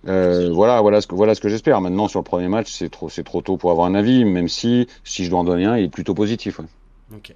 Euh, 0.07 0.51
voilà, 0.53 0.81
voilà 0.81 1.01
ce 1.01 1.09
que 1.09 1.15
voilà 1.15 1.35
ce 1.35 1.41
que 1.41 1.49
j'espère. 1.49 1.81
Maintenant 1.81 2.07
sur 2.07 2.21
le 2.21 2.25
premier 2.25 2.49
match, 2.49 2.73
c'est 2.73 2.89
trop 2.89 3.09
c'est 3.09 3.25
trop 3.25 3.43
tôt 3.43 3.57
pour 3.57 3.73
avoir 3.73 3.87
un 3.87 3.95
avis, 3.95 4.25
même 4.25 4.49
si 4.49 4.87
si 5.03 5.25
je 5.25 5.31
dois 5.31 5.41
en 5.41 5.45
donner 5.45 5.65
un, 5.65 5.77
il 5.77 5.85
est 5.87 5.89
plutôt 5.89 6.15
positif. 6.15 6.61
Ok. 7.13 7.35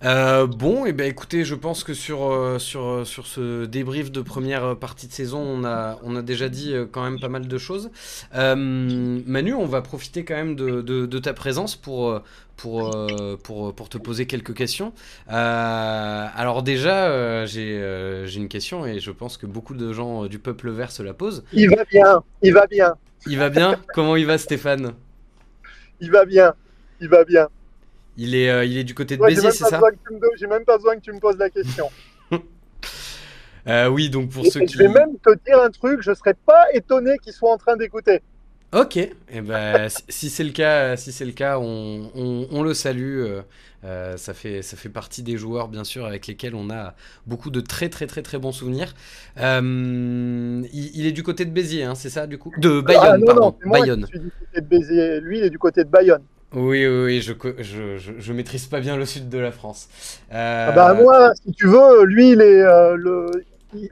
Bon, 0.00 0.86
et 0.86 0.90
eh 0.90 0.92
ben 0.92 1.06
écoutez, 1.08 1.44
je 1.44 1.56
pense 1.56 1.82
que 1.82 1.92
sur, 1.92 2.56
sur, 2.60 3.04
sur 3.04 3.26
ce 3.26 3.66
débrief 3.66 4.12
de 4.12 4.22
première 4.22 4.76
partie 4.76 5.08
de 5.08 5.12
saison, 5.12 5.40
on 5.40 5.64
a, 5.64 5.98
on 6.04 6.14
a 6.14 6.22
déjà 6.22 6.48
dit 6.48 6.72
quand 6.92 7.02
même 7.02 7.18
pas 7.18 7.28
mal 7.28 7.48
de 7.48 7.58
choses. 7.58 7.90
Manu, 8.32 9.54
on 9.54 9.66
va 9.66 9.82
profiter 9.82 10.24
quand 10.24 10.36
même 10.36 10.54
de, 10.54 10.80
de, 10.82 11.18
ta 11.18 11.34
présence 11.34 11.74
pour, 11.74 12.22
pour, 12.58 12.94
pour, 13.42 13.74
pour, 13.74 13.88
te 13.88 13.96
poser 13.96 14.26
quelques 14.26 14.54
questions. 14.54 14.92
alors 15.26 16.62
déjà, 16.62 17.46
j'ai 17.46 18.36
une 18.36 18.48
question 18.48 18.84
et 18.84 19.00
je 19.00 19.10
pense 19.10 19.38
que 19.38 19.46
beaucoup 19.46 19.74
de 19.74 19.92
gens 19.92 20.26
du 20.26 20.38
peuple 20.38 20.70
vert 20.70 20.92
se 20.92 21.02
la 21.02 21.14
posent. 21.14 21.44
Il 21.54 21.70
va 21.70 21.84
bien, 21.84 22.22
il 22.42 22.52
va 22.52 22.66
bien. 22.66 22.94
Il 23.26 23.38
va 23.38 23.48
bien? 23.50 23.80
Comment 23.94 24.16
il 24.16 24.26
va 24.26 24.38
Stéphane? 24.38 24.92
Il 26.00 26.10
va 26.10 26.24
bien, 26.24 26.54
il 27.00 27.08
va 27.08 27.24
bien. 27.24 27.48
Il 28.16 28.34
est, 28.34 28.50
euh, 28.50 28.64
il 28.64 28.76
est 28.76 28.84
du 28.84 28.94
côté 28.94 29.16
de 29.16 29.22
Béziers, 29.22 29.50
c'est 29.50 29.64
ça? 29.64 29.80
J'ai 30.36 30.46
même 30.46 30.64
pas 30.64 30.76
besoin 30.76 30.96
que 30.96 31.00
tu 31.00 31.12
me 31.12 31.20
poses 31.20 31.36
la 31.38 31.50
question. 31.50 31.88
euh, 33.68 33.88
oui, 33.88 34.10
donc 34.10 34.30
pour 34.30 34.44
ceux 34.46 34.60
qui. 34.60 34.74
Je 34.74 34.78
vais 34.78 34.88
même 34.88 35.16
te 35.18 35.30
dire 35.46 35.60
un 35.60 35.70
truc, 35.70 36.00
je 36.02 36.12
serais 36.14 36.34
pas 36.34 36.66
étonné 36.74 37.18
qu'il 37.18 37.32
soit 37.32 37.52
en 37.52 37.58
train 37.58 37.76
d'écouter. 37.76 38.20
Ok, 38.72 38.98
et 38.98 39.14
eh 39.32 39.40
ben, 39.40 39.88
si 40.08 40.28
c'est 40.28 40.44
le 40.44 40.50
cas, 40.50 40.96
si 40.96 41.10
c'est 41.10 41.24
le 41.24 41.32
cas, 41.32 41.58
on, 41.58 42.10
on, 42.14 42.46
on 42.50 42.62
le 42.62 42.74
salue. 42.74 43.20
Euh, 43.20 43.42
euh, 43.84 44.16
ça 44.16 44.34
fait 44.34 44.60
ça 44.62 44.76
fait 44.76 44.88
partie 44.88 45.22
des 45.22 45.36
joueurs 45.36 45.68
bien 45.68 45.84
sûr 45.84 46.04
avec 46.04 46.26
lesquels 46.26 46.56
on 46.56 46.68
a 46.68 46.94
beaucoup 47.28 47.50
de 47.50 47.60
très 47.60 47.88
très 47.88 48.06
très 48.06 48.22
très 48.22 48.38
bons 48.38 48.50
souvenirs. 48.50 48.92
Euh, 49.38 50.62
il, 50.72 50.96
il, 50.96 51.06
est 51.06 51.12
du 51.12 51.22
côté 51.22 51.44
de 51.44 51.50
Béziers, 51.50 51.84
hein, 51.84 51.94
c'est 51.94 52.10
ça 52.10 52.26
du 52.26 52.38
coup? 52.38 52.52
De 52.58 52.80
Bayonne, 52.80 53.04
ah, 53.04 53.18
non, 53.18 53.26
pardon. 53.26 53.40
Non, 53.40 53.56
moi 53.64 53.78
Bayonne. 53.78 54.00
Je 54.02 54.06
suis 54.06 54.18
du 54.18 54.30
côté 54.30 54.60
de 54.60 54.66
Béziers. 54.66 55.20
Lui, 55.20 55.38
il 55.38 55.44
est 55.44 55.50
du 55.50 55.58
côté 55.58 55.84
de 55.84 55.88
Bayonne. 55.88 56.22
Oui, 56.54 56.86
oui, 56.86 57.04
oui, 57.04 57.20
je, 57.20 57.34
je, 57.58 57.98
je, 57.98 58.12
je, 58.18 58.32
maîtrise 58.32 58.66
pas 58.66 58.80
bien 58.80 58.96
le 58.96 59.04
sud 59.04 59.28
de 59.28 59.38
la 59.38 59.52
France. 59.52 59.88
Euh... 60.32 60.66
Ah 60.70 60.72
bah 60.72 60.94
moi, 60.94 61.32
si 61.34 61.52
tu 61.52 61.66
veux, 61.66 62.04
lui, 62.04 62.32
il 62.32 62.40
est 62.40 62.62
euh, 62.62 62.96
le... 62.96 63.30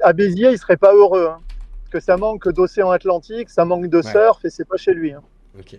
à 0.03 0.12
Béziers, 0.12 0.53
il 0.53 0.59
serait 0.59 0.79
pas 0.79 0.95
heureux. 0.95 1.29
Hein, 1.31 1.39
que 1.88 2.01
ça 2.01 2.16
manque 2.16 2.49
d'océan 2.53 2.90
Atlantique, 2.90 3.51
ça 3.51 3.64
manque 3.64 3.88
de 3.88 4.03
surf 4.03 4.44
et 4.44 4.51
c'est 4.51 4.66
pas 4.66 4.77
chez 4.77 4.92
lui. 4.92 5.12
Hein. 5.12 5.22
Ok. 5.59 5.79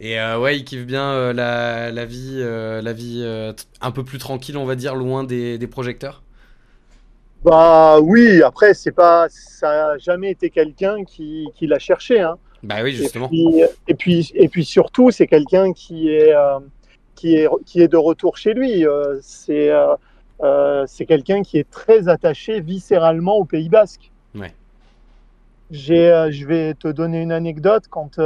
Et 0.00 0.18
euh, 0.18 0.38
ouais, 0.40 0.56
il 0.56 0.64
kiffe 0.64 0.84
bien 0.84 1.12
euh, 1.12 1.32
la, 1.32 1.92
la, 1.92 2.04
vie, 2.04 2.38
euh, 2.40 2.82
la 2.82 2.92
vie 2.92 3.22
euh, 3.22 3.52
un 3.80 3.92
peu 3.92 4.04
plus 4.04 4.18
tranquille, 4.18 4.56
on 4.56 4.64
va 4.64 4.74
dire, 4.74 4.96
loin 4.96 5.22
des, 5.22 5.58
des 5.58 5.66
projecteurs. 5.68 6.24
Bah 7.44 8.00
oui, 8.00 8.42
après, 8.42 8.74
c'est 8.74 8.90
pas, 8.92 9.26
ça 9.28 9.92
a 9.92 9.98
jamais 9.98 10.30
été 10.30 10.50
quelqu'un 10.50 11.04
qui, 11.04 11.48
qui 11.54 11.68
l'a 11.68 11.78
cherché. 11.78 12.20
Hein. 12.20 12.36
Bah 12.64 12.76
oui, 12.82 12.92
justement. 12.92 13.30
Et 13.88 13.94
puis, 13.94 14.32
et 14.34 14.48
puis, 14.48 14.64
surtout, 14.64 15.10
c'est 15.10 15.28
quelqu'un 15.28 15.72
qui 15.72 16.08
est, 16.08 16.32
qui, 17.14 17.36
est, 17.36 17.48
qui 17.66 17.80
est 17.80 17.88
de 17.88 17.96
retour 17.96 18.36
chez 18.36 18.54
lui. 18.54 18.84
C'est 19.20 19.70
c'est 20.86 21.06
quelqu'un 21.06 21.42
qui 21.42 21.58
est 21.58 21.68
très 21.68 22.08
attaché 22.08 22.60
viscéralement 22.60 23.36
au 23.36 23.44
Pays 23.44 23.68
Basque. 23.68 24.10
Ouais. 24.36 24.52
J'ai, 25.72 26.28
je 26.30 26.46
vais 26.46 26.74
te 26.74 26.86
donner 26.86 27.20
une 27.20 27.32
anecdote. 27.32 27.84
Quand 27.90 28.20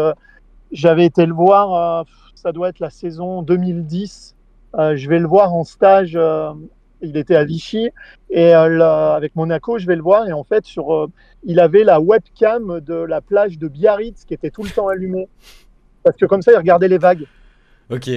j'avais 0.73 1.07
été 1.07 1.25
le 1.25 1.33
voir, 1.33 2.05
ça 2.35 2.53
doit 2.53 2.69
être 2.69 2.81
la 2.81 2.91
saison 2.91 3.41
2010, 3.43 4.37
je 4.75 5.09
vais 5.09 5.19
le 5.19 5.27
voir 5.27 5.55
en 5.55 5.65
stage 5.65 6.19
il 7.03 7.17
était 7.17 7.37
à 7.37 7.45
Vichy 7.45 7.91
et 8.31 8.55
euh, 8.55 9.15
avec 9.15 9.35
Monaco, 9.37 9.79
je 9.79 9.87
vais 9.87 9.97
le 9.97 10.03
voir 10.03 10.29
et 10.29 10.33
en 10.33 10.45
fait 10.45 10.65
sur, 10.65 10.95
euh, 10.95 11.11
il 11.45 11.61
avait 11.61 11.85
la 11.85 12.01
webcam 12.01 12.81
de 12.81 12.95
la 12.95 13.21
plage 13.21 13.59
de 13.59 13.69
Biarritz 13.69 14.25
qui 14.25 14.35
était 14.35 14.51
tout 14.51 14.63
le 14.63 14.71
temps 14.71 14.89
allumée 14.89 15.29
parce 16.03 16.17
que 16.17 16.27
comme 16.27 16.43
ça 16.43 16.53
il 16.53 16.57
regardait 16.57 16.89
les 16.89 16.99
vagues. 16.99 17.27
Ok. 17.91 18.11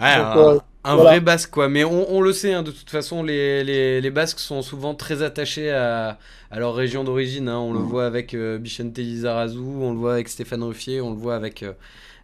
Donc, 0.00 0.62
un, 0.84 0.92
un 0.92 0.96
vrai 0.96 1.20
basque 1.20 1.50
quoi, 1.50 1.68
mais 1.68 1.84
on, 1.84 2.12
on 2.12 2.20
le 2.20 2.32
sait 2.32 2.52
hein, 2.52 2.62
de 2.62 2.70
toute 2.70 2.90
façon 2.90 3.22
les, 3.22 3.64
les, 3.64 4.00
les, 4.00 4.10
basques 4.10 4.40
sont 4.40 4.60
souvent 4.60 4.94
très 4.94 5.22
attachés 5.22 5.70
à, 5.70 6.18
à 6.50 6.58
leur 6.58 6.74
région 6.74 7.04
d'origine. 7.04 7.48
Hein. 7.48 7.58
On 7.58 7.72
le 7.72 7.78
voit 7.78 8.06
avec 8.06 8.34
euh, 8.34 8.58
Bichente 8.58 8.98
Lizarazu, 8.98 9.58
on 9.58 9.92
le 9.92 9.98
voit 9.98 10.14
avec 10.14 10.28
Stéphane 10.28 10.62
Ruffier, 10.62 11.00
on 11.00 11.10
le 11.10 11.16
voit 11.16 11.36
avec, 11.36 11.64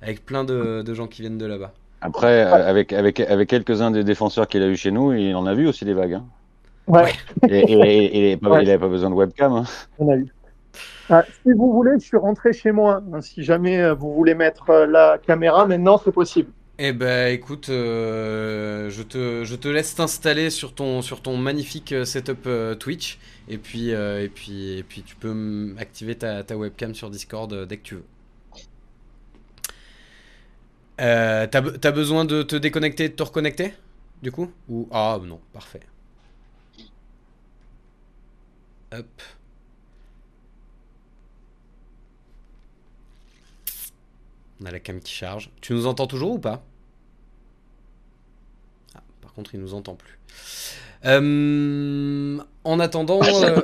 avec 0.02 0.26
plein 0.26 0.44
de, 0.44 0.82
de 0.82 0.94
gens 0.94 1.06
qui 1.06 1.22
viennent 1.22 1.38
de 1.38 1.46
là-bas. 1.46 1.72
Après, 2.02 2.42
avec, 2.42 2.92
avec, 2.92 3.20
avec 3.20 3.48
quelques-uns 3.48 3.90
des 3.90 4.04
défenseurs 4.04 4.48
qu'il 4.48 4.62
a 4.62 4.66
eu 4.66 4.76
chez 4.76 4.90
nous, 4.90 5.12
il 5.12 5.34
en 5.34 5.46
a 5.46 5.54
vu 5.54 5.68
aussi 5.68 5.84
des 5.84 5.94
vagues. 5.94 6.14
Hein. 6.14 6.24
Ouais. 6.86 7.12
Et, 7.48 7.60
et, 7.60 8.32
il 8.32 8.48
n'avait 8.48 8.78
pas 8.78 8.88
besoin 8.88 9.10
de 9.10 9.14
webcam. 9.14 9.52
Hein. 9.52 9.64
On 9.98 10.08
a 10.08 10.16
eu. 10.16 10.26
Ah, 11.10 11.24
si 11.42 11.52
vous 11.52 11.72
voulez, 11.72 11.92
je 11.98 12.04
suis 12.06 12.16
rentré 12.16 12.52
chez 12.52 12.72
moi. 12.72 13.02
Si 13.20 13.42
jamais 13.42 13.92
vous 13.92 14.14
voulez 14.14 14.34
mettre 14.34 14.72
la 14.88 15.18
caméra, 15.18 15.66
maintenant 15.66 16.00
c'est 16.02 16.12
possible. 16.12 16.50
Eh 16.82 16.94
ben 16.94 17.30
écoute, 17.30 17.68
euh, 17.68 18.88
je, 18.88 19.02
te, 19.02 19.68
laisse 19.68 19.94
t'installer 19.94 20.48
sur 20.48 20.72
ton, 20.72 21.36
magnifique 21.36 21.92
euh, 21.92 22.06
setup 22.06 22.46
euh, 22.46 22.74
Twitch 22.74 23.18
et 23.48 23.58
puis, 23.58 23.90
et, 23.90 24.30
puis, 24.34 25.02
tu 25.04 25.14
peux 25.16 25.74
activer 25.78 26.14
ta, 26.16 26.42
webcam 26.56 26.94
sur 26.94 27.10
Discord 27.10 27.66
dès 27.66 27.76
que 27.76 27.82
tu 27.82 27.94
veux. 27.96 28.04
T'as 30.96 31.48
as 31.50 31.92
besoin 31.92 32.24
de 32.24 32.42
te 32.42 32.56
déconnecter 32.56 33.04
et 33.04 33.08
de 33.10 33.14
te 33.14 33.22
reconnecter 33.24 33.74
Du 34.22 34.32
coup? 34.32 34.50
Ou... 34.70 34.88
Ah 34.90 35.18
non, 35.22 35.40
parfait. 35.52 35.80
Hop. 38.92 39.06
On 44.60 44.66
a 44.66 44.70
la 44.70 44.80
cam 44.80 45.00
qui 45.00 45.12
charge. 45.12 45.50
Tu 45.60 45.72
nous 45.72 45.86
entends 45.86 46.06
toujours 46.06 46.32
ou 46.32 46.38
pas? 46.38 46.62
Par 49.22 49.32
contre, 49.32 49.54
il 49.54 49.60
nous 49.60 49.74
entend 49.74 49.94
plus. 49.94 50.18
Euh, 51.06 52.38
en 52.64 52.80
attendant, 52.80 53.20
euh, 53.24 53.60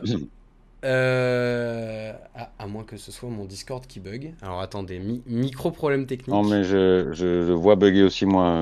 euh, 0.84 2.12
à, 2.58 2.66
moins 2.66 2.84
que 2.84 2.96
ce 2.96 3.12
soit 3.12 3.28
mon 3.28 3.44
Discord 3.44 3.86
qui 3.86 4.00
bug. 4.00 4.32
Alors 4.40 4.60
attendez, 4.60 5.00
micro 5.26 5.70
problème 5.70 6.06
technique. 6.06 6.34
Non, 6.34 6.42
mais 6.42 6.64
je, 6.64 7.12
je, 7.12 7.52
vois 7.52 7.76
bugger 7.76 8.04
aussi 8.04 8.24
moi, 8.24 8.58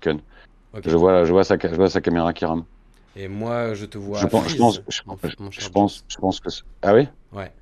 Ken. 0.00 0.20
Je, 0.84 0.96
vois, 0.96 1.24
je, 1.24 1.32
vois 1.32 1.44
sa, 1.44 1.56
je 1.58 1.74
vois 1.74 1.88
sa 1.88 2.00
caméra 2.00 2.32
qui 2.32 2.44
rame. 2.44 2.64
Et 3.14 3.28
moi, 3.28 3.74
je 3.74 3.86
te 3.86 3.96
vois. 3.96 4.18
Je 4.18 4.26
pense, 4.26 4.48
je 4.48 4.56
pense, 4.56 4.80
je, 4.88 5.02
pense, 5.68 6.04
je 6.08 6.16
pense 6.18 6.40
que. 6.40 6.48
Ah 6.82 6.94
oui? 6.94 7.08
Ouais. 7.32 7.52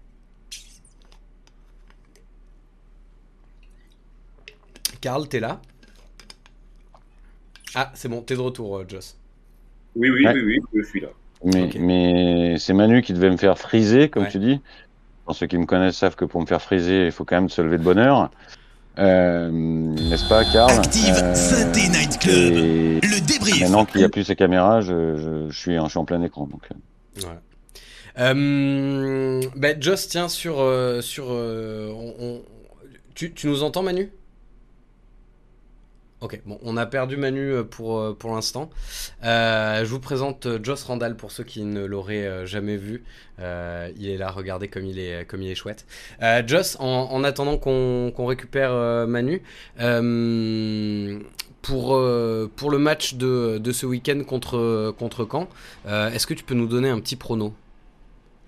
Karl, 5.00 5.26
t'es 5.28 5.40
là? 5.40 5.60
Ah, 7.74 7.90
c'est 7.94 8.08
bon, 8.08 8.20
t'es 8.20 8.34
de 8.34 8.40
retour, 8.40 8.78
euh, 8.78 8.84
Joss. 8.86 9.16
Oui, 9.96 10.10
oui, 10.10 10.26
oui, 10.26 10.42
oui, 10.44 10.58
je 10.74 10.82
suis 10.82 11.00
là. 11.00 11.08
Mais, 11.44 11.70
mais 11.78 12.58
c'est 12.58 12.74
Manu 12.74 13.00
qui 13.00 13.14
devait 13.14 13.30
me 13.30 13.36
faire 13.36 13.58
friser, 13.58 14.08
comme 14.08 14.28
tu 14.28 14.38
dis. 14.38 14.60
Pour 15.24 15.34
ceux 15.34 15.46
qui 15.46 15.56
me 15.56 15.64
connaissent 15.64 15.96
savent 15.96 16.16
que 16.16 16.24
pour 16.24 16.40
me 16.40 16.46
faire 16.46 16.60
friser, 16.60 17.06
il 17.06 17.12
faut 17.12 17.24
quand 17.24 17.36
même 17.36 17.48
se 17.48 17.62
lever 17.62 17.78
de 17.78 17.82
bonne 17.82 17.98
heure. 17.98 18.30
Euh, 18.98 19.48
n'est-ce 19.50 20.28
pas, 20.28 20.44
Karl? 20.44 20.70
Active 20.70 21.14
euh, 21.16 21.88
Night 21.88 22.18
Club, 22.18 23.00
le 23.02 23.26
débrief. 23.26 23.62
Maintenant 23.62 23.86
qu'il 23.86 23.98
n'y 23.98 24.04
a 24.04 24.08
plus 24.10 24.24
ces 24.24 24.36
caméras, 24.36 24.82
je, 24.82 25.48
je, 25.48 25.56
suis, 25.56 25.76
je, 25.76 25.88
suis, 25.88 25.98
en 25.98 26.04
plein 26.04 26.22
écran. 26.22 26.46
Donc. 26.46 26.68
Ouais. 27.16 27.28
Euh, 28.18 29.40
bah, 29.56 29.78
Joss, 29.78 30.08
tiens, 30.08 30.28
sur. 30.28 30.56
sur 31.02 31.28
on, 31.30 32.42
tu, 33.14 33.32
tu 33.32 33.46
nous 33.46 33.62
entends, 33.62 33.82
Manu? 33.82 34.10
Ok, 36.22 36.38
bon, 36.44 36.58
on 36.62 36.76
a 36.76 36.84
perdu 36.84 37.16
Manu 37.16 37.50
euh, 37.50 37.64
pour, 37.64 37.98
euh, 37.98 38.14
pour 38.18 38.34
l'instant. 38.34 38.68
Euh, 39.24 39.82
je 39.86 39.90
vous 39.90 40.00
présente 40.00 40.46
Joss 40.62 40.84
Randall 40.84 41.16
pour 41.16 41.30
ceux 41.30 41.44
qui 41.44 41.62
ne 41.64 41.82
l'auraient 41.82 42.46
jamais 42.46 42.76
vu. 42.76 43.04
il 43.38 44.08
est 44.08 44.18
là, 44.18 44.30
regardez 44.30 44.68
comme 44.68 44.84
il 44.84 44.98
est, 44.98 45.24
comme 45.26 45.40
il 45.40 45.50
est 45.50 45.54
chouette. 45.54 45.86
Joss, 46.46 46.76
en, 46.78 47.24
attendant 47.24 47.56
qu'on 47.56 48.26
récupère 48.26 48.72
Manu, 49.06 49.42
pour, 51.62 51.98
pour 52.56 52.70
le 52.70 52.78
match 52.78 53.14
de, 53.14 53.58
de 53.58 53.72
ce 53.72 53.86
week-end 53.86 54.22
contre, 54.26 54.94
contre 54.98 55.26
Caen, 55.30 55.48
est-ce 55.86 56.26
que 56.26 56.34
tu 56.34 56.44
peux 56.44 56.54
nous 56.54 56.66
donner 56.66 56.90
un 56.90 57.00
petit 57.00 57.16
prono? 57.16 57.54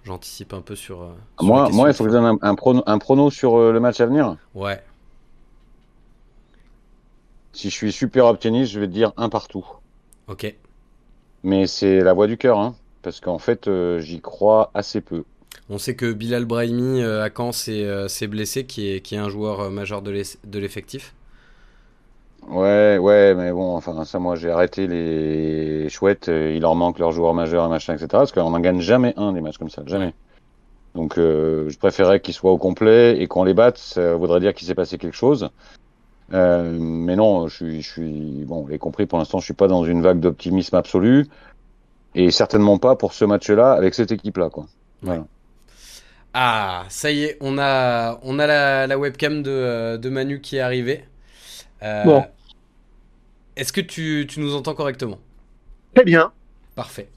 J'anticipe 0.04 0.52
un 0.52 0.60
peu 0.60 0.74
sur. 0.74 1.08
moi, 1.40 1.68
moi, 1.70 1.88
il 1.88 1.94
faut 1.94 2.04
que 2.04 2.10
je 2.10 2.16
donne 2.16 2.24
un, 2.24 2.38
un, 2.42 2.54
prono, 2.54 2.82
un 2.86 2.98
prono 2.98 3.30
sur 3.30 3.72
le 3.72 3.80
match 3.80 4.00
à 4.00 4.06
venir? 4.06 4.36
Ouais. 4.54 4.82
Si 7.52 7.68
je 7.68 7.74
suis 7.74 7.92
super 7.92 8.26
optimiste, 8.26 8.72
je 8.72 8.80
vais 8.80 8.86
te 8.86 8.92
dire 8.92 9.12
un 9.16 9.28
partout. 9.28 9.66
Ok. 10.26 10.54
Mais 11.42 11.66
c'est 11.66 12.00
la 12.00 12.12
voix 12.12 12.26
du 12.26 12.38
cœur, 12.38 12.58
hein, 12.58 12.74
parce 13.02 13.20
qu'en 13.20 13.38
fait, 13.38 13.68
euh, 13.68 13.98
j'y 14.00 14.20
crois 14.20 14.70
assez 14.74 15.00
peu. 15.00 15.24
On 15.68 15.78
sait 15.78 15.94
que 15.94 16.12
Bilal 16.12 16.44
Brahimi 16.44 17.02
euh, 17.02 17.24
à 17.24 17.30
Caen 17.34 17.52
s'est 17.52 17.84
euh, 17.84 18.08
blessé, 18.28 18.64
qui 18.64 18.88
est, 18.90 19.00
qui 19.00 19.16
est 19.16 19.18
un 19.18 19.28
joueur 19.28 19.70
majeur 19.70 20.02
de 20.02 20.58
l'effectif. 20.58 21.14
Ouais, 22.48 22.98
ouais, 22.98 23.34
mais 23.34 23.52
bon, 23.52 23.76
enfin, 23.76 24.04
ça, 24.04 24.18
moi, 24.18 24.34
j'ai 24.34 24.50
arrêté 24.50 24.86
les 24.86 25.88
chouettes. 25.90 26.28
il 26.28 26.60
leur 26.60 26.74
manque 26.74 26.98
leur 26.98 27.12
joueur 27.12 27.34
majeur 27.34 27.66
et 27.66 27.68
machin, 27.68 27.94
etc. 27.94 28.08
Parce 28.10 28.32
qu'on 28.32 28.50
n'en 28.50 28.60
gagne 28.60 28.80
jamais 28.80 29.14
un 29.16 29.32
des 29.32 29.40
matchs 29.40 29.58
comme 29.58 29.70
ça, 29.70 29.82
jamais. 29.86 30.12
Donc, 30.94 31.14
je 31.16 31.78
préférais 31.78 32.20
qu'ils 32.20 32.34
soient 32.34 32.50
au 32.50 32.58
complet 32.58 33.20
et 33.20 33.28
qu'on 33.28 33.44
les 33.44 33.54
batte. 33.54 33.78
Ça 33.78 34.16
voudrait 34.16 34.40
dire 34.40 34.54
qu'il 34.54 34.66
s'est 34.66 34.74
passé 34.74 34.98
quelque 34.98 35.16
chose. 35.16 35.50
Euh, 36.32 36.76
mais 36.78 37.16
non, 37.16 37.48
je 37.48 37.54
suis, 37.54 37.82
je 37.82 37.90
suis, 37.90 38.44
bon, 38.44 38.62
vous 38.62 38.68
l'avez 38.68 38.78
compris, 38.78 39.06
pour 39.06 39.18
l'instant, 39.18 39.38
je 39.38 39.44
suis 39.44 39.54
pas 39.54 39.68
dans 39.68 39.84
une 39.84 40.02
vague 40.02 40.20
d'optimisme 40.20 40.76
absolu, 40.76 41.26
et 42.14 42.30
certainement 42.30 42.78
pas 42.78 42.96
pour 42.96 43.12
ce 43.12 43.24
match-là 43.24 43.72
avec 43.72 43.94
cette 43.94 44.12
équipe-là, 44.12 44.50
quoi. 44.50 44.66
Voilà. 45.02 45.26
Ah, 46.34 46.84
ça 46.88 47.10
y 47.10 47.24
est, 47.24 47.36
on 47.40 47.58
a, 47.58 48.18
on 48.22 48.38
a 48.38 48.46
la, 48.46 48.86
la 48.86 48.98
webcam 48.98 49.42
de, 49.42 49.98
de, 49.98 50.08
Manu 50.08 50.40
qui 50.40 50.56
est 50.56 50.60
arrivée. 50.60 51.04
Euh, 51.82 52.04
bon. 52.04 52.24
Est-ce 53.56 53.72
que 53.72 53.82
tu, 53.82 54.26
tu, 54.26 54.40
nous 54.40 54.54
entends 54.54 54.74
correctement? 54.74 55.18
Très 55.94 56.04
bien. 56.04 56.32
Parfait. 56.74 57.08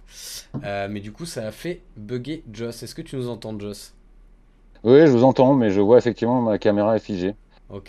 Euh, 0.66 0.88
mais 0.89 0.99
du 0.99 1.13
coup, 1.13 1.26
ça 1.26 1.47
a 1.47 1.51
fait 1.51 1.82
bugger 1.95 2.43
Joss. 2.51 2.84
Est-ce 2.84 2.93
que 2.93 3.01
tu 3.01 3.16
nous 3.16 3.30
entends, 3.30 3.57
Joss? 3.57 3.93
Oui, 4.84 4.99
je 5.01 5.11
vous 5.11 5.24
entends, 5.24 5.53
mais 5.53 5.72
je 5.72 5.80
vois 5.80 5.97
effectivement 5.97 6.41
ma 6.41 6.57
caméra 6.57 6.95
est 6.97 6.99
figée. 6.99 7.36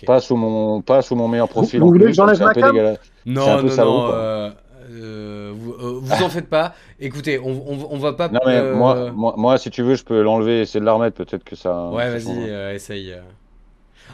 Pas 0.07 0.21
sous 0.21 0.37
mon, 0.37 0.81
pas 0.81 1.03
sous 1.03 1.15
mon 1.17 1.29
meilleur 1.29 1.49
profil. 1.49 1.81
Vous, 1.81 1.89
voulez 1.89 2.07
que 2.07 2.13
j'enlève 2.13 2.41
ma 2.41 2.55
cam 2.55 2.97
Non, 3.27 3.63
non, 3.63 3.77
non. 3.77 4.11
Euh, 4.13 4.51
euh, 4.91 5.53
vous, 5.55 5.73
euh, 5.73 5.99
vous 6.01 6.23
en 6.23 6.29
faites 6.29 6.49
pas. 6.49 6.75
Écoutez, 6.99 7.39
on, 7.39 7.51
on, 7.51 7.89
on 7.91 7.99
va 7.99 8.13
pas. 8.15 8.29
Non 8.29 8.41
mais 8.47 8.73
moi, 8.73 9.11
moi, 9.13 9.35
moi, 9.37 9.59
si 9.59 9.71
tu 9.71 9.83
veux, 9.83 9.95
je 9.95 10.05
peux 10.05 10.23
l'enlever, 10.23 10.63
essayer 10.63 10.81
de 10.81 10.85
la 10.85 10.93
remettre. 10.93 11.17
Peut-être 11.17 11.45
que 11.45 11.57
ça. 11.57 11.89
Ouais, 11.91 12.11
vas-y, 12.11 12.75
essaye. 12.75 13.15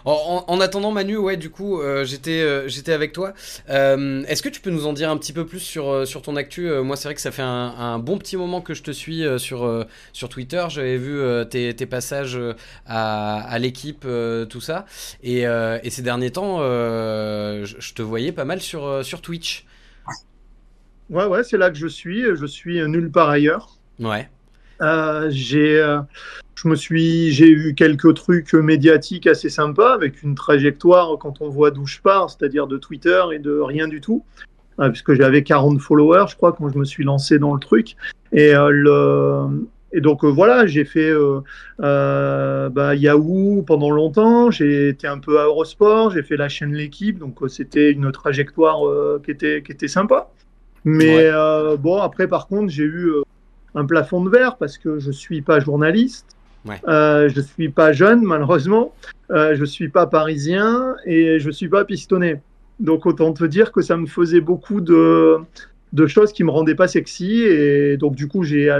En, 0.04 0.60
attendant, 0.60 0.90
Manu, 0.90 1.16
ouais, 1.16 1.36
du 1.36 1.50
coup, 1.50 1.80
euh, 1.80 2.04
j'étais, 2.04 2.40
euh, 2.40 2.68
j'étais 2.68 2.92
avec 2.92 3.12
toi. 3.12 3.34
Euh, 3.70 4.24
est-ce 4.26 4.42
que 4.42 4.48
tu 4.48 4.60
peux 4.60 4.70
nous 4.70 4.86
en 4.86 4.92
dire 4.92 5.10
un 5.10 5.16
petit 5.16 5.32
peu 5.32 5.46
plus 5.46 5.60
sur, 5.60 6.06
sur 6.06 6.22
ton 6.22 6.36
actu? 6.36 6.68
Moi, 6.82 6.96
c'est 6.96 7.08
vrai 7.08 7.14
que 7.14 7.20
ça 7.20 7.30
fait 7.30 7.42
un, 7.42 7.98
bon 7.98 8.18
petit 8.18 8.36
moment 8.36 8.60
que 8.60 8.74
je 8.74 8.82
te 8.82 8.90
suis 8.90 9.24
sur, 9.38 9.86
sur 10.12 10.28
Twitter. 10.28 10.64
J'avais 10.68 10.96
vu 10.96 11.20
tes, 11.48 11.74
tes, 11.74 11.86
passages 11.86 12.38
à, 12.86 13.40
à 13.42 13.58
l'équipe, 13.58 14.06
tout 14.48 14.60
ça. 14.60 14.86
Et, 15.22 15.42
et, 15.42 15.90
ces 15.90 16.02
derniers 16.02 16.30
temps, 16.30 16.58
je, 16.58 17.94
te 17.94 18.02
voyais 18.02 18.32
pas 18.32 18.44
mal 18.44 18.60
sur, 18.60 19.04
sur 19.04 19.20
Twitch. 19.20 19.66
Ouais, 21.10 21.26
ouais, 21.26 21.44
c'est 21.44 21.58
là 21.58 21.70
que 21.70 21.76
je 21.76 21.86
suis. 21.86 22.22
Je 22.22 22.46
suis 22.46 22.80
nulle 22.88 23.10
part 23.10 23.28
ailleurs. 23.28 23.76
Ouais. 24.00 24.28
J'ai 25.30 26.00
je 26.62 26.68
me 26.68 26.76
suis, 26.76 27.32
j'ai 27.32 27.48
eu 27.48 27.74
quelques 27.74 28.14
trucs 28.14 28.54
médiatiques 28.54 29.26
assez 29.26 29.48
sympas 29.48 29.94
avec 29.94 30.22
une 30.22 30.34
trajectoire 30.34 31.18
quand 31.18 31.40
on 31.40 31.48
voit 31.48 31.72
d'où 31.72 31.86
je 31.86 32.00
pars, 32.00 32.30
c'est-à-dire 32.30 32.66
de 32.68 32.76
Twitter 32.78 33.20
et 33.32 33.40
de 33.40 33.58
rien 33.58 33.88
du 33.88 34.00
tout, 34.00 34.24
euh, 34.78 34.88
puisque 34.90 35.14
j'avais 35.14 35.42
40 35.42 35.80
followers, 35.80 36.26
je 36.28 36.36
crois, 36.36 36.52
quand 36.52 36.68
je 36.68 36.78
me 36.78 36.84
suis 36.84 37.02
lancé 37.02 37.38
dans 37.38 37.52
le 37.52 37.58
truc. 37.58 37.96
Et, 38.32 38.54
euh, 38.54 38.70
le, 38.70 39.66
et 39.92 40.00
donc 40.00 40.24
euh, 40.24 40.28
voilà, 40.28 40.66
j'ai 40.66 40.84
fait 40.84 41.12
bah, 41.78 42.94
Yahoo 42.94 43.64
pendant 43.66 43.90
longtemps, 43.90 44.52
j'ai 44.52 44.88
été 44.88 45.08
un 45.08 45.18
peu 45.18 45.40
à 45.40 45.44
Eurosport, 45.46 46.10
j'ai 46.10 46.22
fait 46.22 46.36
la 46.36 46.48
chaîne 46.48 46.74
L'équipe, 46.74 47.18
donc 47.18 47.38
c'était 47.48 47.90
une 47.90 48.12
trajectoire 48.12 48.82
qui, 49.24 49.32
était, 49.32 49.62
qui 49.62 49.72
était 49.72 49.88
sympa. 49.88 50.30
Mais 50.84 51.28
bon, 51.80 51.98
après 52.00 52.28
par 52.28 52.46
contre, 52.46 52.70
j'ai 52.70 52.84
eu 52.84 53.10
un 53.74 53.84
plafond 53.84 54.24
de 54.24 54.30
verre 54.30 54.56
parce 54.56 54.78
que 54.78 54.98
je 54.98 55.10
suis 55.10 55.42
pas 55.42 55.60
journaliste. 55.60 56.26
Euh, 56.86 57.28
je 57.28 57.40
ne 57.40 57.44
suis 57.44 57.68
pas 57.68 57.92
jeune, 57.92 58.22
malheureusement. 58.22 58.94
Euh, 59.30 59.54
je 59.54 59.60
ne 59.60 59.66
suis 59.66 59.88
pas 59.88 60.06
parisien 60.06 60.94
et 61.06 61.40
je 61.40 61.46
ne 61.48 61.52
suis 61.52 61.68
pas 61.68 61.84
pistonné. 61.84 62.36
Donc, 62.80 63.06
autant 63.06 63.32
te 63.32 63.44
dire 63.44 63.72
que 63.72 63.80
ça 63.80 63.96
me 63.96 64.06
faisait 64.06 64.40
beaucoup 64.40 64.80
de, 64.80 65.38
de 65.92 66.06
choses 66.06 66.32
qui 66.32 66.44
me 66.44 66.50
rendaient 66.50 66.74
pas 66.74 66.88
sexy. 66.88 67.42
Et 67.42 67.96
donc, 67.96 68.14
du 68.14 68.28
coup, 68.28 68.44
j'ai 68.44 68.74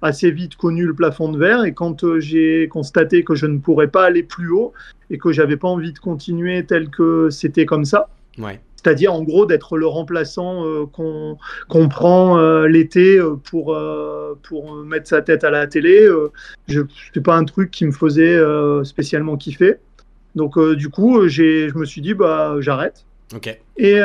assez 0.00 0.30
vite 0.30 0.56
connu 0.56 0.86
le 0.86 0.94
plafond 0.94 1.30
de 1.30 1.38
verre. 1.38 1.64
Et 1.64 1.72
quand 1.72 2.04
euh, 2.04 2.20
j'ai 2.20 2.68
constaté 2.68 3.22
que 3.22 3.34
je 3.34 3.46
ne 3.46 3.58
pourrais 3.58 3.88
pas 3.88 4.04
aller 4.04 4.22
plus 4.22 4.50
haut 4.50 4.72
et 5.10 5.18
que 5.18 5.32
j'avais 5.32 5.56
pas 5.56 5.68
envie 5.68 5.92
de 5.92 5.98
continuer 5.98 6.64
tel 6.64 6.88
que 6.88 7.28
c'était 7.30 7.66
comme 7.66 7.84
ça, 7.84 8.08
ouais 8.38 8.60
c'est-à-dire 8.86 9.12
en 9.12 9.24
gros 9.24 9.46
d'être 9.46 9.76
le 9.76 9.88
remplaçant 9.88 10.64
euh, 10.64 10.86
qu'on 10.86 11.88
prend 11.88 12.38
euh, 12.38 12.68
l'été 12.68 13.18
euh, 13.18 13.34
pour, 13.34 13.76
pour 14.44 14.76
mettre 14.76 15.08
sa 15.08 15.22
tête 15.22 15.42
à 15.42 15.50
la 15.50 15.66
télé. 15.66 16.08
je 16.68 16.82
n'est 17.16 17.22
pas 17.22 17.34
un 17.34 17.44
truc 17.44 17.72
qui 17.72 17.84
me 17.84 17.90
faisait 17.90 18.38
spécialement 18.84 19.36
kiffer. 19.36 19.78
Donc 20.36 20.56
du 20.74 20.88
coup, 20.88 21.26
je 21.26 21.76
me 21.76 21.84
suis 21.84 22.00
dit 22.00 22.14
bah 22.14 22.56
j'arrête. 22.60 23.04
Ok. 23.34 23.58
Et 23.76 24.00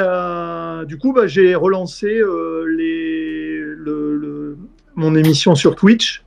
du 0.87 0.97
coup, 0.97 1.13
bah, 1.13 1.27
j'ai 1.27 1.53
relancé 1.53 2.07
les, 2.07 3.59
le, 3.59 4.57
mon 4.95 5.13
émission 5.13 5.53
sur 5.53 5.75
Twitch. 5.75 6.23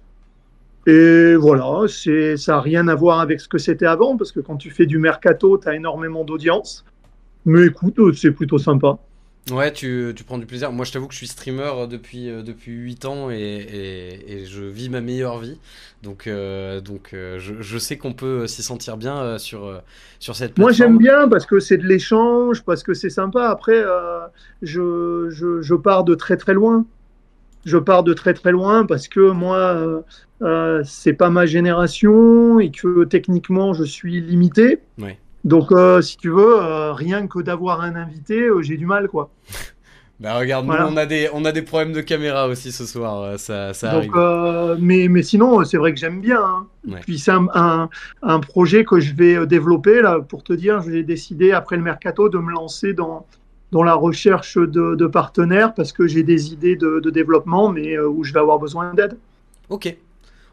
Et 0.87 1.35
voilà, 1.35 1.89
ça 1.89 2.53
n'a 2.53 2.61
rien 2.61 2.87
à 2.87 2.95
voir 2.95 3.19
avec 3.19 3.41
ce 3.41 3.49
que 3.49 3.59
c'était 3.59 3.87
avant, 3.87 4.17
parce 4.17 4.31
que 4.31 4.41
quand 4.41 4.59
tu 4.59 4.71
fais 4.71 4.87
du 4.87 4.99
mercato, 4.99 5.59
tu 5.59 5.67
as 5.67 5.75
énormément 5.75 6.25
d'audience. 6.25 6.85
Mais 7.45 7.67
écoute, 7.67 7.99
c'est 8.15 8.33
plutôt 8.33 8.59
sympa. 8.59 8.99
Ouais, 9.53 9.71
tu, 9.73 10.13
tu, 10.17 10.25
prends 10.25 10.39
du 10.39 10.47
plaisir. 10.47 10.73
Moi, 10.73 10.87
je 10.87 10.93
t'avoue 10.93 11.07
que 11.07 11.13
je 11.13 11.19
suis 11.19 11.27
streamer 11.27 11.87
depuis, 11.91 12.31
euh, 12.31 12.43
depuis 12.43 12.73
8 12.73 13.05
ans 13.05 13.31
et, 13.31 13.37
et, 13.37 14.33
et, 14.33 14.47
je 14.47 14.63
vis 14.63 14.89
ma 14.89 15.03
meilleure 15.03 15.39
vie. 15.39 15.59
Donc, 16.03 16.27
euh, 16.27 16.81
donc 16.81 17.11
euh, 17.13 17.39
je, 17.39 17.61
je, 17.61 17.79
sais 17.79 17.99
qu'on 17.99 18.15
peut 18.15 18.47
s'y 18.47 18.63
sentir 18.63 18.97
bien 18.97 19.37
sur, 19.37 19.83
sur 20.19 20.35
cette 20.35 20.55
plateforme. 20.55 20.63
Moi, 20.65 20.73
j'aime 20.73 20.97
bien 20.97 21.29
parce 21.29 21.45
que 21.45 21.61
c'est 21.61 21.77
de 21.77 21.87
l'échange, 21.87 22.63
parce 22.63 22.83
que 22.83 22.95
c'est 22.95 23.11
sympa. 23.11 23.49
Après, 23.51 23.83
je, 24.63 25.29
je, 25.29 25.61
je, 25.61 25.75
pars 25.75 26.05
de 26.05 26.15
très 26.15 26.39
très 26.39 26.55
loin. 26.55 26.87
Je 27.67 27.77
pars 27.77 28.03
de 28.03 28.15
très 28.15 28.33
très 28.33 28.53
loin 28.53 28.87
parce 28.87 29.09
que 29.09 29.31
moi, 29.31 30.03
c'est 30.85 31.13
pas 31.13 31.29
ma 31.29 31.45
génération 31.45 32.61
et 32.61 32.71
que 32.71 33.05
techniquement, 33.05 33.75
je 33.75 33.85
suis 33.85 34.23
limité. 34.23 34.81
Ouais. 34.99 35.19
Donc, 35.45 35.73
euh, 35.73 36.01
si 36.01 36.17
tu 36.17 36.31
veux, 36.31 36.63
euh, 36.63 36.93
rien 36.95 37.27
que 37.27 37.41
d'avoir 37.41 37.83
un 37.83 37.95
invité, 37.97 38.41
euh, 38.41 38.63
j'ai 38.63 38.79
du 38.79 38.87
mal, 38.87 39.09
quoi. 39.09 39.29
bah 40.21 40.39
regarde, 40.39 40.67
nous, 40.67 40.73
on 40.73 40.97
a 40.97 41.05
des 41.05 41.29
on 41.35 41.45
a 41.45 41.53
des 41.53 41.61
problèmes 41.61 41.93
de 41.93 42.01
caméra 42.01 42.49
aussi 42.49 42.73
ce 42.73 42.87
soir, 42.87 43.39
ça, 43.39 43.75
ça 43.75 44.01
Donc, 44.01 44.15
mais 44.81 45.09
mais 45.09 45.23
sinon, 45.23 45.63
c'est 45.65 45.77
vrai 45.77 45.93
que 45.93 46.01
j'aime 46.01 46.21
bien. 46.21 46.41
Hein. 46.43 46.67
Puis 47.03 47.19
c'est 47.19 47.33
un, 47.33 47.91
un, 48.23 48.41
projet 48.41 48.85
que 48.85 49.01
je 49.01 49.15
vais 49.15 49.47
développer 49.47 50.01
là. 50.01 50.21
Pour 50.21 50.43
te 50.43 50.55
dire, 50.55 50.81
j'ai 50.83 51.03
décidé 51.03 51.53
après 51.53 51.77
le 51.77 51.83
mercato 51.83 52.31
de 52.31 52.39
me 52.39 52.51
lancer 52.51 52.95
dans 52.95 53.27
dans 53.71 53.83
la 53.83 53.95
recherche 53.95 54.57
de, 54.57 54.95
de 54.95 55.07
partenaires 55.07 55.75
parce 55.75 55.93
que 55.93 56.07
j'ai 56.07 56.23
des 56.23 56.53
idées 56.53 56.77
de, 56.77 57.01
de 57.01 57.11
développement, 57.11 57.71
mais 57.71 57.99
où 57.99 58.23
je 58.23 58.33
vais 58.33 58.39
avoir 58.39 58.59
besoin 58.61 58.95
d'aide. 58.95 59.19
Ok, 59.69 59.95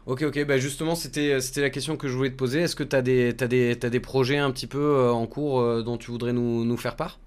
Ok, 0.06 0.22
ok, 0.22 0.44
bah 0.46 0.58
justement, 0.58 0.94
c'était, 0.96 1.40
c'était 1.40 1.60
la 1.60 1.70
question 1.70 1.96
que 1.96 2.08
je 2.08 2.16
voulais 2.16 2.30
te 2.30 2.36
poser. 2.36 2.60
Est-ce 2.60 2.74
que 2.76 2.82
tu 2.84 2.96
as 2.96 3.02
des, 3.02 3.34
t'as 3.36 3.46
des, 3.46 3.76
t'as 3.78 3.88
des 3.90 4.00
projets 4.00 4.38
un 4.38 4.50
petit 4.50 4.66
peu 4.66 4.78
euh, 4.78 5.12
en 5.12 5.26
cours 5.26 5.60
euh, 5.60 5.82
dont 5.82 5.96
tu 5.96 6.10
voudrais 6.10 6.32
nous, 6.32 6.64
nous 6.64 6.76
faire 6.76 6.96
part? 6.96 7.20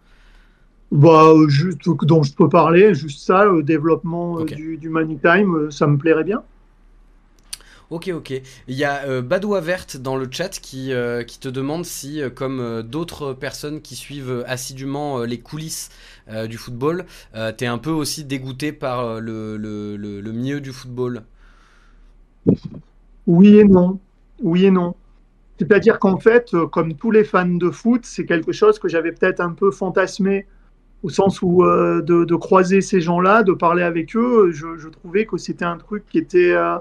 Bah, 0.91 1.33
juste 1.47 1.81
dont 2.03 2.23
je 2.23 2.33
peux 2.33 2.49
parler, 2.49 2.93
juste 2.95 3.19
ça, 3.23 3.45
le 3.45 3.63
développement 3.63 4.39
euh, 4.41 4.49
du, 4.49 4.77
du 4.77 4.89
Money 4.89 5.17
Time, 5.21 5.69
ça 5.71 5.87
me 5.87 5.97
plairait 5.97 6.23
bien. 6.23 6.43
Ok, 7.91 8.09
ok. 8.13 8.31
Il 8.67 8.75
y 8.75 8.83
a 8.83 9.21
Badoua 9.21 9.61
Verte 9.61 9.97
dans 9.97 10.15
le 10.17 10.27
chat 10.31 10.49
qui, 10.49 10.91
qui 11.27 11.39
te 11.39 11.47
demande 11.47 11.85
si, 11.85 12.21
comme 12.35 12.81
d'autres 12.83 13.33
personnes 13.33 13.81
qui 13.81 13.95
suivent 13.95 14.43
assidûment 14.47 15.23
les 15.23 15.39
coulisses 15.39 15.89
du 16.49 16.57
football, 16.57 17.05
tu 17.33 17.63
es 17.63 17.67
un 17.67 17.77
peu 17.77 17.91
aussi 17.91 18.23
dégoûté 18.23 18.71
par 18.71 19.21
le, 19.21 19.57
le, 19.57 19.97
le, 19.97 20.19
le 20.21 20.31
milieu 20.31 20.61
du 20.61 20.71
football? 20.73 21.23
Oui 23.27 23.59
et 23.59 23.63
non. 23.63 23.99
Oui 24.41 24.65
et 24.65 24.71
non. 24.71 24.95
C'est-à-dire 25.57 25.99
qu'en 25.99 26.17
fait, 26.17 26.53
euh, 26.53 26.67
comme 26.67 26.95
tous 26.95 27.11
les 27.11 27.23
fans 27.23 27.45
de 27.45 27.69
foot, 27.69 28.01
c'est 28.05 28.25
quelque 28.25 28.51
chose 28.51 28.77
que 28.77 28.89
j'avais 28.89 29.11
peut-être 29.11 29.39
un 29.39 29.51
peu 29.51 29.71
fantasmé, 29.71 30.47
au 31.03 31.09
sens 31.09 31.41
où 31.41 31.63
euh, 31.63 32.01
de, 32.01 32.35
croiser 32.35 32.81
ces 32.81 32.99
gens-là, 32.99 33.43
de 33.43 33.53
parler 33.53 33.83
avec 33.83 34.15
eux, 34.15 34.51
je, 34.51 34.87
trouvais 34.89 35.25
que 35.25 35.37
c'était 35.37 35.65
un 35.65 35.77
truc 35.77 36.03
qui 36.09 36.17
était, 36.17 36.51
euh, 36.51 36.77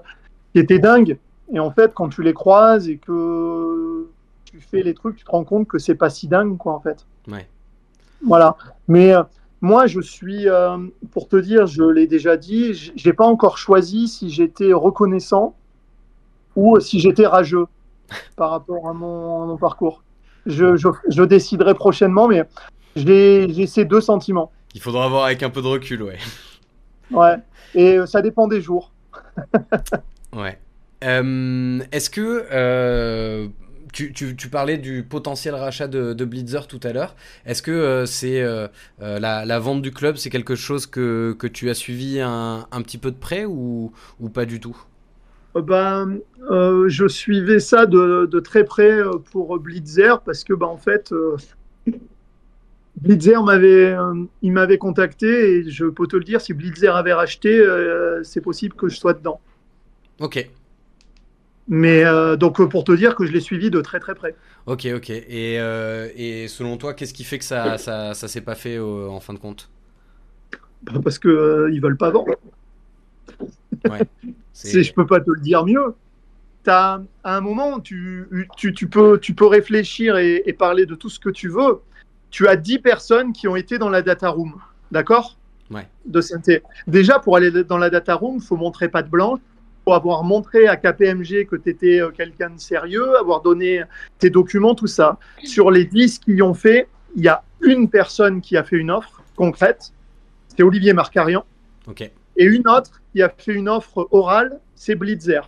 qui 0.52 0.58
était 0.58 0.78
dingue. 0.78 1.18
Et 1.52 1.60
en 1.60 1.70
fait, 1.70 1.92
quand 1.94 2.08
tu 2.08 2.22
les 2.22 2.32
croises 2.32 2.88
et 2.88 2.96
que 2.96 4.06
tu 4.44 4.60
fais 4.60 4.82
les 4.82 4.94
trucs, 4.94 5.16
tu 5.16 5.24
te 5.24 5.30
rends 5.30 5.44
compte 5.44 5.68
que 5.68 5.78
c'est 5.78 5.94
pas 5.94 6.10
si 6.10 6.26
dingue, 6.26 6.56
quoi, 6.56 6.72
en 6.72 6.80
fait. 6.80 7.06
Ouais. 7.28 7.46
Voilà. 8.26 8.56
Mais 8.88 9.12
moi, 9.64 9.86
je 9.86 10.00
suis, 10.00 10.46
pour 11.10 11.28
te 11.28 11.36
dire, 11.36 11.66
je 11.66 11.82
l'ai 11.82 12.06
déjà 12.06 12.36
dit, 12.36 12.74
je 12.74 13.08
n'ai 13.08 13.14
pas 13.14 13.24
encore 13.24 13.56
choisi 13.56 14.08
si 14.08 14.28
j'étais 14.28 14.74
reconnaissant 14.74 15.56
ou 16.54 16.78
si 16.80 17.00
j'étais 17.00 17.26
rageux 17.26 17.66
par 18.36 18.50
rapport 18.50 18.88
à 18.88 18.92
mon, 18.92 19.56
parcours. 19.56 20.02
Je, 20.44 20.76
je, 20.76 21.22
déciderai 21.22 21.74
prochainement, 21.74 22.28
mais 22.28 22.44
j'ai 22.94 23.66
ces 23.66 23.86
deux 23.86 24.02
sentiments. 24.02 24.52
Il 24.74 24.82
faudra 24.82 25.08
voir 25.08 25.24
avec 25.24 25.42
un 25.42 25.48
peu 25.48 25.62
de 25.62 25.68
recul, 25.68 26.02
ouais. 26.02 26.18
Ouais, 27.10 27.36
et 27.74 27.98
ça 28.06 28.20
dépend 28.20 28.46
des 28.46 28.60
jours. 28.60 28.92
ouais. 30.34 30.58
Euh, 31.04 31.80
est-ce 31.90 32.10
que 32.10 32.46
euh, 32.52 33.48
tu, 33.94 34.12
tu, 34.12 34.36
tu, 34.36 34.48
parlais 34.48 34.76
du 34.76 35.02
potentiel 35.02 35.54
rachat 35.54 35.88
de, 35.88 36.12
de 36.12 36.24
Blitzer 36.24 36.66
tout 36.68 36.80
à 36.82 36.92
l'heure. 36.92 37.14
Est-ce 37.46 37.62
que 37.62 37.70
euh, 37.70 38.04
c'est 38.04 38.42
la, 39.00 39.44
la, 39.44 39.58
vente 39.58 39.80
du 39.80 39.92
club, 39.92 40.16
c'est 40.16 40.30
quelque 40.30 40.54
chose 40.54 40.86
que, 40.86 41.34
que, 41.38 41.46
tu 41.46 41.70
as 41.70 41.74
suivi 41.74 42.20
un, 42.20 42.66
un, 42.70 42.82
petit 42.82 42.98
peu 42.98 43.10
de 43.10 43.16
près 43.16 43.44
ou, 43.46 43.92
ou 44.20 44.28
pas 44.28 44.44
du 44.44 44.60
tout? 44.60 44.76
Euh, 45.56 45.62
ben, 45.62 46.18
euh, 46.50 46.88
je 46.88 47.06
suivais 47.06 47.60
ça 47.60 47.86
de, 47.86 48.26
de, 48.26 48.40
très 48.40 48.64
près 48.64 48.92
euh, 48.92 49.18
pour 49.30 49.58
Blitzer 49.58 50.16
parce 50.24 50.44
que 50.44 50.52
ben, 50.52 50.66
en 50.66 50.76
fait, 50.76 51.14
Blitzer 53.00 53.42
m'avait, 53.42 53.96
il 54.42 54.52
m'avait 54.52 54.78
contacté 54.78 55.26
et 55.26 55.70
je 55.70 55.86
peux 55.86 56.06
te 56.06 56.16
le 56.16 56.24
dire, 56.24 56.40
si 56.40 56.54
Blitzer 56.54 56.88
avait 56.88 57.12
racheté, 57.12 57.64
c'est 58.22 58.40
possible 58.40 58.74
que 58.74 58.88
je 58.88 58.96
sois 58.96 59.14
dedans. 59.14 59.40
Ok. 60.20 60.48
Mais 61.68 62.04
donc 62.36 62.62
pour 62.68 62.84
te 62.84 62.92
dire 62.92 63.14
que 63.14 63.24
je 63.24 63.32
l'ai 63.32 63.40
suivi 63.40 63.70
de 63.70 63.80
très 63.80 63.98
très 63.98 64.14
près. 64.14 64.34
Ok, 64.66 64.86
ok. 64.94 65.10
Et, 65.10 65.54
et 65.54 66.48
selon 66.48 66.76
toi, 66.76 66.94
qu'est-ce 66.94 67.14
qui 67.14 67.24
fait 67.24 67.38
que 67.38 67.44
ça, 67.44 67.78
ça, 67.78 68.14
ça 68.14 68.28
s'est 68.28 68.42
pas 68.42 68.54
fait 68.54 68.78
en 68.78 69.20
fin 69.20 69.32
de 69.32 69.38
compte? 69.38 69.70
Ben, 70.84 71.00
Parce 71.00 71.18
que 71.18 71.70
ils 71.72 71.80
veulent 71.80 71.96
pas 71.96 72.10
vendre. 72.10 72.34
Ouais. 73.88 74.00
Je 74.54 74.92
peux 74.92 75.06
pas 75.06 75.20
te 75.20 75.30
le 75.30 75.40
dire 75.40 75.64
mieux. 75.64 75.94
As, 76.66 77.02
à 77.24 77.36
un 77.36 77.40
moment, 77.40 77.78
tu, 77.80 78.26
tu, 78.56 78.72
tu, 78.72 78.88
peux, 78.88 79.18
tu 79.20 79.34
peux 79.34 79.46
réfléchir 79.46 80.16
et, 80.16 80.54
parler 80.58 80.86
de 80.86 80.94
tout 80.94 81.10
ce 81.10 81.20
que 81.20 81.28
tu 81.28 81.48
veux. 81.48 81.80
Tu 82.30 82.48
as 82.48 82.56
10 82.56 82.78
personnes 82.78 83.32
qui 83.32 83.46
ont 83.48 83.56
été 83.56 83.76
dans 83.78 83.90
la 83.90 84.00
data 84.00 84.30
room, 84.30 84.54
d'accord? 84.90 85.36
Ouais. 85.70 85.86
De 86.06 86.20
synthé. 86.20 86.62
Déjà, 86.86 87.18
pour 87.18 87.36
aller 87.36 87.50
dans 87.64 87.78
la 87.78 87.90
data 87.90 88.14
room, 88.14 88.36
il 88.36 88.42
faut 88.42 88.56
montrer 88.56 88.88
pas 88.88 89.02
de 89.02 89.08
blanche. 89.08 89.40
Faut 89.84 89.92
avoir 89.92 90.24
montré 90.24 90.66
à 90.66 90.76
KPMG 90.76 91.46
que 91.46 91.56
tu 91.56 91.70
étais 91.70 92.00
euh, 92.00 92.10
quelqu'un 92.10 92.50
de 92.50 92.60
sérieux, 92.60 93.18
avoir 93.18 93.42
donné 93.42 93.82
tes 94.18 94.30
documents, 94.30 94.74
tout 94.74 94.86
ça. 94.86 95.18
Sur 95.42 95.70
les 95.70 95.84
10 95.84 96.20
qui 96.20 96.40
ont 96.40 96.54
fait, 96.54 96.88
il 97.16 97.22
y 97.22 97.28
a 97.28 97.42
une 97.60 97.88
personne 97.88 98.40
qui 98.40 98.56
a 98.56 98.64
fait 98.64 98.76
une 98.76 98.90
offre 98.90 99.22
concrète. 99.36 99.92
C'est 100.48 100.62
Olivier 100.62 100.92
Marcarian. 100.92 101.44
Ok. 101.86 102.10
Et 102.36 102.44
une 102.44 102.68
autre 102.68 103.02
qui 103.12 103.22
a 103.22 103.28
fait 103.28 103.52
une 103.52 103.68
offre 103.68 104.08
orale, 104.10 104.58
c'est 104.74 104.94
Blitzer. 104.94 105.40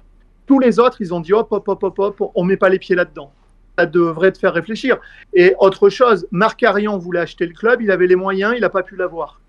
Tous 0.46 0.58
les 0.58 0.78
autres, 0.78 0.98
ils 1.00 1.12
ont 1.12 1.20
dit 1.20 1.32
hop, 1.32 1.48
hop, 1.50 1.68
hop, 1.68 1.82
hop, 1.82 1.98
hop, 1.98 2.30
on 2.34 2.44
met 2.44 2.56
pas 2.56 2.68
les 2.68 2.78
pieds 2.78 2.94
là-dedans. 2.94 3.32
Ça 3.78 3.86
devrait 3.86 4.32
te 4.32 4.38
faire 4.38 4.54
réfléchir. 4.54 4.98
Et 5.34 5.54
autre 5.58 5.90
chose, 5.90 6.26
Marc 6.30 6.62
Arian 6.62 6.98
voulait 6.98 7.20
acheter 7.20 7.46
le 7.46 7.52
club, 7.52 7.82
il 7.82 7.90
avait 7.90 8.06
les 8.06 8.16
moyens, 8.16 8.54
il 8.54 8.60
n'a 8.60 8.70
pas 8.70 8.82
pu 8.82 8.96
l'avoir. 8.96 9.40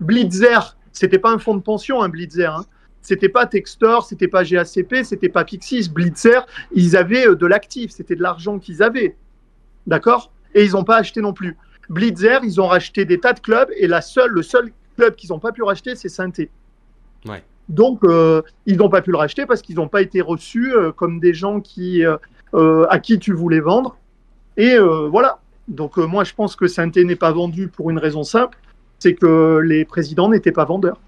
Blitzer, 0.00 0.76
c'était 0.92 1.18
pas 1.18 1.30
un 1.30 1.38
fonds 1.38 1.56
de 1.56 1.62
pension, 1.62 2.02
un 2.02 2.08
Blitzer. 2.08 2.46
Hein. 2.46 2.64
C'était 3.06 3.28
pas 3.28 3.46
Textor, 3.46 4.04
c'était 4.04 4.26
pas 4.26 4.42
GACP, 4.42 5.04
c'était 5.04 5.28
pas 5.28 5.44
Pixis. 5.44 5.88
Blitzer, 5.88 6.40
ils 6.72 6.96
avaient 6.96 7.28
euh, 7.28 7.36
de 7.36 7.46
l'actif, 7.46 7.92
c'était 7.92 8.16
de 8.16 8.22
l'argent 8.22 8.58
qu'ils 8.58 8.82
avaient. 8.82 9.16
D'accord? 9.86 10.32
Et 10.54 10.64
ils 10.64 10.72
n'ont 10.72 10.84
pas 10.84 10.96
acheté 10.96 11.20
non 11.20 11.32
plus. 11.32 11.56
Blitzer, 11.88 12.40
ils 12.42 12.60
ont 12.60 12.66
racheté 12.66 13.04
des 13.04 13.20
tas 13.20 13.32
de 13.32 13.40
clubs 13.40 13.68
et 13.76 13.86
la 13.86 14.00
seule, 14.00 14.32
le 14.32 14.42
seul 14.42 14.72
club 14.96 15.14
qu'ils 15.14 15.30
n'ont 15.30 15.38
pas 15.38 15.52
pu 15.52 15.62
racheter, 15.62 15.94
c'est 15.94 16.08
saint 16.08 16.32
Ouais. 17.26 17.44
Donc, 17.68 18.04
euh, 18.04 18.42
ils 18.66 18.76
n'ont 18.76 18.88
pas 18.88 19.02
pu 19.02 19.12
le 19.12 19.18
racheter 19.18 19.46
parce 19.46 19.62
qu'ils 19.62 19.76
n'ont 19.76 19.88
pas 19.88 20.02
été 20.02 20.20
reçus 20.20 20.72
euh, 20.72 20.90
comme 20.90 21.20
des 21.20 21.34
gens 21.34 21.60
qui, 21.60 22.04
euh, 22.04 22.86
à 22.88 22.98
qui 22.98 23.18
tu 23.18 23.32
voulais 23.32 23.60
vendre. 23.60 23.96
Et 24.56 24.76
voilà. 24.78 25.40
Donc, 25.68 25.96
moi, 25.98 26.24
je 26.24 26.32
pense 26.32 26.56
que 26.56 26.66
saint 26.66 26.90
n'est 26.94 27.16
pas 27.16 27.32
vendu 27.32 27.68
pour 27.68 27.90
une 27.90 27.98
raison 27.98 28.22
simple 28.22 28.58
c'est 28.98 29.14
que 29.14 29.60
les 29.62 29.84
présidents 29.84 30.28
n'étaient 30.28 30.52
pas 30.52 30.64
vendeurs. 30.64 30.98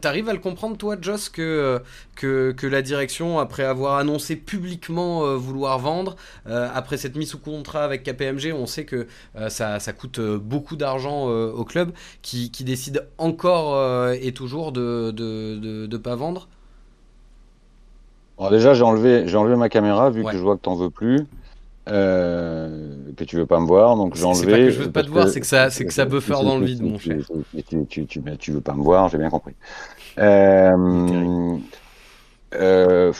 T'arrives 0.00 0.30
à 0.30 0.32
le 0.32 0.38
comprendre, 0.38 0.78
toi, 0.78 0.96
Joss, 0.98 1.28
que, 1.28 1.80
que, 2.16 2.52
que, 2.52 2.66
la 2.66 2.80
direction, 2.80 3.38
après 3.38 3.64
avoir 3.64 3.98
annoncé 3.98 4.36
publiquement 4.36 5.26
euh, 5.26 5.36
vouloir 5.36 5.78
vendre, 5.78 6.16
euh, 6.46 6.68
après 6.74 6.96
cette 6.96 7.14
mise 7.14 7.28
sous 7.28 7.38
contrat 7.38 7.84
avec 7.84 8.04
KPMG, 8.04 8.54
on 8.54 8.64
sait 8.64 8.86
que 8.86 9.06
euh, 9.36 9.50
ça, 9.50 9.80
ça, 9.80 9.92
coûte 9.92 10.18
beaucoup 10.18 10.76
d'argent 10.76 11.26
au 11.28 11.64
club, 11.64 11.92
qui, 12.22 12.50
qui, 12.50 12.64
décide 12.64 13.06
encore 13.18 14.10
et 14.12 14.32
toujours 14.32 14.72
de 14.72 15.12
ne 15.14 15.58
de, 15.58 15.86
de, 15.86 15.96
pas 15.98 16.16
vendre? 16.16 16.48
Alors 18.38 18.50
déjà, 18.50 18.72
j'ai 18.72 18.82
enlevé, 18.82 19.34
enlevé 19.34 19.56
ma 19.56 19.68
caméra, 19.68 20.08
vu 20.08 20.24
que 20.24 20.32
je 20.32 20.38
vois 20.38 20.56
que 20.56 20.62
t'en 20.62 20.74
veux 20.74 20.90
plus. 20.90 21.26
Euh, 21.86 23.12
que 23.14 23.24
tu 23.24 23.36
veux 23.36 23.44
pas 23.46 23.60
me 23.60 23.66
voir, 23.66 23.94
donc 23.96 24.16
j'ai 24.16 24.24
enlevé. 24.24 24.40
C'est 24.40 24.50
pas 24.50 24.56
que 24.56 24.70
je 24.70 24.82
veux 24.82 24.92
pas 24.92 25.02
te 25.02 25.10
voir, 25.10 25.28
c'est 25.28 25.40
que 25.40 25.46
ça, 25.46 25.68
c'est 25.68 25.84
que 25.84 25.92
ça 25.92 26.06
buffer 26.06 26.32
dans 26.32 26.58
le 26.58 26.64
vide, 26.64 26.82
mon 26.82 26.98
cher. 26.98 27.18
Tu, 27.68 27.86
tu, 27.86 28.06
tu, 28.06 28.22
tu, 28.38 28.52
veux 28.52 28.62
pas 28.62 28.72
me 28.72 28.82
voir, 28.82 29.08
j'ai 29.10 29.18
bien 29.18 29.28
compris. 29.28 29.54
Euh, 30.18 31.58
euh, 32.54 33.12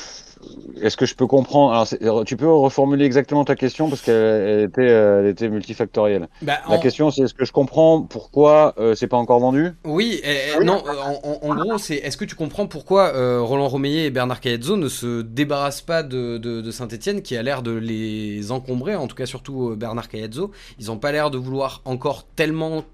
est-ce 0.81 0.97
que 0.97 1.07
je 1.07 1.15
peux 1.15 1.27
comprendre 1.27 1.87
Alors, 2.01 2.25
tu 2.25 2.37
peux 2.37 2.51
reformuler 2.51 3.05
exactement 3.05 3.45
ta 3.45 3.55
question 3.57 3.89
parce 3.89 4.03
qu'elle 4.03 4.65
était, 4.65 4.85
elle 4.85 5.27
était 5.27 5.49
multifactorielle. 5.49 6.29
Bah, 6.43 6.59
La 6.69 6.79
question, 6.79 7.11
c'est 7.11 7.23
est-ce 7.23 7.35
que 7.35 7.45
je 7.45 7.53
comprends 7.53 8.03
pourquoi 8.03 8.75
euh, 8.79 8.95
c'est 8.95 9.07
pas 9.07 9.17
encore 9.17 9.41
vendu? 9.41 9.73
Oui, 9.85 10.23
non. 10.63 10.83
En, 11.43 11.55
gros, 11.55 11.79
c'est 11.79 11.97
est-ce 11.97 12.17
que 12.17 12.25
tu 12.25 12.35
comprends 12.35 12.67
pourquoi 12.67 13.15
euh, 13.15 13.41
Roland 13.41 13.69
Romeyer 13.69 14.07
et 14.07 14.11
Bernard 14.11 14.41
Cayetzo 14.41 14.77
ne 14.77 14.89
se 14.89 15.23
débarrassent 15.23 15.83
pas 15.83 16.03
de, 16.03 16.39
de, 16.39 16.71
Saint-Etienne, 16.71 17.23
qui 17.23 17.37
a 17.37 17.43
l'air 17.43 17.63
de 17.63 17.73
les 17.73 18.51
encombrer, 18.51 18.97
en 18.97 19.07
tout 19.07 19.17
cas 19.17 19.27
surtout 19.27 19.71
euh, 19.71 19.77
Bernard 19.77 20.09
Cayetzo. 20.09 20.51
Ils 20.79 20.87
n'ont 20.87 20.99
pas 20.99 21.13
l'air 21.13 21.31
de 21.31 21.39
vouloir 21.39 21.83
encore 21.85 22.25
tellement 22.37 22.85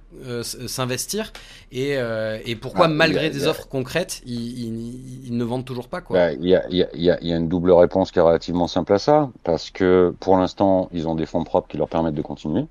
s'investir 0.43 1.33
et, 1.73 1.97
et, 2.45 2.57
pourquoi 2.57 2.87
ah, 2.87 2.89
malgré 2.89 3.31
des 3.31 3.47
offres 3.47 3.69
concrètes 3.69 4.23
ils, 4.27 5.27
ils, 5.27 5.37
ne 5.37 5.45
vendent 5.45 5.65
toujours 5.65 5.89
pas 5.89 6.01
quoi 6.01 6.33
Il 6.33 6.49
y, 6.49 6.55
a, 6.55 6.69
y, 6.69 6.87
y, 6.95 7.11
a, 7.11 7.37
une 7.37 7.49
double 7.49 7.73
réponse 7.73 8.11
qui 8.11 8.19
est 8.19 8.23
relativement 8.23 8.67
simple 8.67 8.93
à 8.93 8.99
ça, 8.99 9.31
parce 9.45 9.71
que 9.71 10.15
pour 10.21 10.37
l'instant, 10.37 10.89
ils 10.93 11.09
ont 11.09 11.15
des 11.15 11.27
fonds 11.27 11.45
propres 11.45 11.69
qui 11.69 11.77
leur 11.77 11.89
permettent 11.89 12.15
de 12.15 12.23
continuer. 12.23 12.65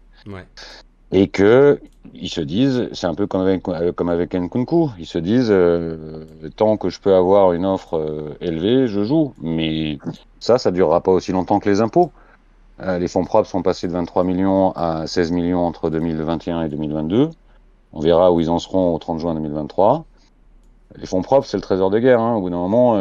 Et 1.12 1.28
que 1.28 1.80
ils 2.14 2.30
se 2.30 2.42
disent, 2.42 2.90
c'est 2.94 3.08
un 3.08 3.16
peu 3.16 3.28
comme 3.28 3.42
avec, 3.42 3.64
comme 3.96 4.10
avec 4.10 4.34
Nkunku, 4.34 4.90
ils 4.98 5.06
se 5.06 5.18
disent, 5.18 5.52
euh, 5.52 6.26
tant 6.56 6.78
que 6.78 6.90
je 6.90 7.00
peux 7.00 7.14
avoir 7.14 7.54
une 7.54 7.66
offre 7.66 7.98
euh, 7.98 8.38
élevée, 8.42 8.88
je 8.88 9.04
joue. 9.04 9.34
Mais 9.42 9.98
ça, 10.40 10.58
ça 10.58 10.72
durera 10.72 11.02
pas 11.02 11.12
aussi 11.12 11.32
longtemps 11.32 11.60
que 11.60 11.70
les 11.70 11.82
impôts. 11.82 12.12
Euh, 12.82 12.98
les 13.00 13.08
fonds 13.08 13.26
propres 13.26 13.50
sont 13.50 13.62
passés 13.62 13.88
de 13.88 13.94
23 13.94 14.24
millions 14.24 14.72
à 14.72 15.06
16 15.06 15.32
millions 15.32 15.66
entre 15.66 15.90
2021 15.90 16.64
et 16.64 16.70
2022. 16.70 17.30
On 17.92 18.00
verra 18.00 18.32
où 18.32 18.40
ils 18.40 18.50
en 18.50 18.60
seront 18.60 18.96
au 18.96 19.00
30 19.00 19.20
juin 19.20 19.34
2023. 19.36 20.06
Les 20.96 21.06
fonds 21.06 21.22
propres, 21.22 21.46
c'est 21.46 21.58
le 21.58 21.62
trésor 21.62 21.90
de 21.90 22.00
guerre. 22.00 22.20
Hein. 22.20 22.36
Au 22.36 22.42
bout 22.42 22.50
d'un 22.50 22.58
moment, 22.58 22.94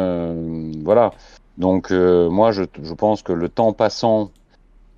voilà. 0.83 1.11
Donc 1.59 1.91
euh, 1.91 2.29
moi, 2.29 2.51
je, 2.51 2.63
je, 2.81 2.93
pense 2.93 3.21
que 3.21 3.33
le 3.33 3.49
temps 3.49 3.73
passant, 3.73 4.31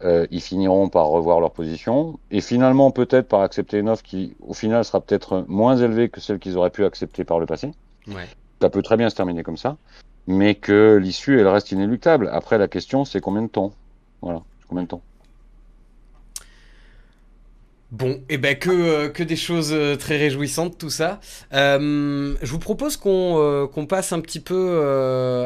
euh, 0.03 0.27
ils 0.29 0.41
finiront 0.41 0.89
par 0.89 1.07
revoir 1.07 1.39
leur 1.39 1.51
position 1.51 2.19
et 2.29 2.39
finalement 2.39 2.91
peut-être 2.91 3.27
par 3.27 3.41
accepter 3.41 3.79
une 3.79 3.89
offre 3.89 4.03
qui, 4.03 4.35
au 4.47 4.53
final, 4.53 4.85
sera 4.85 5.01
peut-être 5.01 5.43
moins 5.47 5.75
élevée 5.75 6.09
que 6.09 6.21
celle 6.21 6.39
qu'ils 6.39 6.57
auraient 6.57 6.69
pu 6.69 6.85
accepter 6.85 7.25
par 7.25 7.39
le 7.39 7.47
passé. 7.47 7.71
Ouais. 8.07 8.27
Ça 8.61 8.69
peut 8.69 8.83
très 8.83 8.95
bien 8.95 9.09
se 9.09 9.15
terminer 9.15 9.41
comme 9.41 9.57
ça, 9.57 9.77
mais 10.27 10.53
que 10.53 10.97
l'issue, 11.01 11.39
elle 11.39 11.47
reste 11.47 11.71
inéluctable. 11.71 12.29
Après, 12.31 12.59
la 12.59 12.67
question, 12.67 13.05
c'est 13.05 13.21
combien 13.21 13.41
de 13.41 13.47
temps? 13.47 13.73
Voilà, 14.21 14.43
combien 14.71 14.83
de 14.83 14.87
temps? 14.87 15.03
Bon, 17.91 18.11
et 18.11 18.35
eh 18.35 18.37
ben 18.37 18.57
que, 18.57 18.69
euh, 18.69 19.09
que 19.09 19.21
des 19.21 19.35
choses 19.35 19.73
euh, 19.73 19.97
très 19.97 20.15
réjouissantes 20.17 20.77
tout 20.77 20.89
ça. 20.89 21.19
Euh, 21.51 22.37
je 22.41 22.49
vous 22.49 22.59
propose 22.59 22.95
qu'on 22.95 23.67
qu'on 23.73 23.85
passe 23.85 24.13
un 24.13 24.21
petit 24.21 24.39
peu 24.39 24.79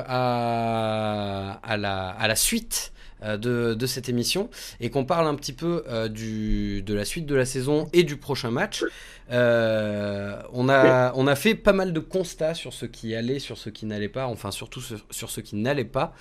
à, 0.07 1.59
à, 1.63 1.77
la, 1.77 2.09
à 2.09 2.27
la 2.27 2.35
suite 2.35 2.93
de, 3.23 3.73
de, 3.73 3.85
cette 3.87 4.09
émission 4.09 4.51
et 4.79 4.91
qu'on 4.91 5.05
parle 5.05 5.25
un 5.25 5.33
petit 5.33 5.53
peu 5.53 5.83
du, 6.11 6.83
de 6.83 6.93
la 6.93 7.05
suite 7.05 7.25
de 7.25 7.33
la 7.33 7.45
saison 7.45 7.89
et 7.93 8.03
du 8.03 8.17
prochain 8.17 8.51
match. 8.51 8.83
on, 9.31 10.69
a, 10.69 11.13
on 11.15 11.25
a 11.25 11.35
fait 11.35 11.55
pas 11.55 11.73
mal 11.73 11.93
de 11.93 11.99
constats 11.99 12.53
sur 12.53 12.73
ce 12.73 12.85
qui 12.85 13.15
allait, 13.15 13.39
sur 13.39 13.57
ce 13.57 13.71
qui 13.71 13.87
n'allait 13.87 14.09
pas, 14.09 14.27
enfin 14.27 14.51
surtout 14.51 14.81
sur, 14.81 14.99
sur 15.09 15.31
ce 15.31 15.41
qui 15.41 15.55
n'allait 15.55 15.85
pas. 15.85 16.13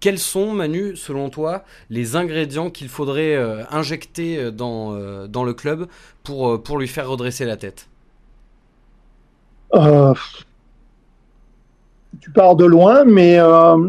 Quels 0.00 0.18
sont, 0.18 0.52
Manu, 0.52 0.96
selon 0.96 1.28
toi, 1.28 1.62
les 1.90 2.16
ingrédients 2.16 2.70
qu'il 2.70 2.88
faudrait 2.88 3.36
euh, 3.36 3.64
injecter 3.70 4.38
euh, 4.38 4.50
dans, 4.50 4.94
euh, 4.94 5.26
dans 5.26 5.44
le 5.44 5.52
club 5.52 5.88
pour, 6.24 6.62
pour 6.62 6.78
lui 6.78 6.88
faire 6.88 7.08
redresser 7.08 7.44
la 7.44 7.58
tête? 7.58 7.88
Tu 12.20 12.30
pars 12.32 12.56
de 12.56 12.64
loin, 12.64 13.04
mais 13.04 13.38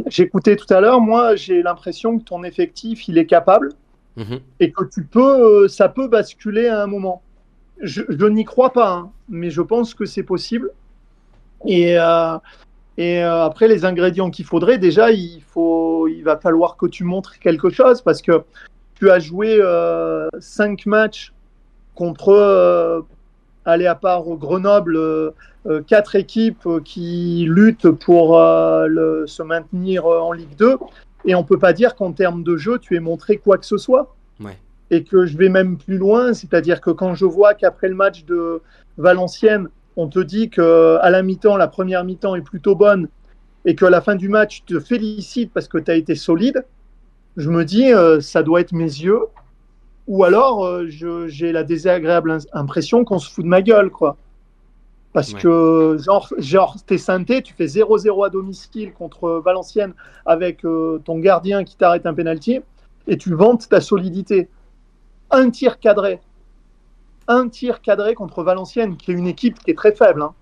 j'écoutais 0.07 0.55
tout 0.55 0.71
à 0.71 0.79
l'heure, 0.79 1.01
moi 1.01 1.35
j'ai 1.35 1.63
l'impression 1.63 2.19
que 2.19 2.23
ton 2.23 2.43
effectif, 2.43 3.07
il 3.07 3.17
est 3.17 3.25
capable 3.25 3.73
mhm. 4.15 4.39
et 4.59 4.71
que 4.71 4.83
tu 4.83 5.03
peux, 5.03 5.67
ça 5.67 5.89
peut 5.89 6.07
basculer 6.07 6.67
à 6.67 6.83
un 6.83 6.87
moment. 6.87 7.23
Je, 7.81 8.03
n'y 8.27 8.45
crois 8.45 8.73
pas, 8.73 8.93
hein, 8.93 9.11
mais 9.27 9.49
je 9.49 9.61
pense 9.61 9.95
que 9.95 10.05
c'est 10.05 10.23
possible. 10.23 10.69
Et, 11.65 11.97
et 12.97 13.23
euh, 13.23 13.45
après, 13.45 13.67
les 13.67 13.85
ingrédients 13.85 14.29
qu'il 14.29 14.45
faudrait, 14.45 14.77
déjà, 14.77 15.11
il, 15.11 15.41
faut, 15.41 16.07
il 16.07 16.23
va 16.23 16.37
falloir 16.37 16.77
que 16.77 16.85
tu 16.85 17.03
montres 17.03 17.39
quelque 17.39 17.69
chose 17.69 18.01
parce 18.01 18.21
que 18.21 18.43
tu 18.95 19.09
as 19.09 19.19
joué 19.19 19.57
euh, 19.59 20.27
cinq 20.39 20.85
matchs 20.85 21.33
contre, 21.95 22.29
euh, 22.29 23.01
aller 23.65 23.87
à 23.87 23.95
part 23.95 24.23
Grenoble, 24.23 24.99
quatre 25.87 26.15
équipes 26.15 26.67
qui 26.83 27.45
luttent 27.47 27.91
pour 27.91 28.29
se 28.31 29.43
maintenir 29.43 30.05
en 30.05 30.31
Ligue 30.31 30.55
2. 30.57 30.77
Et 31.25 31.35
on 31.35 31.43
peut 31.43 31.59
pas 31.59 31.71
dire 31.71 31.95
qu'en 31.95 32.11
termes 32.11 32.43
de 32.43 32.57
jeu, 32.57 32.79
tu 32.79 32.95
aies 32.95 32.99
montré 32.99 33.37
quoi 33.37 33.59
que 33.59 33.65
ce 33.65 33.77
soit. 33.77 34.15
Et 34.89 35.03
que 35.03 35.25
je 35.25 35.37
vais 35.37 35.47
même 35.47 35.77
plus 35.77 35.97
loin, 35.97 36.33
c'est-à-dire 36.33 36.81
que 36.81 36.89
quand 36.89 37.15
je 37.15 37.23
vois 37.23 37.53
qu'après 37.53 37.87
le 37.87 37.95
match 37.95 38.25
de 38.25 38.61
Valenciennes, 38.97 39.69
on 39.97 40.07
te 40.07 40.19
dit 40.19 40.49
que 40.49 40.97
à 41.01 41.09
la 41.09 41.21
mi-temps, 41.23 41.57
la 41.57 41.67
première 41.67 42.03
mi-temps 42.03 42.35
est 42.35 42.41
plutôt 42.41 42.75
bonne 42.75 43.07
et 43.65 43.75
qu'à 43.75 43.89
la 43.89 44.01
fin 44.01 44.15
du 44.15 44.29
match, 44.29 44.63
tu 44.65 44.75
te 44.75 44.79
félicites 44.79 45.51
parce 45.53 45.67
que 45.67 45.77
tu 45.77 45.91
as 45.91 45.95
été 45.95 46.15
solide, 46.15 46.65
je 47.37 47.49
me 47.49 47.63
dis, 47.63 47.93
euh, 47.93 48.19
ça 48.19 48.43
doit 48.43 48.61
être 48.61 48.73
mes 48.73 48.83
yeux. 48.83 49.21
Ou 50.07 50.23
alors, 50.23 50.65
euh, 50.65 50.87
j'ai 51.27 51.51
la 51.51 51.63
désagréable 51.63 52.37
impression 52.53 53.05
qu'on 53.05 53.19
se 53.19 53.29
fout 53.29 53.43
de 53.43 53.49
ma 53.49 53.61
gueule, 53.61 53.89
quoi. 53.89 54.17
Parce 55.13 55.33
que, 55.33 55.97
genre, 55.99 56.29
genre 56.37 56.77
t'es 56.85 56.97
synthé, 56.97 57.41
tu 57.41 57.53
fais 57.53 57.65
0-0 57.65 58.25
à 58.25 58.29
domicile 58.29 58.93
contre 58.93 59.41
Valenciennes 59.43 59.93
avec 60.25 60.63
euh, 60.63 61.01
ton 61.03 61.19
gardien 61.19 61.65
qui 61.65 61.75
t'arrête 61.75 62.05
un 62.05 62.13
penalty 62.13 62.61
et 63.07 63.17
tu 63.17 63.33
vantes 63.35 63.67
ta 63.67 63.81
solidité. 63.81 64.47
Un 65.29 65.49
tir 65.49 65.79
cadré, 65.79 66.21
un 67.27 67.49
tir 67.49 67.81
cadré 67.81 68.13
contre 68.13 68.43
Valenciennes, 68.43 68.97
qui 68.97 69.11
est 69.11 69.13
une 69.13 69.27
équipe 69.27 69.59
qui 69.59 69.71
est 69.71 69.77
très 69.77 69.93
faible. 69.93 70.21
Hein. 70.21 70.33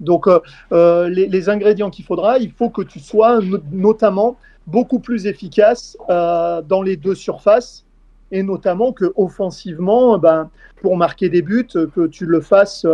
Donc, 0.00 0.26
euh, 0.26 0.40
euh, 0.72 1.08
les, 1.08 1.48
ingrédients 1.48 1.90
qu'il 1.90 2.04
faudra, 2.04 2.38
il 2.38 2.50
faut 2.50 2.70
que 2.70 2.82
tu 2.82 2.98
sois 3.00 3.38
notamment 3.70 4.38
beaucoup 4.66 4.98
plus 4.98 5.26
efficace 5.26 5.96
euh, 6.08 6.62
dans 6.62 6.82
les 6.82 6.96
deux 6.96 7.14
surfaces 7.14 7.84
et 8.32 8.42
notamment 8.42 8.92
que 8.92 9.12
offensivement, 9.16 10.18
ben, 10.18 10.50
pour 10.80 10.96
marquer 10.96 11.28
des 11.28 11.42
buts, 11.42 11.66
que 11.66 12.06
tu 12.06 12.24
le 12.24 12.40
fasses 12.40 12.86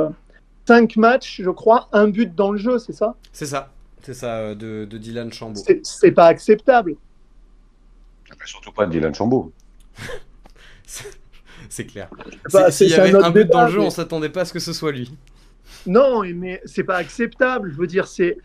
cinq 0.66 0.96
matchs, 0.96 1.40
je 1.42 1.50
crois, 1.50 1.88
un 1.92 2.08
but 2.08 2.34
dans 2.34 2.50
le 2.50 2.58
jeu, 2.58 2.78
c'est 2.78 2.94
ça? 2.94 3.14
C'est 3.32 3.46
ça, 3.46 3.70
c'est 4.02 4.14
ça 4.14 4.54
de, 4.54 4.84
Dylan 4.84 5.32
Chambaud. 5.32 5.60
C'est 5.82 6.12
pas 6.12 6.26
acceptable. 6.26 6.96
Surtout 8.44 8.72
pas 8.72 8.86
de 8.86 8.92
Dylan 8.92 9.14
Chambaud. 9.14 9.52
c'est 11.70 11.86
clair. 11.86 12.08
Bah, 12.52 12.70
S'il 12.70 12.88
y 12.88 12.94
avait 12.94 13.14
un 13.14 13.30
but 13.30 13.48
dans 13.48 13.66
le 13.66 13.70
jeu, 13.70 13.80
on 13.80 13.90
s'attendait 13.90 14.28
pas 14.28 14.42
à 14.42 14.44
ce 14.44 14.52
que 14.52 14.58
ce 14.58 14.72
soit 14.72 14.92
lui. 14.92 15.12
Non, 15.86 16.22
mais 16.34 16.60
c'est 16.64 16.84
pas 16.84 16.96
acceptable. 16.96 17.72
Je 17.72 17.76
veux 17.76 17.86
dire, 17.86 18.06
c'est 18.06 18.38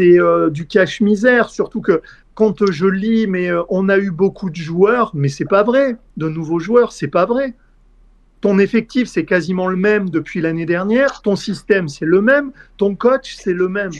euh, 0.00 0.50
du 0.50 0.66
cache-misère, 0.66 1.50
surtout 1.50 1.80
que 1.80 2.02
quand 2.34 2.70
je 2.70 2.86
lis, 2.86 3.26
mais 3.26 3.50
euh, 3.50 3.62
on 3.68 3.88
a 3.88 3.98
eu 3.98 4.10
beaucoup 4.10 4.50
de 4.50 4.56
joueurs, 4.56 5.10
mais 5.14 5.28
c'est 5.28 5.46
pas 5.46 5.62
vrai. 5.62 5.96
De 6.16 6.28
nouveaux 6.28 6.58
joueurs, 6.58 6.92
c'est 6.92 7.08
pas 7.08 7.24
vrai. 7.24 7.54
Ton 8.42 8.58
effectif, 8.58 9.08
c'est 9.08 9.24
quasiment 9.24 9.66
le 9.66 9.76
même 9.76 10.10
depuis 10.10 10.40
l'année 10.40 10.66
dernière. 10.66 11.22
Ton 11.22 11.36
système, 11.36 11.88
c'est 11.88 12.04
le 12.04 12.20
même. 12.20 12.52
Ton 12.76 12.94
coach, 12.94 13.36
c'est 13.36 13.54
le 13.54 13.68
même. 13.68 13.92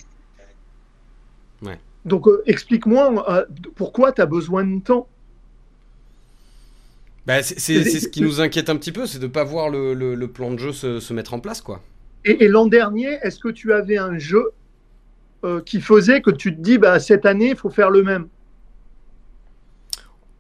Donc, 2.05 2.29
euh, 2.29 2.41
explique-moi 2.47 3.47
pourquoi 3.74 4.12
tu 4.12 4.20
as 4.22 4.27
besoin 4.27 4.64
de 4.64 4.81
temps? 4.81 5.09
Bah, 7.27 7.43
c'est 7.43 7.59
ce 7.59 8.09
qui 8.09 8.22
nous 8.22 8.41
inquiète 8.41 8.70
un 8.70 8.77
petit 8.77 8.93
peu, 8.93 9.07
c'est 9.07 9.18
de 9.18 9.27
ne 9.27 9.33
pas 9.33 9.45
voir 9.45 9.68
le, 9.68 10.27
plan 10.27 10.53
de 10.53 10.59
jeu 10.59 10.72
se, 10.72 11.12
mettre 11.12 11.35
en 11.35 11.41
place. 11.41 11.61
quoi. 11.61 11.83
Et, 12.24 12.49
l'an 12.49 12.66
dernier, 12.66 13.18
est-ce 13.22 13.39
que 13.39 13.49
tu 13.49 13.72
avais 13.72 13.99
un 13.99 14.18
jeu 14.18 14.51
euh, 15.45 15.61
qui 15.61 15.81
faisait 15.81 16.20
que 16.20 16.31
tu 16.31 16.55
te 16.55 16.61
dis, 16.61 16.79
bah, 16.79 16.99
cette 16.99 17.27
année, 17.27 17.51
il 17.51 17.57
faut 17.57 17.70
faire 17.70 17.91
le 17.91 18.03
même? 18.03 18.29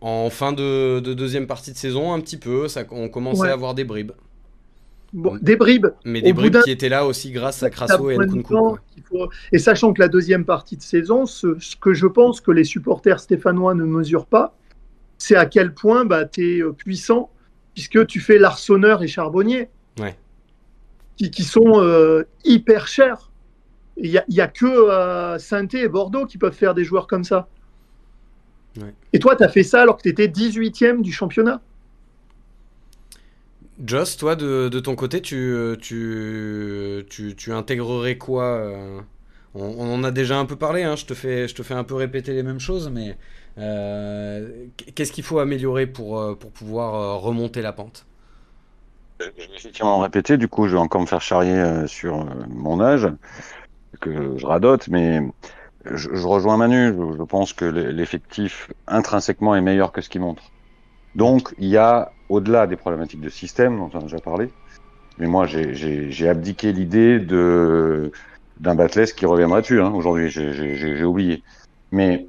En 0.00 0.30
fin 0.30 0.52
de, 0.52 1.00
deuxième 1.00 1.46
partie 1.46 1.72
de 1.72 1.76
saison, 1.76 2.12
un 2.12 2.20
petit 2.20 2.36
peu, 2.36 2.68
ça, 2.68 2.84
on 2.90 3.08
commençait 3.08 3.48
à 3.48 3.52
avoir 3.52 3.74
des 3.74 3.84
bribes. 3.84 4.12
Bon, 5.12 5.38
des 5.40 5.56
bribes. 5.56 5.86
Mais 6.04 6.20
des 6.20 6.32
bribes 6.32 6.58
qui 6.62 6.70
étaient 6.70 6.88
là 6.88 7.06
aussi 7.06 7.30
grâce 7.30 7.62
à 7.62 7.70
Crasso 7.70 8.10
et 8.10 8.16
Nkunku. 8.16 8.76
Et 9.52 9.58
sachant 9.58 9.92
que 9.92 10.02
la 10.02 10.08
deuxième 10.08 10.44
partie 10.44 10.76
de 10.76 10.82
saison, 10.82 11.26
ce, 11.26 11.56
que 11.80 11.94
je 11.94 12.06
pense 12.06 12.40
que 12.40 12.50
les 12.50 12.64
supporters 12.64 13.20
stéphanois 13.20 13.74
ne 13.74 13.84
mesurent 13.84 14.26
pas, 14.26 14.54
c'est 15.18 15.36
à 15.36 15.46
quel 15.46 15.74
point 15.74 16.04
bah, 16.04 16.24
tu 16.24 16.56
es 16.56 16.62
euh, 16.62 16.72
puissant, 16.72 17.30
puisque 17.74 18.06
tu 18.06 18.20
fais 18.20 18.38
l'arçonneur 18.38 19.02
et 19.02 19.08
charbonnier, 19.08 19.68
qui, 21.16 21.44
sont 21.44 21.80
euh, 21.80 22.24
hyper 22.44 22.86
chers. 22.86 23.30
Il 23.96 24.10
n'y 24.10 24.18
a, 24.18 24.24
y 24.28 24.42
a, 24.42 24.48
que 24.48 24.66
euh, 24.66 25.38
saint 25.38 25.66
et 25.68 25.88
Bordeaux 25.88 26.26
qui 26.26 26.36
peuvent 26.36 26.52
faire 26.52 26.74
des 26.74 26.84
joueurs 26.84 27.06
comme 27.06 27.24
ça. 27.24 27.48
Et 29.14 29.18
toi, 29.18 29.34
tu 29.34 29.42
as 29.42 29.48
fait 29.48 29.62
ça 29.62 29.80
alors 29.80 29.96
que 29.96 30.02
tu 30.02 30.10
étais 30.10 30.28
18e 30.28 31.00
du 31.00 31.10
championnat. 31.10 31.62
Joss, 33.82 34.18
toi, 34.18 34.36
de, 34.36 34.68
ton 34.80 34.94
côté, 34.94 35.22
tu, 35.22 35.56
tu, 35.80 37.06
tu, 37.08 37.52
intégrerais 37.52 38.18
quoi 38.18 39.02
on, 39.56 39.94
en 39.94 40.04
a 40.04 40.10
déjà 40.10 40.38
un 40.38 40.44
peu 40.44 40.56
parlé, 40.56 40.82
hein, 40.82 40.96
je, 40.96 41.06
te 41.06 41.14
fais, 41.14 41.48
je 41.48 41.54
te 41.54 41.62
fais 41.62 41.74
un 41.74 41.84
peu 41.84 41.94
répéter 41.94 42.32
les 42.32 42.42
mêmes 42.42 42.60
choses, 42.60 42.90
mais 42.90 43.10
euh, 43.10 43.14
qu'est-ce 43.56 45.12
qu'il 45.12 45.24
faut 45.24 45.38
améliorer 45.38 45.86
pour, 45.86 46.18
euh, 46.18 46.34
pour 46.34 46.50
pouvoir 46.50 46.94
euh, 46.94 47.16
remonter 47.16 47.62
la 47.62 47.72
pente? 47.72 48.06
Effectivement 49.38 49.98
répéter, 50.00 50.36
du 50.36 50.46
coup 50.46 50.68
je 50.68 50.72
vais 50.72 50.78
encore 50.78 51.00
me 51.00 51.06
faire 51.06 51.22
charrier 51.22 51.86
sur 51.86 52.26
mon 52.50 52.82
âge, 52.82 53.08
que 54.00 54.36
je 54.36 54.44
radote, 54.44 54.88
mais 54.88 55.22
je, 55.90 56.26
rejoins 56.26 56.58
Manu, 56.58 56.94
je, 57.16 57.22
pense 57.22 57.54
que 57.54 57.64
l'effectif 57.64 58.70
intrinsèquement 58.86 59.56
est 59.56 59.62
meilleur 59.62 59.92
que 59.92 60.02
ce 60.02 60.10
qu'il 60.10 60.20
montre. 60.20 60.42
Donc 61.14 61.54
il 61.56 61.68
y 61.68 61.78
a, 61.78 62.12
au-delà 62.28 62.66
des 62.66 62.76
problématiques 62.76 63.22
de 63.22 63.30
système 63.30 63.78
dont 63.78 63.90
on 63.94 64.00
a 64.00 64.02
déjà 64.02 64.18
parlé, 64.18 64.50
mais 65.18 65.26
moi 65.26 65.46
j'ai 65.46 66.28
abdiqué 66.28 66.72
l'idée 66.72 67.18
d'un 67.18 68.74
Batles 68.74 69.12
qui 69.16 69.24
reviendra 69.24 69.62
dessus. 69.62 69.80
Hein, 69.80 69.92
Aujourd'hui, 69.94 70.28
j'ai 70.28 71.04
oublié. 71.04 71.42
Mais 71.90 72.26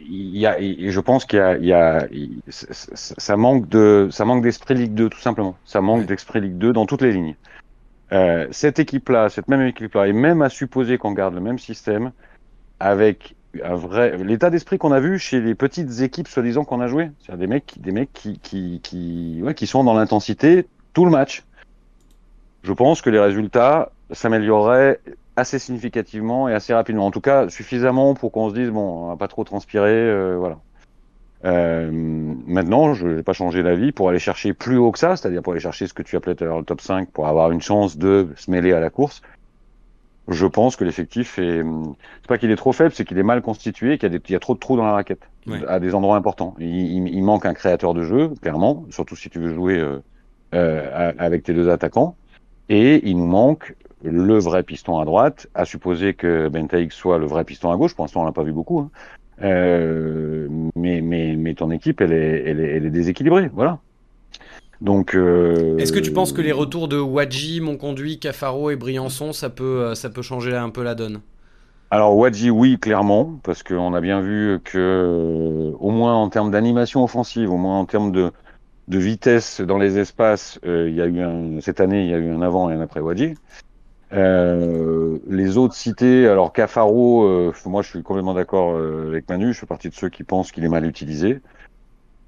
il 0.00 0.36
y 0.36 0.46
a, 0.46 0.60
et 0.60 0.90
je 0.90 1.00
pense 1.00 1.24
qu'il 1.24 1.38
y 1.38 1.42
a, 1.42 1.56
il 1.56 1.66
y 1.66 1.72
a 1.72 2.06
ça 2.48 3.36
manque 3.36 3.68
de, 3.68 4.08
ça 4.10 4.24
manque 4.24 4.42
d'esprit 4.42 4.74
Ligue 4.74 4.94
2 4.94 5.08
tout 5.08 5.20
simplement. 5.20 5.56
Ça 5.64 5.80
manque 5.80 6.06
d'esprit 6.06 6.40
Ligue 6.40 6.58
2 6.58 6.72
dans 6.72 6.86
toutes 6.86 7.02
les 7.02 7.12
lignes. 7.12 7.36
Euh, 8.12 8.46
cette 8.50 8.78
équipe-là, 8.78 9.28
cette 9.28 9.48
même 9.48 9.62
équipe-là, 9.62 10.06
et 10.06 10.12
même 10.12 10.42
à 10.42 10.48
supposer 10.48 10.98
qu'on 10.98 11.12
garde 11.12 11.34
le 11.34 11.40
même 11.40 11.58
système, 11.58 12.12
avec 12.80 13.34
un 13.62 13.74
vrai 13.74 14.16
l'état 14.18 14.50
d'esprit 14.50 14.78
qu'on 14.78 14.92
a 14.92 15.00
vu 15.00 15.18
chez 15.18 15.40
les 15.40 15.54
petites 15.54 16.00
équipes 16.00 16.28
soi-disant 16.28 16.64
qu'on 16.64 16.80
a 16.80 16.86
joué, 16.86 17.10
c'est-à-dire 17.20 17.40
des 17.40 17.46
mecs, 17.46 17.74
des 17.80 17.92
mecs 17.92 18.12
qui, 18.12 18.38
qui, 18.38 18.80
qui, 18.82 19.40
ouais, 19.42 19.54
qui 19.54 19.66
sont 19.66 19.84
dans 19.84 19.94
l'intensité 19.94 20.66
tout 20.92 21.04
le 21.04 21.10
match. 21.10 21.44
Je 22.62 22.72
pense 22.72 23.02
que 23.02 23.10
les 23.10 23.20
résultats 23.20 23.92
s'amélioreraient 24.10 25.00
assez 25.38 25.58
significativement 25.58 26.48
et 26.48 26.54
assez 26.54 26.74
rapidement. 26.74 27.06
En 27.06 27.10
tout 27.10 27.20
cas, 27.20 27.48
suffisamment 27.48 28.14
pour 28.14 28.32
qu'on 28.32 28.50
se 28.50 28.54
dise 28.54 28.70
bon, 28.70 29.04
on 29.04 29.08
va 29.08 29.16
pas 29.16 29.28
trop 29.28 29.44
transpirer, 29.44 29.90
euh, 29.90 30.36
voilà. 30.38 30.58
Euh, 31.44 31.90
maintenant, 31.92 32.94
je 32.94 33.06
n'ai 33.06 33.22
pas 33.22 33.32
changé 33.32 33.62
d'avis 33.62 33.92
pour 33.92 34.08
aller 34.08 34.18
chercher 34.18 34.52
plus 34.52 34.76
haut 34.76 34.90
que 34.90 34.98
ça, 34.98 35.16
c'est-à-dire 35.16 35.42
pour 35.42 35.52
aller 35.52 35.60
chercher 35.60 35.86
ce 35.86 35.94
que 35.94 36.02
tu 36.02 36.16
appelais 36.16 36.34
tout 36.34 36.44
à 36.44 36.48
l'heure 36.48 36.58
le 36.58 36.64
top 36.64 36.80
5 36.80 37.10
pour 37.10 37.28
avoir 37.28 37.52
une 37.52 37.60
chance 37.60 37.96
de 37.96 38.28
se 38.36 38.50
mêler 38.50 38.72
à 38.72 38.80
la 38.80 38.90
course. 38.90 39.22
Je 40.26 40.46
pense 40.46 40.76
que 40.76 40.84
l'effectif 40.84 41.38
est, 41.38 41.62
c'est 41.62 42.26
pas 42.26 42.36
qu'il 42.36 42.50
est 42.50 42.56
trop 42.56 42.72
faible, 42.72 42.92
c'est 42.92 43.04
qu'il 43.04 43.16
est 43.18 43.22
mal 43.22 43.40
constitué, 43.40 43.96
qu'il 43.96 44.12
y, 44.12 44.16
a 44.16 44.20
y 44.28 44.34
a 44.34 44.40
trop 44.40 44.54
de 44.54 44.58
trous 44.58 44.76
dans 44.76 44.84
la 44.84 44.92
raquette 44.92 45.22
à 45.68 45.80
des 45.80 45.94
endroits 45.94 46.16
importants. 46.16 46.54
Il, 46.58 47.08
il, 47.08 47.22
manque 47.22 47.46
un 47.46 47.54
créateur 47.54 47.94
de 47.94 48.02
jeu, 48.02 48.32
clairement, 48.42 48.84
surtout 48.90 49.16
si 49.16 49.30
tu 49.30 49.38
veux 49.38 49.54
jouer 49.54 49.78
euh, 49.78 50.02
euh 50.54 51.12
avec 51.18 51.44
tes 51.44 51.54
deux 51.54 51.70
attaquants. 51.70 52.16
Et 52.68 53.08
il 53.08 53.16
nous 53.16 53.26
manque 53.26 53.74
le 54.02 54.38
vrai 54.38 54.62
piston 54.62 54.98
à 54.98 55.04
droite, 55.04 55.48
à 55.54 55.64
supposer 55.64 56.14
que 56.14 56.48
Bentaïk 56.48 56.92
soit 56.92 57.18
le 57.18 57.26
vrai 57.26 57.44
piston 57.44 57.70
à 57.70 57.76
gauche. 57.76 57.94
Pour 57.94 58.04
l'instant, 58.04 58.22
on 58.22 58.24
l'a 58.24 58.32
pas 58.32 58.44
vu 58.44 58.52
beaucoup. 58.52 58.80
Hein. 58.80 58.90
Euh, 59.42 60.48
mais, 60.74 61.00
mais, 61.00 61.36
mais 61.36 61.54
ton 61.54 61.70
équipe, 61.70 62.00
elle 62.00 62.12
est, 62.12 62.42
elle 62.46 62.60
est, 62.60 62.76
elle 62.76 62.86
est 62.86 62.90
déséquilibrée. 62.90 63.50
Voilà. 63.52 63.78
Donc. 64.80 65.14
Euh... 65.14 65.76
Est-ce 65.78 65.92
que 65.92 65.98
tu 65.98 66.12
penses 66.12 66.32
que 66.32 66.42
les 66.42 66.52
retours 66.52 66.88
de 66.88 66.98
Wadji, 66.98 67.60
Monconduit, 67.60 68.18
Cafaro 68.18 68.70
et 68.70 68.76
Briançon, 68.76 69.32
ça 69.32 69.50
peut, 69.50 69.64
euh, 69.64 69.94
ça 69.94 70.10
peut 70.10 70.22
changer 70.22 70.54
un 70.54 70.70
peu 70.70 70.82
la 70.82 70.94
donne? 70.94 71.20
Alors 71.90 72.16
Wadji, 72.16 72.50
oui, 72.50 72.78
clairement, 72.78 73.38
parce 73.42 73.62
qu'on 73.62 73.94
a 73.94 74.00
bien 74.00 74.20
vu 74.20 74.58
que, 74.62 75.72
au 75.80 75.90
moins 75.90 76.14
en 76.14 76.28
termes 76.28 76.50
d'animation 76.50 77.02
offensive, 77.02 77.50
au 77.50 77.56
moins 77.56 77.78
en 77.78 77.86
termes 77.86 78.12
de, 78.12 78.30
de 78.88 78.98
vitesse 78.98 79.62
dans 79.62 79.78
les 79.78 79.98
espaces, 79.98 80.60
euh, 80.66 80.88
il 80.90 80.94
y 80.94 81.00
a 81.00 81.06
eu 81.06 81.20
un, 81.20 81.60
cette 81.62 81.80
année, 81.80 82.04
il 82.04 82.10
y 82.10 82.14
a 82.14 82.18
eu 82.18 82.30
un 82.30 82.42
avant 82.42 82.68
et 82.70 82.74
un 82.74 82.80
après 82.82 83.00
Wadji. 83.00 83.36
Euh, 84.12 85.18
les 85.28 85.58
autres 85.58 85.74
cités, 85.74 86.26
alors 86.26 86.52
Cafaro, 86.52 87.24
euh, 87.24 87.52
moi 87.66 87.82
je 87.82 87.90
suis 87.90 88.02
complètement 88.02 88.34
d'accord 88.34 88.74
euh, 88.74 89.08
avec 89.08 89.28
Manu, 89.28 89.52
je 89.52 89.60
fais 89.60 89.66
partie 89.66 89.90
de 89.90 89.94
ceux 89.94 90.08
qui 90.08 90.24
pensent 90.24 90.50
qu'il 90.50 90.64
est 90.64 90.68
mal 90.68 90.86
utilisé. 90.86 91.40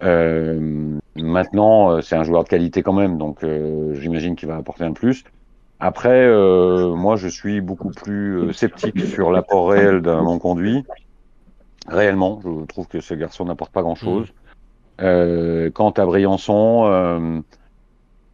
maintenant, 0.02 2.00
c'est 2.02 2.16
un 2.16 2.24
joueur 2.24 2.44
de 2.44 2.48
qualité 2.48 2.82
quand 2.82 2.92
même, 2.92 3.18
donc 3.18 3.44
j'imagine 3.94 4.36
qu'il 4.36 4.48
va 4.48 4.56
apporter 4.56 4.84
un 4.84 4.92
plus. 4.92 5.24
Après, 5.78 6.28
moi 6.94 7.16
je 7.16 7.28
suis 7.28 7.60
beaucoup 7.60 7.90
plus 7.90 8.52
sceptique 8.52 9.00
sur 9.06 9.30
l'apport 9.30 9.70
réel 9.70 10.02
d'un 10.02 10.22
non 10.22 10.38
conduit. 10.38 10.84
Réellement, 11.88 12.40
je 12.44 12.66
trouve 12.66 12.86
que 12.86 13.00
ce 13.00 13.14
garçon 13.14 13.46
n'apporte 13.46 13.72
pas 13.72 13.82
grand-chose. 13.82 14.28
Mmh. 15.00 15.70
quant 15.70 15.90
à 15.90 16.04
Briançon, 16.04 17.42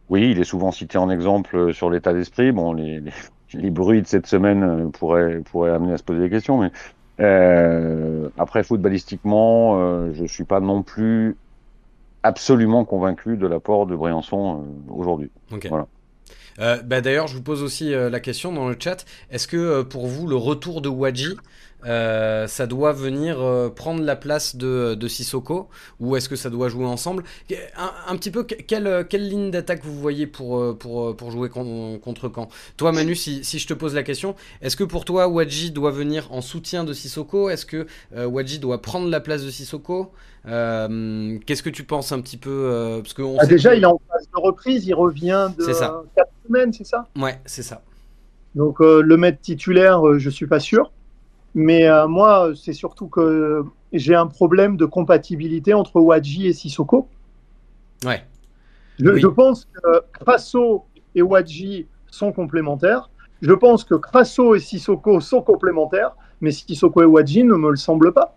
oui, 0.09 0.31
il 0.31 0.39
est 0.39 0.45
souvent 0.45 0.71
cité 0.71 0.97
en 0.97 1.09
exemple 1.09 1.73
sur 1.73 1.89
l'état 1.89 2.13
d'esprit. 2.13 2.53
Bon, 2.53 2.71
les, 2.71 3.01
les 3.01 3.11
bruits 3.53 4.01
de 4.01 4.07
cette 4.07 4.27
semaine 4.27 4.63
euh, 4.63 4.89
pourraient, 4.89 5.41
pourraient 5.41 5.71
amener 5.71 5.93
à 5.93 5.97
se 5.97 6.03
poser 6.03 6.21
des 6.21 6.29
questions. 6.29 6.57
Mais 6.59 6.71
euh, 7.19 8.29
après, 8.37 8.63
footballistiquement, 8.63 9.79
euh, 9.79 10.13
je 10.13 10.25
suis 10.25 10.43
pas 10.43 10.59
non 10.59 10.83
plus 10.83 11.35
absolument 12.23 12.85
convaincu 12.85 13.37
de 13.37 13.47
l'apport 13.47 13.85
de 13.87 13.95
Briançon 13.95 14.61
euh, 14.61 14.93
aujourd'hui. 14.93 15.31
Voilà. 15.69 15.87
Euh, 16.59 16.81
bah 16.83 17.01
D'ailleurs, 17.01 17.27
je 17.27 17.35
vous 17.35 17.43
pose 17.43 17.63
aussi 17.63 17.91
la 17.91 18.19
question 18.19 18.51
dans 18.51 18.67
le 18.67 18.75
chat. 18.79 19.05
Est-ce 19.31 19.47
que 19.47 19.81
pour 19.83 20.07
vous, 20.07 20.27
le 20.27 20.35
retour 20.35 20.81
de 20.81 20.89
Wadji, 20.89 21.37
euh, 21.85 22.47
ça 22.47 22.65
doit 22.65 22.91
venir 22.91 23.39
euh, 23.39 23.69
prendre 23.69 24.03
la 24.03 24.15
place 24.15 24.55
de, 24.55 24.95
de 24.95 25.07
Sissoko 25.07 25.69
ou 25.99 26.15
est-ce 26.15 26.27
que 26.27 26.35
ça 26.35 26.49
doit 26.49 26.69
jouer 26.69 26.85
ensemble? 26.85 27.23
Un, 28.07 28.15
petit 28.17 28.31
peu, 28.31 28.43
quelle, 28.43 29.05
quelle 29.07 29.29
ligne 29.29 29.51
d'attaque 29.51 29.83
vous 29.83 29.97
voyez 29.97 30.25
pour, 30.25 30.59
euh, 30.59 30.73
pour, 30.73 31.15
pour 31.15 31.31
jouer 31.31 31.49
contre 31.49 32.29
quand? 32.29 32.49
Toi, 32.77 32.91
Manu, 32.91 33.15
si, 33.15 33.43
si, 33.43 33.59
je 33.59 33.67
te 33.67 33.73
pose 33.73 33.93
la 33.93 34.03
question, 34.03 34.35
est-ce 34.61 34.75
que 34.75 34.83
pour 34.83 35.05
toi, 35.05 35.27
Wadji 35.27 35.71
doit 35.71 35.91
venir 35.91 36.31
en 36.31 36.41
soutien 36.41 36.83
de 36.83 36.93
Sissoko? 36.93 37.49
Est-ce 37.49 37.65
que 37.65 37.85
Wadji 38.15 38.59
doit 38.59 38.81
prendre 38.81 39.07
la 39.09 39.19
place 39.19 39.43
de 39.43 39.51
Sissoko? 39.51 40.11
Qu'est-ce 40.45 41.63
que 41.63 41.69
tu 41.69 41.83
penses 41.83 42.11
un 42.11 42.21
petit 42.21 42.37
peu 42.37 42.99
parce 43.03 43.13
que 43.13 43.21
ah, 43.39 43.45
Déjà, 43.45 43.75
il 43.75 43.83
est 43.83 43.85
en 43.85 44.01
phase 44.09 44.27
de 44.33 44.41
reprise, 44.41 44.87
il 44.87 44.93
revient 44.93 45.51
de 45.57 45.65
4 45.65 46.29
c'est 46.71 46.85
ça? 46.85 47.07
Ouais, 47.17 47.39
c'est 47.45 47.63
ça. 47.63 47.81
Donc 48.55 48.79
le 48.79 49.17
mettre 49.17 49.39
titulaire, 49.41 50.01
je 50.17 50.29
suis 50.29 50.47
pas 50.47 50.59
sûr. 50.59 50.91
Mais 51.57 51.87
euh, 51.87 52.07
moi, 52.07 52.51
c'est 52.55 52.73
surtout 52.73 53.07
que 53.07 53.63
j'ai 53.91 54.13
un 54.13 54.27
problème 54.27 54.77
de 54.77 54.85
compatibilité 54.85 55.73
entre 55.73 55.99
Wadji 55.99 56.45
et 56.45 56.53
Sissoko. 56.53 57.07
Ouais. 58.05 58.23
Je, 58.99 59.27
pense 59.27 59.65
que 59.65 60.03
Crasso 60.13 60.85
et 61.15 61.23
Wadji 61.23 61.87
sont 62.11 62.31
complémentaires. 62.31 63.09
Je 63.41 63.53
pense 63.53 63.83
que 63.83 63.95
Crasso 63.95 64.53
et 64.53 64.59
Sissoko 64.59 65.19
sont 65.19 65.41
complémentaires, 65.41 66.11
mais 66.41 66.51
Sissoko 66.51 67.01
et 67.01 67.05
Wadji 67.05 67.43
ne 67.43 67.55
me 67.55 67.71
le 67.71 67.75
semblent 67.75 68.13
pas. 68.13 68.35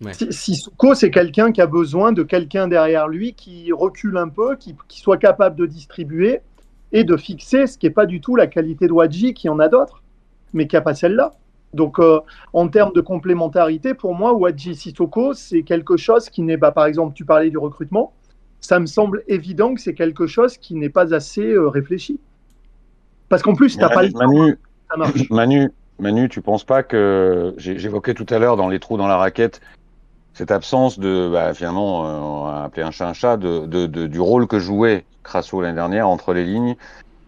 Ouais. 0.00 0.12
Sissoko, 0.30 0.94
c'est 0.94 1.10
quelqu'un 1.10 1.50
qui 1.50 1.60
a 1.60 1.66
besoin 1.66 2.12
de 2.12 2.22
quelqu'un 2.22 2.68
derrière 2.68 3.08
lui 3.08 3.34
qui 3.34 3.72
recule 3.72 4.16
un 4.16 4.28
peu, 4.28 4.54
qui, 4.56 4.76
qui, 4.86 5.00
soit 5.00 5.16
capable 5.16 5.56
de 5.56 5.66
distribuer 5.66 6.40
et 6.92 7.02
de 7.02 7.16
fixer, 7.16 7.66
ce 7.66 7.76
qui 7.76 7.86
n'est 7.86 7.92
pas 7.92 8.06
du 8.06 8.20
tout 8.20 8.36
la 8.36 8.46
qualité 8.46 8.86
de 8.86 8.92
Wadji, 8.92 9.34
qui 9.34 9.48
en 9.48 9.58
a 9.58 9.68
d'autres 9.68 10.02
mais 10.52 10.66
qui 10.66 10.76
n'a 10.76 10.82
pas 10.82 10.94
celle-là. 10.94 11.32
Donc, 11.74 11.98
euh, 11.98 12.20
en 12.52 12.68
termes 12.68 12.92
de 12.92 13.00
complémentarité, 13.00 13.94
pour 13.94 14.14
moi, 14.14 14.32
Wadji 14.32 14.74
Sissoko, 14.74 15.34
c'est 15.34 15.62
quelque 15.62 15.96
chose 15.96 16.30
qui 16.30 16.42
n'est 16.42 16.56
pas, 16.56 16.72
par 16.72 16.86
exemple, 16.86 17.14
tu 17.14 17.24
parlais 17.24 17.50
du 17.50 17.58
recrutement, 17.58 18.12
ça 18.60 18.80
me 18.80 18.86
semble 18.86 19.22
évident 19.28 19.74
que 19.74 19.80
c'est 19.80 19.94
quelque 19.94 20.26
chose 20.26 20.56
qui 20.56 20.74
n'est 20.74 20.88
pas 20.88 21.14
assez 21.14 21.52
euh, 21.52 21.68
réfléchi. 21.68 22.18
Parce 23.28 23.42
qu'en 23.42 23.54
plus, 23.54 23.74
tu 23.74 23.80
n'as 23.80 23.90
pas 23.90 24.02
le 24.02 24.10
Manu, 24.10 24.52
temps, 24.54 24.58
ça 24.90 24.96
marche. 24.96 25.30
Manu, 25.30 25.70
Manu, 25.98 26.28
tu 26.28 26.40
penses 26.40 26.64
pas 26.64 26.82
que 26.82 27.54
j'évoquais 27.58 28.14
tout 28.14 28.26
à 28.30 28.38
l'heure 28.38 28.56
dans 28.56 28.68
les 28.68 28.80
trous 28.80 28.96
dans 28.96 29.06
la 29.06 29.18
raquette 29.18 29.60
cette 30.38 30.52
absence 30.52 31.00
de, 31.00 31.28
bah, 31.32 31.52
finalement, 31.52 32.06
euh, 32.06 32.20
on 32.20 32.44
va 32.44 32.62
appeler 32.62 32.84
un 32.84 32.92
chat 32.92 33.08
un 33.08 33.12
chat, 33.12 33.36
de, 33.36 33.66
de, 33.66 33.86
de, 33.86 34.06
du 34.06 34.20
rôle 34.20 34.46
que 34.46 34.60
jouait 34.60 35.04
Crasso 35.24 35.60
l'année 35.60 35.74
dernière 35.74 36.08
entre 36.08 36.32
les 36.32 36.44
lignes. 36.44 36.76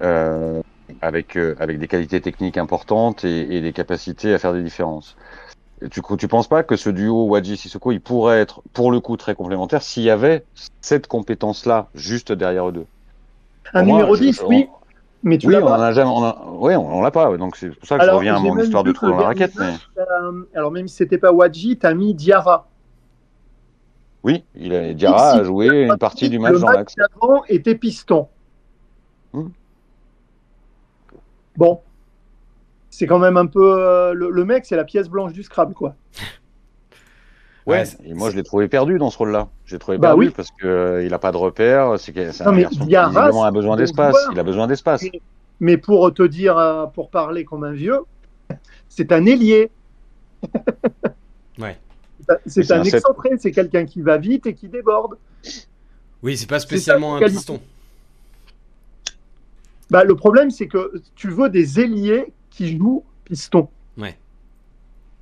Euh, 0.01 0.63
avec, 1.03 1.37
euh, 1.37 1.55
avec 1.59 1.79
des 1.79 1.89
qualités 1.89 2.21
techniques 2.21 2.57
importantes 2.57 3.25
et, 3.25 3.57
et, 3.57 3.61
des 3.61 3.73
capacités 3.73 4.33
à 4.35 4.39
faire 4.39 4.53
des 4.53 4.63
différences. 4.63 5.17
Tu, 5.91 6.03
tu 6.19 6.29
penses 6.29 6.49
pas 6.49 6.63
que 6.63 6.77
ce 6.77 6.91
duo 6.91 7.27
Wadji 7.27 7.57
Sissoko, 7.57 7.93
il 7.93 8.01
pourrait 8.01 8.41
être 8.41 8.63
pour 8.73 8.91
le 8.91 9.01
coup 9.01 9.17
très 9.17 9.35
complémentaire 9.35 9.83
s'il 9.83 10.03
y 10.03 10.11
avait 10.11 10.45
cette 10.81 11.07
compétence-là 11.07 11.89
juste 11.95 12.33
derrière 12.33 12.69
eux 12.69 12.73
deux? 12.73 12.87
Un 13.73 13.85
numéro 13.85 14.17
10, 14.17 14.43
oui. 14.49 14.69
Mais 15.23 15.39
tu 15.39 15.49
oui, 15.49 15.57
on 15.57 15.67
en 15.67 15.81
a 15.81 15.93
jamais, 15.93 16.11
on 16.11 16.25
a, 16.25 16.43
oui, 16.59 16.75
on, 16.77 17.03
l'a 17.03 17.11
pas. 17.11 17.37
Donc 17.37 17.57
c'est 17.57 17.71
pour 17.71 17.87
ça 17.87 17.99
que 17.99 18.05
je 18.05 18.11
reviens 18.11 18.37
à 18.37 18.39
mon 18.41 18.59
histoire 18.59 18.85
de 18.85 18.93
trou 18.93 19.09
dans 19.09 19.19
la 19.19 19.27
raquette. 19.27 19.53
Mais... 19.59 19.75
Euh, 19.99 20.49
alors 20.55 20.71
même 20.71 20.89
si 20.89 20.97
c'était 20.97 21.19
pas 21.19 21.33
Wadji, 21.33 21.77
t'as 21.77 21.95
mis 21.95 22.15
Diarra. 22.15 22.67
Oui, 24.23 24.45
il 24.55 24.75
a, 24.75 24.93
Diarra 24.93 25.33
a 25.33 25.45
joué 25.45 25.85
une 25.85 25.97
partie 25.97 26.29
du 26.29 26.39
match 26.39 26.59
dans 26.59 26.71
l'axe. 26.71 26.95
avant 27.17 27.45
était 27.49 27.75
piston. 27.75 28.29
Hmm. 29.33 29.49
Bon, 31.57 31.81
c'est 32.91 33.07
quand 33.07 33.19
même 33.19 33.37
un 33.37 33.47
peu. 33.47 33.79
Euh, 33.79 34.13
le, 34.13 34.45
mec, 34.45 34.67
c'est 34.67 34.77
la 34.77 34.85
pièce 34.85 35.09
blanche 35.09 35.33
du 35.33 35.43
Scrabble, 35.43 35.75
quoi. 35.75 35.95
Ouais, 37.67 37.85
et 38.05 38.15
moi 38.15 38.31
je 38.31 38.37
l'ai 38.37 38.43
trouvé 38.43 38.69
perdu 38.69 38.99
dans 38.99 39.11
ce 39.11 39.19
rôle-là. 39.19 39.49
J'ai 39.67 39.79
trouvé 39.79 39.99
bah 39.99 40.09
perdu 40.09 40.31
parce 40.31 40.51
qu'il 40.51 40.67
euh, 40.67 41.05
il 41.05 41.11
n'a 41.11 41.19
pas 41.19 41.31
de 41.31 41.37
repère. 41.37 41.95
C'est 41.99 42.17
un 42.19 42.57
garçon 42.57 42.87
qui 42.87 42.97
a 42.97 43.51
besoin 43.51 43.77
d'espace. 43.77 44.17
Il 44.33 44.41
a 44.41 44.43
besoin 44.43 44.67
d'espace. 44.67 45.05
Mais, 45.61 45.77
pour 45.77 46.13
te 46.13 46.23
dire, 46.23 46.57
euh, 46.57 46.87
pour 46.87 47.11
parler 47.11 47.45
comme 47.45 47.63
un 47.63 47.73
vieux, 47.73 48.01
c'est 48.89 49.13
un 49.13 49.27
ailier. 49.27 49.71
ouais. 51.59 51.77
C'est 52.47 52.71
un, 52.71 52.83
excentré, 52.83 53.31
c'est 53.39 53.53
quelqu'un 53.53 53.85
qui 53.85 54.03
va 54.03 54.19
vite 54.19 54.47
et 54.47 54.55
qui 54.55 54.69
déborde. 54.69 55.17
Oui, 56.23 56.37
c'est 56.37 56.49
pas 56.49 56.61
spécialement 56.61 57.17
un 57.17 57.21
piston. 57.21 57.61
Bah, 59.91 60.05
le 60.05 60.15
problème, 60.15 60.51
c'est 60.51 60.69
que 60.69 61.03
tu 61.17 61.31
veux 61.31 61.49
des 61.49 61.81
ailiers 61.81 62.33
qui 62.51 62.77
jouent 62.77 63.05
piston. 63.25 63.69
Ouais. 63.99 64.17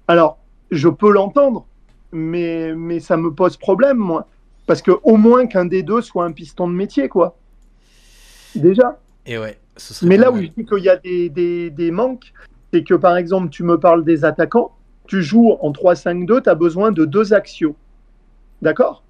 Alors, 0.06 0.38
je 0.70 0.88
peux 0.88 1.10
l'entendre, 1.10 1.66
mais, 2.12 2.74
mais 2.74 3.00
ça 3.00 3.16
me 3.16 3.32
pose 3.32 3.56
problème, 3.56 3.96
moi. 3.96 4.28
Parce 4.66 4.82
que 4.82 4.90
au 5.02 5.16
moins 5.16 5.46
qu'un 5.46 5.64
des 5.64 5.82
deux 5.82 6.02
soit 6.02 6.24
un 6.24 6.32
piston 6.32 6.68
de 6.68 6.74
métier, 6.74 7.08
quoi. 7.08 7.36
Déjà. 8.54 8.98
Et 9.24 9.38
ouais. 9.38 9.58
mais 10.02 10.16
là 10.16 10.30
où 10.30 10.36
je 10.36 10.48
dis 10.48 10.64
qu'il 10.66 10.84
y 10.84 10.88
a 10.88 10.96
des, 10.96 11.30
des, 11.30 11.70
des 11.70 11.90
manques, 11.90 12.32
c'est 12.72 12.84
que 12.84 12.94
par 12.94 13.16
exemple, 13.16 13.48
tu 13.50 13.62
me 13.62 13.78
parles 13.78 14.04
des 14.04 14.24
attaquants, 14.24 14.72
tu 15.08 15.22
joues 15.22 15.52
en 15.60 15.72
3-5-2, 15.72 16.42
tu 16.42 16.48
as 16.48 16.54
besoin 16.54 16.92
de 16.92 17.04
deux 17.04 17.32
axios. 17.32 17.74
D'accord? 18.62 19.02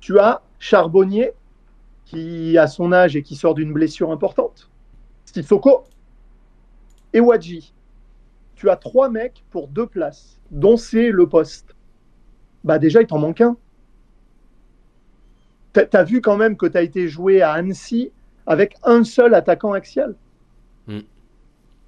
Tu 0.00 0.18
as 0.18 0.42
Charbonnier, 0.58 1.32
qui 2.06 2.56
a 2.56 2.66
son 2.66 2.90
âge 2.92 3.14
et 3.16 3.22
qui 3.22 3.36
sort 3.36 3.54
d'une 3.54 3.72
blessure 3.72 4.10
importante. 4.10 4.70
Sissoko 5.26 5.84
et 7.12 7.20
Wadji. 7.20 7.74
Tu 8.54 8.70
as 8.70 8.76
trois 8.76 9.10
mecs 9.10 9.44
pour 9.50 9.68
deux 9.68 9.86
places, 9.86 10.40
dont 10.50 10.78
c'est 10.78 11.10
le 11.10 11.28
poste. 11.28 11.76
Bah 12.64 12.78
déjà, 12.78 13.02
il 13.02 13.06
t'en 13.06 13.18
manque 13.18 13.42
un. 13.42 13.56
Tu 15.74 15.80
as 15.92 16.04
vu 16.04 16.22
quand 16.22 16.38
même 16.38 16.56
que 16.56 16.64
tu 16.64 16.78
as 16.78 16.82
été 16.82 17.08
joué 17.08 17.42
à 17.42 17.52
Annecy 17.52 18.10
avec 18.46 18.76
un 18.84 19.04
seul 19.04 19.34
attaquant 19.34 19.74
axial? 19.74 20.14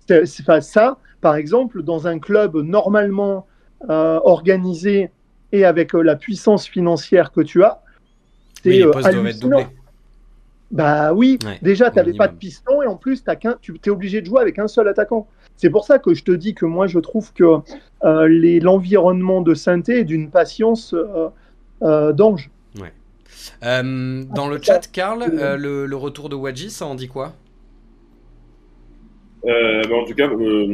C'est, 0.09 0.61
ça, 0.61 0.98
par 1.20 1.36
exemple, 1.36 1.82
dans 1.82 2.06
un 2.06 2.18
club 2.18 2.56
normalement 2.56 3.46
euh, 3.88 4.18
organisé 4.24 5.11
et 5.52 5.64
avec 5.64 5.94
euh, 5.94 6.02
la 6.02 6.16
puissance 6.16 6.66
financière 6.66 7.30
que 7.32 7.40
tu 7.40 7.62
as, 7.62 7.80
c'est 8.62 8.82
oui, 8.82 8.82
euh, 8.82 9.62
Bah 10.70 11.12
oui, 11.12 11.38
déjà, 11.62 11.90
tu 11.90 11.96
n'avais 11.96 12.14
pas 12.14 12.28
de 12.28 12.34
piston 12.34 12.82
et 12.82 12.86
en 12.86 12.96
plus, 12.96 13.22
as 13.26 13.36
tu 13.36 13.78
es 13.84 13.90
obligé 13.90 14.20
de 14.20 14.26
jouer 14.26 14.40
avec 14.40 14.59
un 14.59 14.66
seul 14.66 14.88
attaquant. 14.88 15.28
C'est 15.56 15.70
pour 15.70 15.84
ça 15.84 15.98
que 15.98 16.14
je 16.14 16.24
te 16.24 16.32
dis 16.32 16.54
que 16.54 16.66
moi, 16.66 16.86
je 16.86 16.98
trouve 16.98 17.32
que 17.32 17.59
l'environnement 18.02 19.42
de 19.42 19.54
synthé 19.54 20.00
est 20.00 20.04
d'une 20.04 20.30
patience 20.30 20.94
d'ange. 21.80 22.50
dans 23.62 24.48
le 24.48 24.62
chat, 24.62 24.90
Karl, 24.90 25.24
le, 25.30 25.86
le, 25.86 25.96
retour 25.96 26.28
de 26.28 26.34
Wadji, 26.34 26.70
ça 26.70 26.86
en 26.86 26.94
dit 26.94 27.09
quoi? 27.09 27.34
Euh, 29.45 29.82
bah, 29.84 29.97
en 29.97 30.05
tout 30.05 30.14
cas, 30.14 30.28
euh, 30.28 30.66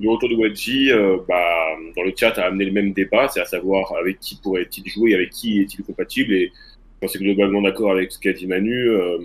le 0.00 0.10
retour 0.10 0.28
de 0.28 0.34
Wadji, 0.34 0.90
euh, 0.90 1.18
bah, 1.28 1.76
dans 1.96 2.02
le 2.02 2.12
chat, 2.16 2.38
a 2.38 2.46
amené 2.46 2.66
le 2.66 2.72
même 2.72 2.92
débat, 2.92 3.28
c'est 3.28 3.40
à 3.40 3.44
savoir 3.44 3.94
avec 3.96 4.20
qui 4.20 4.38
pourrait-il 4.42 4.86
jouer, 4.88 5.12
et 5.12 5.14
avec 5.14 5.30
qui 5.30 5.60
est-il 5.60 5.84
compatible. 5.84 6.34
Et 6.34 6.52
je 7.02 7.08
suis 7.08 7.18
globalement 7.18 7.62
d'accord 7.62 7.92
avec 7.92 8.12
ce 8.12 8.18
qu'a 8.18 8.32
dit 8.32 8.46
Manu. 8.46 8.90
Euh, 8.90 9.18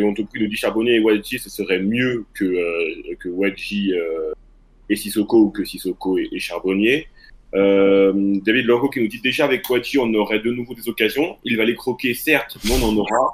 en 0.00 0.14
tout 0.14 0.24
cas, 0.24 0.38
nous 0.40 0.46
dit 0.46 0.56
Charbonnier 0.56 0.94
et 0.94 1.00
Wadji, 1.00 1.38
ce 1.38 1.50
serait 1.50 1.80
mieux 1.80 2.24
que, 2.34 2.44
euh, 2.44 3.14
que 3.18 3.28
Wadji 3.28 3.92
et 4.88 4.96
Sissoko 4.96 5.44
ou 5.44 5.50
que 5.50 5.64
Sissoko 5.64 6.18
et, 6.18 6.38
Charbonnier. 6.38 7.08
David 7.52 8.66
Longo 8.66 8.90
qui 8.90 9.00
nous 9.00 9.08
dit 9.08 9.20
déjà 9.20 9.44
avec 9.44 9.68
Wadji, 9.68 9.98
on 9.98 10.12
aurait 10.14 10.38
de 10.38 10.52
nouveau 10.52 10.74
des 10.74 10.88
occasions. 10.88 11.36
Il 11.44 11.56
va 11.56 11.64
les 11.64 11.74
croquer, 11.74 12.14
certes, 12.14 12.58
mais 12.64 12.70
on 12.80 12.88
en 12.88 12.96
aura. 12.96 13.32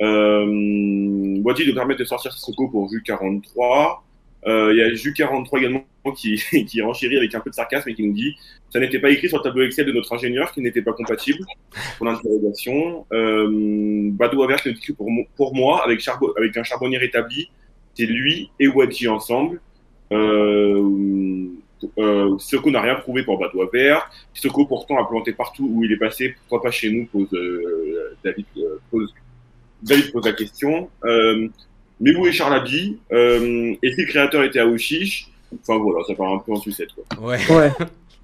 Euh, 0.00 1.36
Boîtier 1.40 1.66
de 1.66 1.72
permettre 1.72 2.00
de 2.00 2.04
sortir 2.04 2.32
Sissoko 2.32 2.68
pour 2.68 2.88
Jus 2.90 3.02
43. 3.02 4.04
Euh, 4.46 4.72
il 4.72 4.78
y 4.78 4.82
a 4.82 4.92
Jus 4.94 5.12
43 5.12 5.58
également 5.60 5.84
qui, 6.16 6.42
qui 6.66 6.80
renchérit 6.82 7.16
avec 7.16 7.34
un 7.34 7.40
peu 7.40 7.50
de 7.50 7.54
sarcasme 7.54 7.88
et 7.88 7.94
qui 7.94 8.02
nous 8.02 8.12
dit 8.12 8.34
ça 8.70 8.80
n'était 8.80 8.98
pas 8.98 9.10
écrit 9.10 9.28
sur 9.28 9.38
le 9.38 9.42
tableau 9.44 9.64
Excel 9.64 9.86
de 9.86 9.92
notre 9.92 10.12
ingénieur 10.14 10.50
qui 10.52 10.62
n'était 10.62 10.80
pas 10.82 10.94
compatible. 10.94 11.44
Pour 11.98 12.06
l'interrogation. 12.06 13.06
Euh, 13.12 14.08
Badou 14.12 14.42
Aver 14.42 14.56
qui 14.62 14.68
nous 14.68 14.74
dit 14.74 14.80
que 14.80 14.92
pour, 14.92 15.54
moi, 15.54 15.84
avec, 15.84 16.06
un 16.56 16.62
charbonnier 16.62 16.96
rétabli, 16.96 17.50
c'est 17.94 18.06
lui 18.06 18.50
et 18.58 18.68
Wadji 18.68 19.08
ensemble. 19.08 19.60
Euh, 20.10 21.48
euh, 21.98 22.38
Sissoko 22.38 22.70
n'a 22.70 22.80
rien 22.80 22.94
prouvé 22.94 23.22
pour 23.24 23.38
Badou 23.38 23.62
Aver. 23.62 23.98
Sissoko 24.32 24.64
pourtant 24.66 24.98
a 24.98 25.06
planté 25.06 25.32
partout 25.32 25.68
où 25.70 25.84
il 25.84 25.92
est 25.92 25.98
passé. 25.98 26.34
Pourquoi 26.38 26.62
pas 26.62 26.70
chez 26.70 26.90
nous 26.90 27.06
pose 27.06 27.28
euh, 27.34 28.16
David 28.24 28.46
euh, 28.56 28.80
pose 28.90 29.12
David 29.82 30.12
pose 30.12 30.24
la 30.24 30.32
question. 30.32 30.90
Euh, 31.04 31.48
mais 32.00 32.14
où 32.14 32.26
est 32.26 32.32
Charlaby 32.32 32.98
euh, 33.12 33.74
Et 33.82 33.92
si 33.92 34.02
le 34.02 34.06
créateur 34.06 34.42
était 34.42 34.60
à 34.60 34.66
Ouchiche 34.66 35.28
Enfin 35.60 35.78
voilà, 35.78 36.02
ça 36.06 36.14
part 36.14 36.32
un 36.32 36.38
peu 36.38 36.52
en 36.52 36.56
sucette. 36.56 36.88
Quoi. 36.94 37.28
Ouais. 37.28 37.38
ouais. 37.50 37.72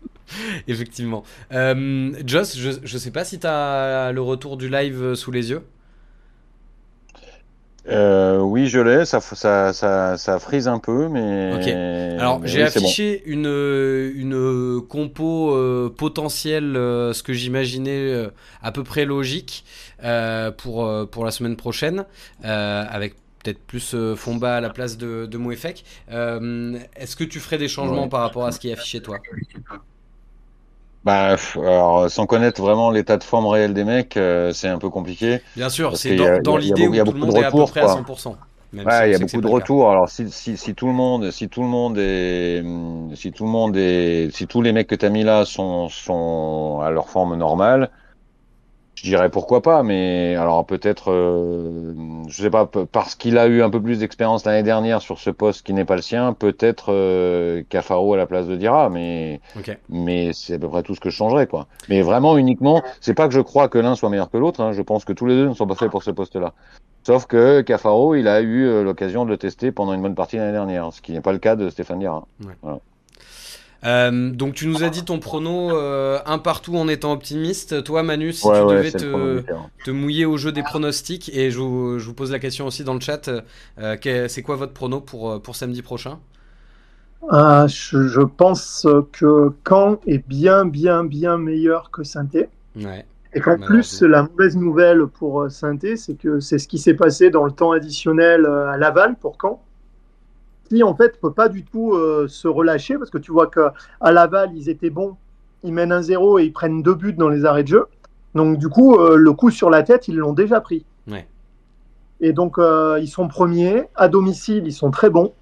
Effectivement. 0.69 1.25
Euh, 1.53 2.13
Joss, 2.25 2.59
je, 2.59 2.71
je 2.83 2.99
sais 2.99 3.11
pas 3.11 3.25
si 3.25 3.39
tu 3.39 3.47
as 3.47 4.13
le 4.13 4.21
retour 4.21 4.57
du 4.57 4.69
live 4.69 5.15
sous 5.15 5.31
les 5.31 5.51
yeux. 5.51 5.63
Euh, 7.89 8.39
oui, 8.39 8.67
je 8.69 8.79
l'ai. 8.81 9.05
Ça, 9.05 9.21
ça, 9.21 9.73
ça, 9.73 10.17
ça, 10.17 10.39
frise 10.39 10.69
un 10.69 10.79
peu, 10.79 11.09
mais. 11.09 11.55
Ok. 11.55 11.69
Alors, 12.21 12.41
j'ai 12.45 12.63
affiché 12.63 13.23
une, 13.27 13.47
une 13.47 14.81
compo 14.89 15.55
euh, 15.55 15.93
potentielle, 15.97 16.77
euh, 16.77 17.13
ce 17.13 17.23
que 17.23 17.33
j'imaginais 17.33 18.13
euh, 18.13 18.31
à 18.63 18.73
peu 18.73 18.85
près 18.85 19.05
logique 19.05 19.65
pour, 20.59 21.09
pour 21.11 21.25
la 21.25 21.31
semaine 21.31 21.57
prochaine, 21.57 22.05
avec 22.43 23.15
peut-être 23.43 23.61
plus 23.61 23.95
Fomba 24.17 24.57
à 24.57 24.61
la 24.61 24.71
place 24.71 24.97
de, 24.99 25.27
de 25.27 25.39
Mouefek. 25.39 25.85
Est-ce 26.09 27.17
que 27.17 27.25
tu 27.25 27.41
ferais 27.41 27.59
des 27.59 27.69
changements 27.69 28.09
par 28.09 28.21
rapport 28.21 28.47
à 28.47 28.53
ce 28.53 28.61
qui 28.61 28.69
est 28.69 28.73
affiché, 28.73 29.01
toi? 29.01 29.19
Bah, 31.09 31.37
alors, 31.57 32.11
sans 32.11 32.27
connaître 32.27 32.61
vraiment 32.61 32.91
l'état 32.91 33.17
de 33.17 33.25
forme 33.25 33.47
réel 33.47 33.73
des 33.73 33.85
mecs, 33.85 34.19
euh, 34.19 34.53
c'est 34.53 34.69
un 34.69 34.79
peu 34.79 34.91
compliqué. 34.91 35.41
Bien 35.57 35.71
sûr, 35.71 35.97
c'est 35.97 36.17
dans, 36.17 36.43
dans 36.43 36.57
l'idée 36.59 36.87
où 36.87 36.95
tout 37.03 37.13
le 37.13 37.19
monde 37.19 37.37
est 37.37 37.45
à 37.45 37.51
peu 37.51 37.65
près 37.65 37.81
à 37.81 37.87
100%. 37.87 38.37
Même 38.75 38.87
ouais, 38.87 39.09
il 39.09 39.13
y 39.13 39.15
a 39.15 39.19
beaucoup 39.19 39.41
de 39.41 39.47
retours. 39.47 39.91
Alors 39.91 40.11
si, 40.11 40.31
si, 40.31 40.59
si, 40.59 40.75
tout 40.75 40.87
le 40.87 40.93
monde, 40.93 41.31
si 41.31 41.49
tout 41.49 41.63
le 41.63 41.69
monde 41.69 41.97
est, 41.97 42.63
si 43.15 43.33
tout 43.33 43.45
le 43.45 43.51
monde 43.51 43.75
est, 43.79 44.29
si 44.35 44.47
tous 44.47 44.61
les 44.61 44.73
mecs 44.73 44.87
que 44.87 44.95
tu 44.95 45.07
as 45.07 45.09
mis 45.09 45.25
là 45.25 45.47
sont, 45.47 45.89
sont 45.89 46.81
à 46.85 46.91
leur 46.91 47.09
forme 47.09 47.37
normale, 47.37 47.89
je 48.99 49.05
dirais 49.05 49.29
pourquoi 49.31 49.63
pas, 49.63 49.85
mais 49.85 50.35
alors 50.35 50.67
peut-être, 50.67 51.13
euh, 51.13 51.95
je 52.27 52.43
sais 52.43 52.51
pas, 52.51 52.67
parce 52.67 53.15
qu'il 53.15 53.39
a 53.39 53.47
eu 53.47 53.63
un 53.63 53.71
peu 53.71 53.81
plus 53.81 54.01
d'expérience 54.01 54.45
l'année 54.45 54.65
dernière 54.65 55.01
sur 55.01 55.21
ce 55.21 55.31
poste 55.31 55.65
qui 55.65 55.73
n'est 55.73 55.85
pas 55.85 55.95
le 55.95 56.03
sien, 56.03 56.33
peut-être 56.33 56.93
euh, 56.93 57.63
Cafaro 57.69 58.15
à 58.15 58.17
la 58.17 58.27
place 58.27 58.49
de 58.49 58.57
Dira, 58.57 58.91
mais 58.91 59.41
mais 59.89 60.33
c'est 60.33 60.55
à 60.55 60.59
peu 60.59 60.69
près 60.69 60.83
tout 60.83 60.97
ce 60.97 61.01
que 61.01 61.11
je 61.11 61.17
changerais 61.17 61.47
quoi. 61.47 61.69
Mais 61.89 62.03
vraiment 62.03 62.37
uniquement, 62.37 62.83
c'est 63.01 63.15
pas 63.15 63.29
que 63.29 63.35
je 63.35 63.41
crois 63.41 63.69
que 63.69 63.79
l'un 63.79 63.95
soit 63.95 64.11
meilleur 64.11 64.31
que 64.31 64.37
l'autre, 64.37 64.61
hein, 64.61 64.73
je 64.73 64.83
pense 64.83 65.05
que 65.05 65.13
tous 65.13 65.27
les 65.27 65.37
deux 65.37 65.49
ne 65.49 65.55
sont 65.55 65.67
pas 65.69 65.77
faits 65.77 65.91
pour 65.91 66.03
ce 66.03 66.11
poste-là. 66.11 66.55
Sauf 67.07 67.27
que 67.27 67.61
Cafaro, 67.61 68.17
il 68.17 68.27
a 68.27 68.41
eu 68.41 68.67
euh, 68.67 68.83
l'occasion 68.83 69.25
de 69.25 69.31
le 69.31 69.39
tester 69.39 69.71
pendant 69.71 69.93
une 69.93 70.03
bonne 70.03 70.17
partie 70.17 70.37
l'année 70.39 70.53
dernière, 70.53 70.93
ce 70.93 71.01
qui 71.01 71.13
n'est 71.13 71.21
pas 71.21 71.33
le 71.33 71.39
cas 71.39 71.55
de 71.55 71.71
Stéphane 71.71 72.01
Dira. 72.01 72.27
Voilà. 72.63 72.81
Euh, 73.85 74.31
donc 74.31 74.55
tu 74.55 74.67
nous 74.67 74.83
as 74.83 74.89
dit 74.89 75.05
ton 75.05 75.21
prono 75.21 75.71
euh, 75.71 76.19
un 76.27 76.39
partout 76.39 76.77
en 76.77 76.89
étant 76.89 77.13
optimiste. 77.13 77.85
Toi 77.85 78.03
Manu, 78.03 78.33
si 78.33 78.43
tu 78.43 78.49
devais 78.49 78.91
te, 78.91 79.91
mouiller 79.91 80.27
au 80.27 80.37
jeu 80.37 80.53
des 80.53 80.63
pronostics, 80.63 81.31
et 81.35 81.51
je 81.51 81.61
vous, 81.61 82.15
pose 82.15 82.33
la 82.33 82.39
question 82.39 82.67
aussi 82.67 82.85
dans 82.85 82.95
le 82.95 83.01
chat, 83.01 83.31
euh, 83.79 83.97
c'est 84.29 84.43
quoi 84.43 84.57
votre 84.57 84.73
prono 84.73 85.01
pour, 85.01 85.41
pour 85.41 85.57
samedi 85.57 85.83
prochain? 85.83 86.19
Je, 87.31 88.25
pense 88.25 88.87
que 89.13 89.53
Caen 89.69 89.99
est 90.07 90.27
bien 90.27 90.65
bien 90.65 91.05
bien 91.05 91.37
meilleur 91.39 91.91
que 91.91 92.03
saint 92.03 92.29
Ouais. 92.77 93.05
Et 93.35 93.41
qu'en 93.41 93.59
plus, 93.59 94.03
la 94.03 94.23
mauvaise 94.23 94.57
nouvelle 94.57 95.07
pour 95.07 95.51
saint 95.51 95.77
c'est 95.97 96.19
que 96.19 96.41
c'est 96.41 96.59
ce 96.59 96.67
qui 96.67 96.79
s'est 96.79 96.95
passé 96.95 97.31
dans 97.31 97.45
le 97.45 97.53
temps 97.53 97.73
additionnel 97.73 98.47
à 98.47 98.77
Laval 98.77 99.17
pour 99.17 99.37
Caen 99.41 99.63
qui 100.69 100.83
en 100.83 100.95
fait 100.95 101.21
peut 101.21 101.33
pas 101.33 101.49
du 101.49 101.65
tout 101.65 101.95
euh, 101.95 102.29
se 102.29 102.49
relâcher 102.49 102.99
parce 102.99 103.11
que 103.11 103.19
tu 103.19 103.33
vois 103.33 103.49
qu'à 103.49 103.73
Laval 104.03 104.51
ils 104.55 104.69
étaient 104.69 104.91
bons, 104.91 105.17
ils 105.65 105.73
mènent 105.73 105.93
un 105.93 106.03
0 106.03 106.39
et 106.39 106.45
ils 106.45 106.53
prennent 106.53 106.83
deux 106.83 106.95
buts 106.95 107.15
dans 107.15 107.29
les 107.29 107.45
arrêts 107.45 107.63
de 107.63 107.69
jeu. 107.69 107.87
Donc 108.35 108.59
du 108.59 108.69
coup 108.69 108.97
euh, 108.97 109.17
le 109.17 109.33
coup 109.33 109.51
sur 109.51 109.71
la 109.71 109.83
tête 109.83 110.09
ils 110.09 110.17
l'ont 110.17 110.33
déjà 110.33 110.61
pris. 110.61 110.85
Ouais. 111.09 111.27
Et 112.21 112.33
donc 112.33 112.59
euh, 112.59 112.99
ils 113.01 113.09
sont 113.09 113.29
premiers 113.29 113.85
à 113.97 114.09
domicile, 114.09 114.65
ils 114.67 114.73
sont 114.73 114.91
très 114.91 115.11
bons. 115.11 115.33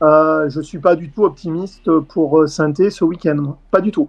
je 0.00 0.60
suis 0.62 0.78
pas 0.78 0.96
du 0.96 1.10
tout 1.10 1.24
optimiste 1.24 1.90
pour 2.00 2.48
saint 2.48 2.72
ce 2.74 3.04
week-end, 3.04 3.56
pas 3.70 3.80
du 3.80 3.90
tout. 3.90 4.08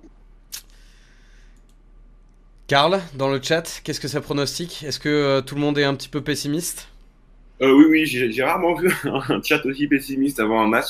Karl, 2.67 2.99
dans 3.15 3.29
le 3.29 3.39
chat, 3.39 3.81
qu'est-ce 3.83 3.99
que 3.99 4.07
ça 4.07 4.21
pronostique? 4.21 4.83
Est-ce 4.87 4.99
que 4.99 5.39
tout 5.41 5.53
le 5.53 5.61
monde 5.61 5.77
est 5.77 5.83
un 5.83 5.93
petit 5.93 6.09
peu 6.09 6.21
pessimiste? 6.21 6.87
Euh, 7.61 7.71
oui, 7.71 7.85
oui, 7.89 8.05
j'ai 8.05 8.43
rarement 8.43 8.75
vu 8.75 8.91
un 9.05 9.41
chat 9.41 9.65
aussi 9.65 9.87
pessimiste 9.87 10.39
avant 10.39 10.61
un 10.61 10.67
match. 10.67 10.87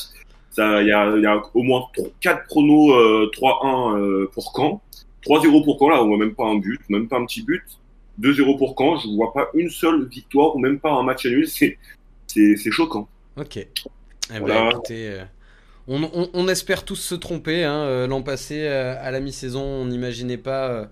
Il 0.57 0.88
y 0.88 0.91
a, 0.91 1.18
y 1.18 1.26
a, 1.26 1.41
au 1.53 1.63
moins 1.63 1.86
4 2.22 2.45
pronos 2.45 2.93
euh, 2.93 3.30
3-1 3.34 3.97
euh, 3.97 4.32
pour 4.34 4.53
Caen. 4.55 4.82
3-0 5.26 5.63
pour 5.63 5.78
Caen, 5.80 5.89
là, 5.89 6.03
on 6.03 6.07
voit 6.07 6.18
même 6.18 6.34
pas 6.34 6.45
un 6.45 6.55
but, 6.55 6.80
même 6.89 7.07
pas 7.07 7.18
un 7.18 7.26
petit 7.26 7.43
but. 7.43 7.63
2-0 8.22 8.57
pour 8.57 8.76
Caen, 8.78 8.97
je 8.97 9.09
vois 9.16 9.34
pas 9.34 9.49
une 9.53 9.70
seule 9.70 10.07
victoire 10.07 10.55
ou 10.55 10.59
même 10.59 10.80
pas 10.80 10.91
un 10.91 11.03
match 11.03 11.26
nul. 11.26 11.47
C'est 11.47 11.78
choquant. 12.72 13.07
Ok. 13.38 13.57
Eh 13.57 14.39
ben, 14.39 14.70
écoutez, 14.70 15.22
euh, 15.89 16.27
on, 16.33 16.47
espère 16.47 16.83
tous 16.83 16.95
se 16.95 17.15
tromper. 17.15 17.63
Hein. 17.63 18.07
L'an 18.07 18.21
passé, 18.21 18.67
à 18.67 19.11
la 19.11 19.19
mi-saison, 19.19 19.63
on 19.63 19.86
n'imaginait 19.86 20.38
pas 20.38 20.89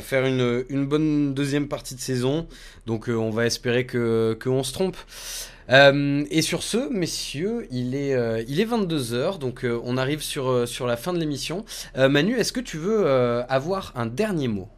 faire 0.00 0.24
une, 0.26 0.86
bonne 0.86 1.34
deuxième 1.34 1.68
partie 1.68 1.94
de 1.94 2.00
saison. 2.00 2.46
Donc 2.86 3.08
on 3.08 3.30
va 3.30 3.46
espérer 3.46 3.86
que 3.86 4.36
qu'on 4.42 4.62
se 4.62 4.72
trompe. 4.72 4.96
et 5.68 6.42
sur 6.42 6.62
ce, 6.62 6.88
messieurs, 6.92 7.66
il 7.70 7.94
est, 7.94 8.44
il 8.48 8.60
est 8.60 8.64
22h, 8.66 9.38
donc 9.38 9.66
on 9.84 9.96
arrive 9.96 10.22
sur, 10.22 10.68
sur 10.68 10.86
la 10.86 10.96
fin 10.96 11.12
de 11.12 11.18
l'émission. 11.18 11.64
Manu, 11.96 12.36
est-ce 12.36 12.52
que 12.52 12.60
tu 12.60 12.78
veux 12.78 13.06
avoir 13.48 13.92
un 13.96 14.06
dernier 14.06 14.48
mot? 14.48 14.68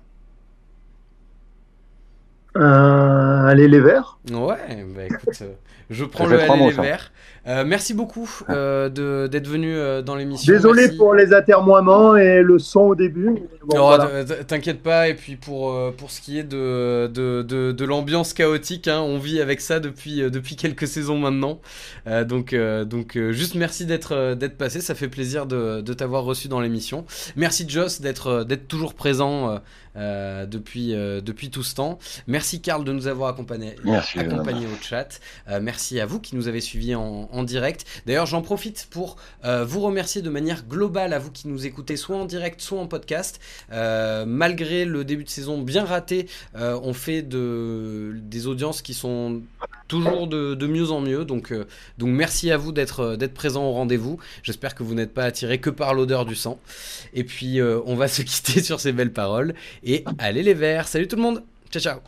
Allez 2.54 3.68
les 3.68 3.80
verts 3.80 4.18
Ouais, 4.30 4.84
bah 4.94 5.04
écoute, 5.04 5.42
je 5.90 6.04
prends 6.04 6.26
le 6.26 6.36
les 6.36 6.70
verts. 6.72 7.10
Euh, 7.48 7.64
merci 7.66 7.94
beaucoup 7.94 8.28
euh, 8.50 8.88
d'être 9.26 9.48
venu 9.48 9.74
euh, 9.74 10.02
dans 10.02 10.16
l'émission. 10.16 10.52
Désolé 10.52 10.90
pour 10.96 11.14
les 11.14 11.32
atermoiements 11.32 12.14
et 12.14 12.42
le 12.42 12.58
son 12.58 12.80
au 12.80 12.94
début. 12.94 13.36
T'inquiète 14.46 14.82
pas, 14.82 15.08
et 15.08 15.14
puis 15.14 15.36
pour, 15.36 15.74
pour 15.96 16.10
ce 16.10 16.20
qui 16.20 16.38
est 16.38 16.42
de, 16.42 17.06
de, 17.06 17.72
de, 17.72 17.84
l'ambiance 17.84 18.34
chaotique, 18.34 18.88
hein, 18.88 19.00
on 19.00 19.18
vit 19.18 19.40
avec 19.40 19.60
ça 19.62 19.80
depuis, 19.80 20.30
depuis 20.30 20.56
quelques 20.56 20.86
saisons 20.86 21.18
maintenant. 21.18 21.60
donc, 22.26 22.54
donc 22.54 23.18
juste 23.30 23.54
merci 23.54 23.86
d'être 23.86 24.56
passé, 24.58 24.80
ça 24.80 24.94
fait 24.94 25.08
plaisir 25.08 25.46
de, 25.46 25.80
de 25.80 25.92
t'avoir 25.94 26.24
reçu 26.24 26.48
dans 26.48 26.60
l'émission. 26.60 27.04
Merci 27.36 27.66
Joss 27.68 28.00
d'être 28.00 28.46
toujours 28.68 28.94
présent 28.94 29.60
depuis, 29.96 30.92
depuis 30.92 31.50
tout 31.50 31.62
ce 31.62 31.74
temps. 31.74 31.98
Merci 32.26 32.60
Karl 32.60 32.84
de 32.84 32.92
nous 32.92 33.06
avoir 33.06 33.30
accompagnés 33.30 33.76
accompagné 34.16 34.66
au 34.66 34.82
chat. 34.82 35.20
merci 35.60 35.77
à 36.00 36.06
vous 36.06 36.20
qui 36.20 36.36
nous 36.36 36.48
avez 36.48 36.60
suivis 36.60 36.94
en 36.94 37.28
en 37.32 37.42
direct. 37.42 37.86
D'ailleurs, 38.06 38.26
j'en 38.26 38.42
profite 38.42 38.88
pour 38.90 39.16
euh, 39.44 39.64
vous 39.64 39.80
remercier 39.80 40.22
de 40.22 40.30
manière 40.30 40.64
globale 40.66 41.12
à 41.12 41.18
vous 41.18 41.30
qui 41.30 41.48
nous 41.48 41.66
écoutez 41.66 41.96
soit 41.96 42.16
en 42.16 42.24
direct, 42.24 42.60
soit 42.60 42.80
en 42.80 42.86
podcast. 42.86 43.40
Euh, 43.72 44.24
malgré 44.26 44.84
le 44.84 45.04
début 45.04 45.24
de 45.24 45.28
saison 45.28 45.60
bien 45.60 45.84
raté, 45.84 46.28
euh, 46.56 46.78
on 46.82 46.92
fait 46.92 47.22
de, 47.22 48.14
des 48.22 48.46
audiences 48.46 48.82
qui 48.82 48.94
sont 48.94 49.42
toujours 49.86 50.26
de, 50.26 50.66
mieux 50.66 50.90
en 50.90 51.00
mieux. 51.00 51.24
Donc, 51.24 51.52
donc 51.98 52.08
merci 52.10 52.50
à 52.50 52.56
vous 52.56 52.72
d'être 52.72 53.16
d'être 53.16 53.34
présent 53.34 53.64
au 53.64 53.72
rendez-vous. 53.72 54.18
J'espère 54.42 54.74
que 54.74 54.82
vous 54.82 54.94
n'êtes 54.94 55.14
pas 55.14 55.24
attiré 55.24 55.58
que 55.58 55.70
par 55.70 55.94
l'odeur 55.94 56.26
du 56.26 56.34
sang. 56.34 56.58
Et 57.14 57.24
puis, 57.24 57.60
on 57.62 57.94
va 57.94 58.08
se 58.08 58.22
quitter 58.22 58.62
sur 58.62 58.80
ces 58.80 58.92
belles 58.92 59.12
paroles. 59.12 59.54
Et 59.84 60.04
allez 60.18 60.42
les 60.42 60.54
verts. 60.54 60.88
Salut 60.88 61.08
tout 61.08 61.16
le 61.16 61.22
monde. 61.22 61.42
Ciao, 61.70 61.82
ciao. 61.82 62.00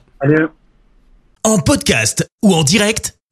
En 1.42 1.58
podcast 1.58 2.28
ou 2.42 2.52
en 2.52 2.64
direct, 2.64 3.19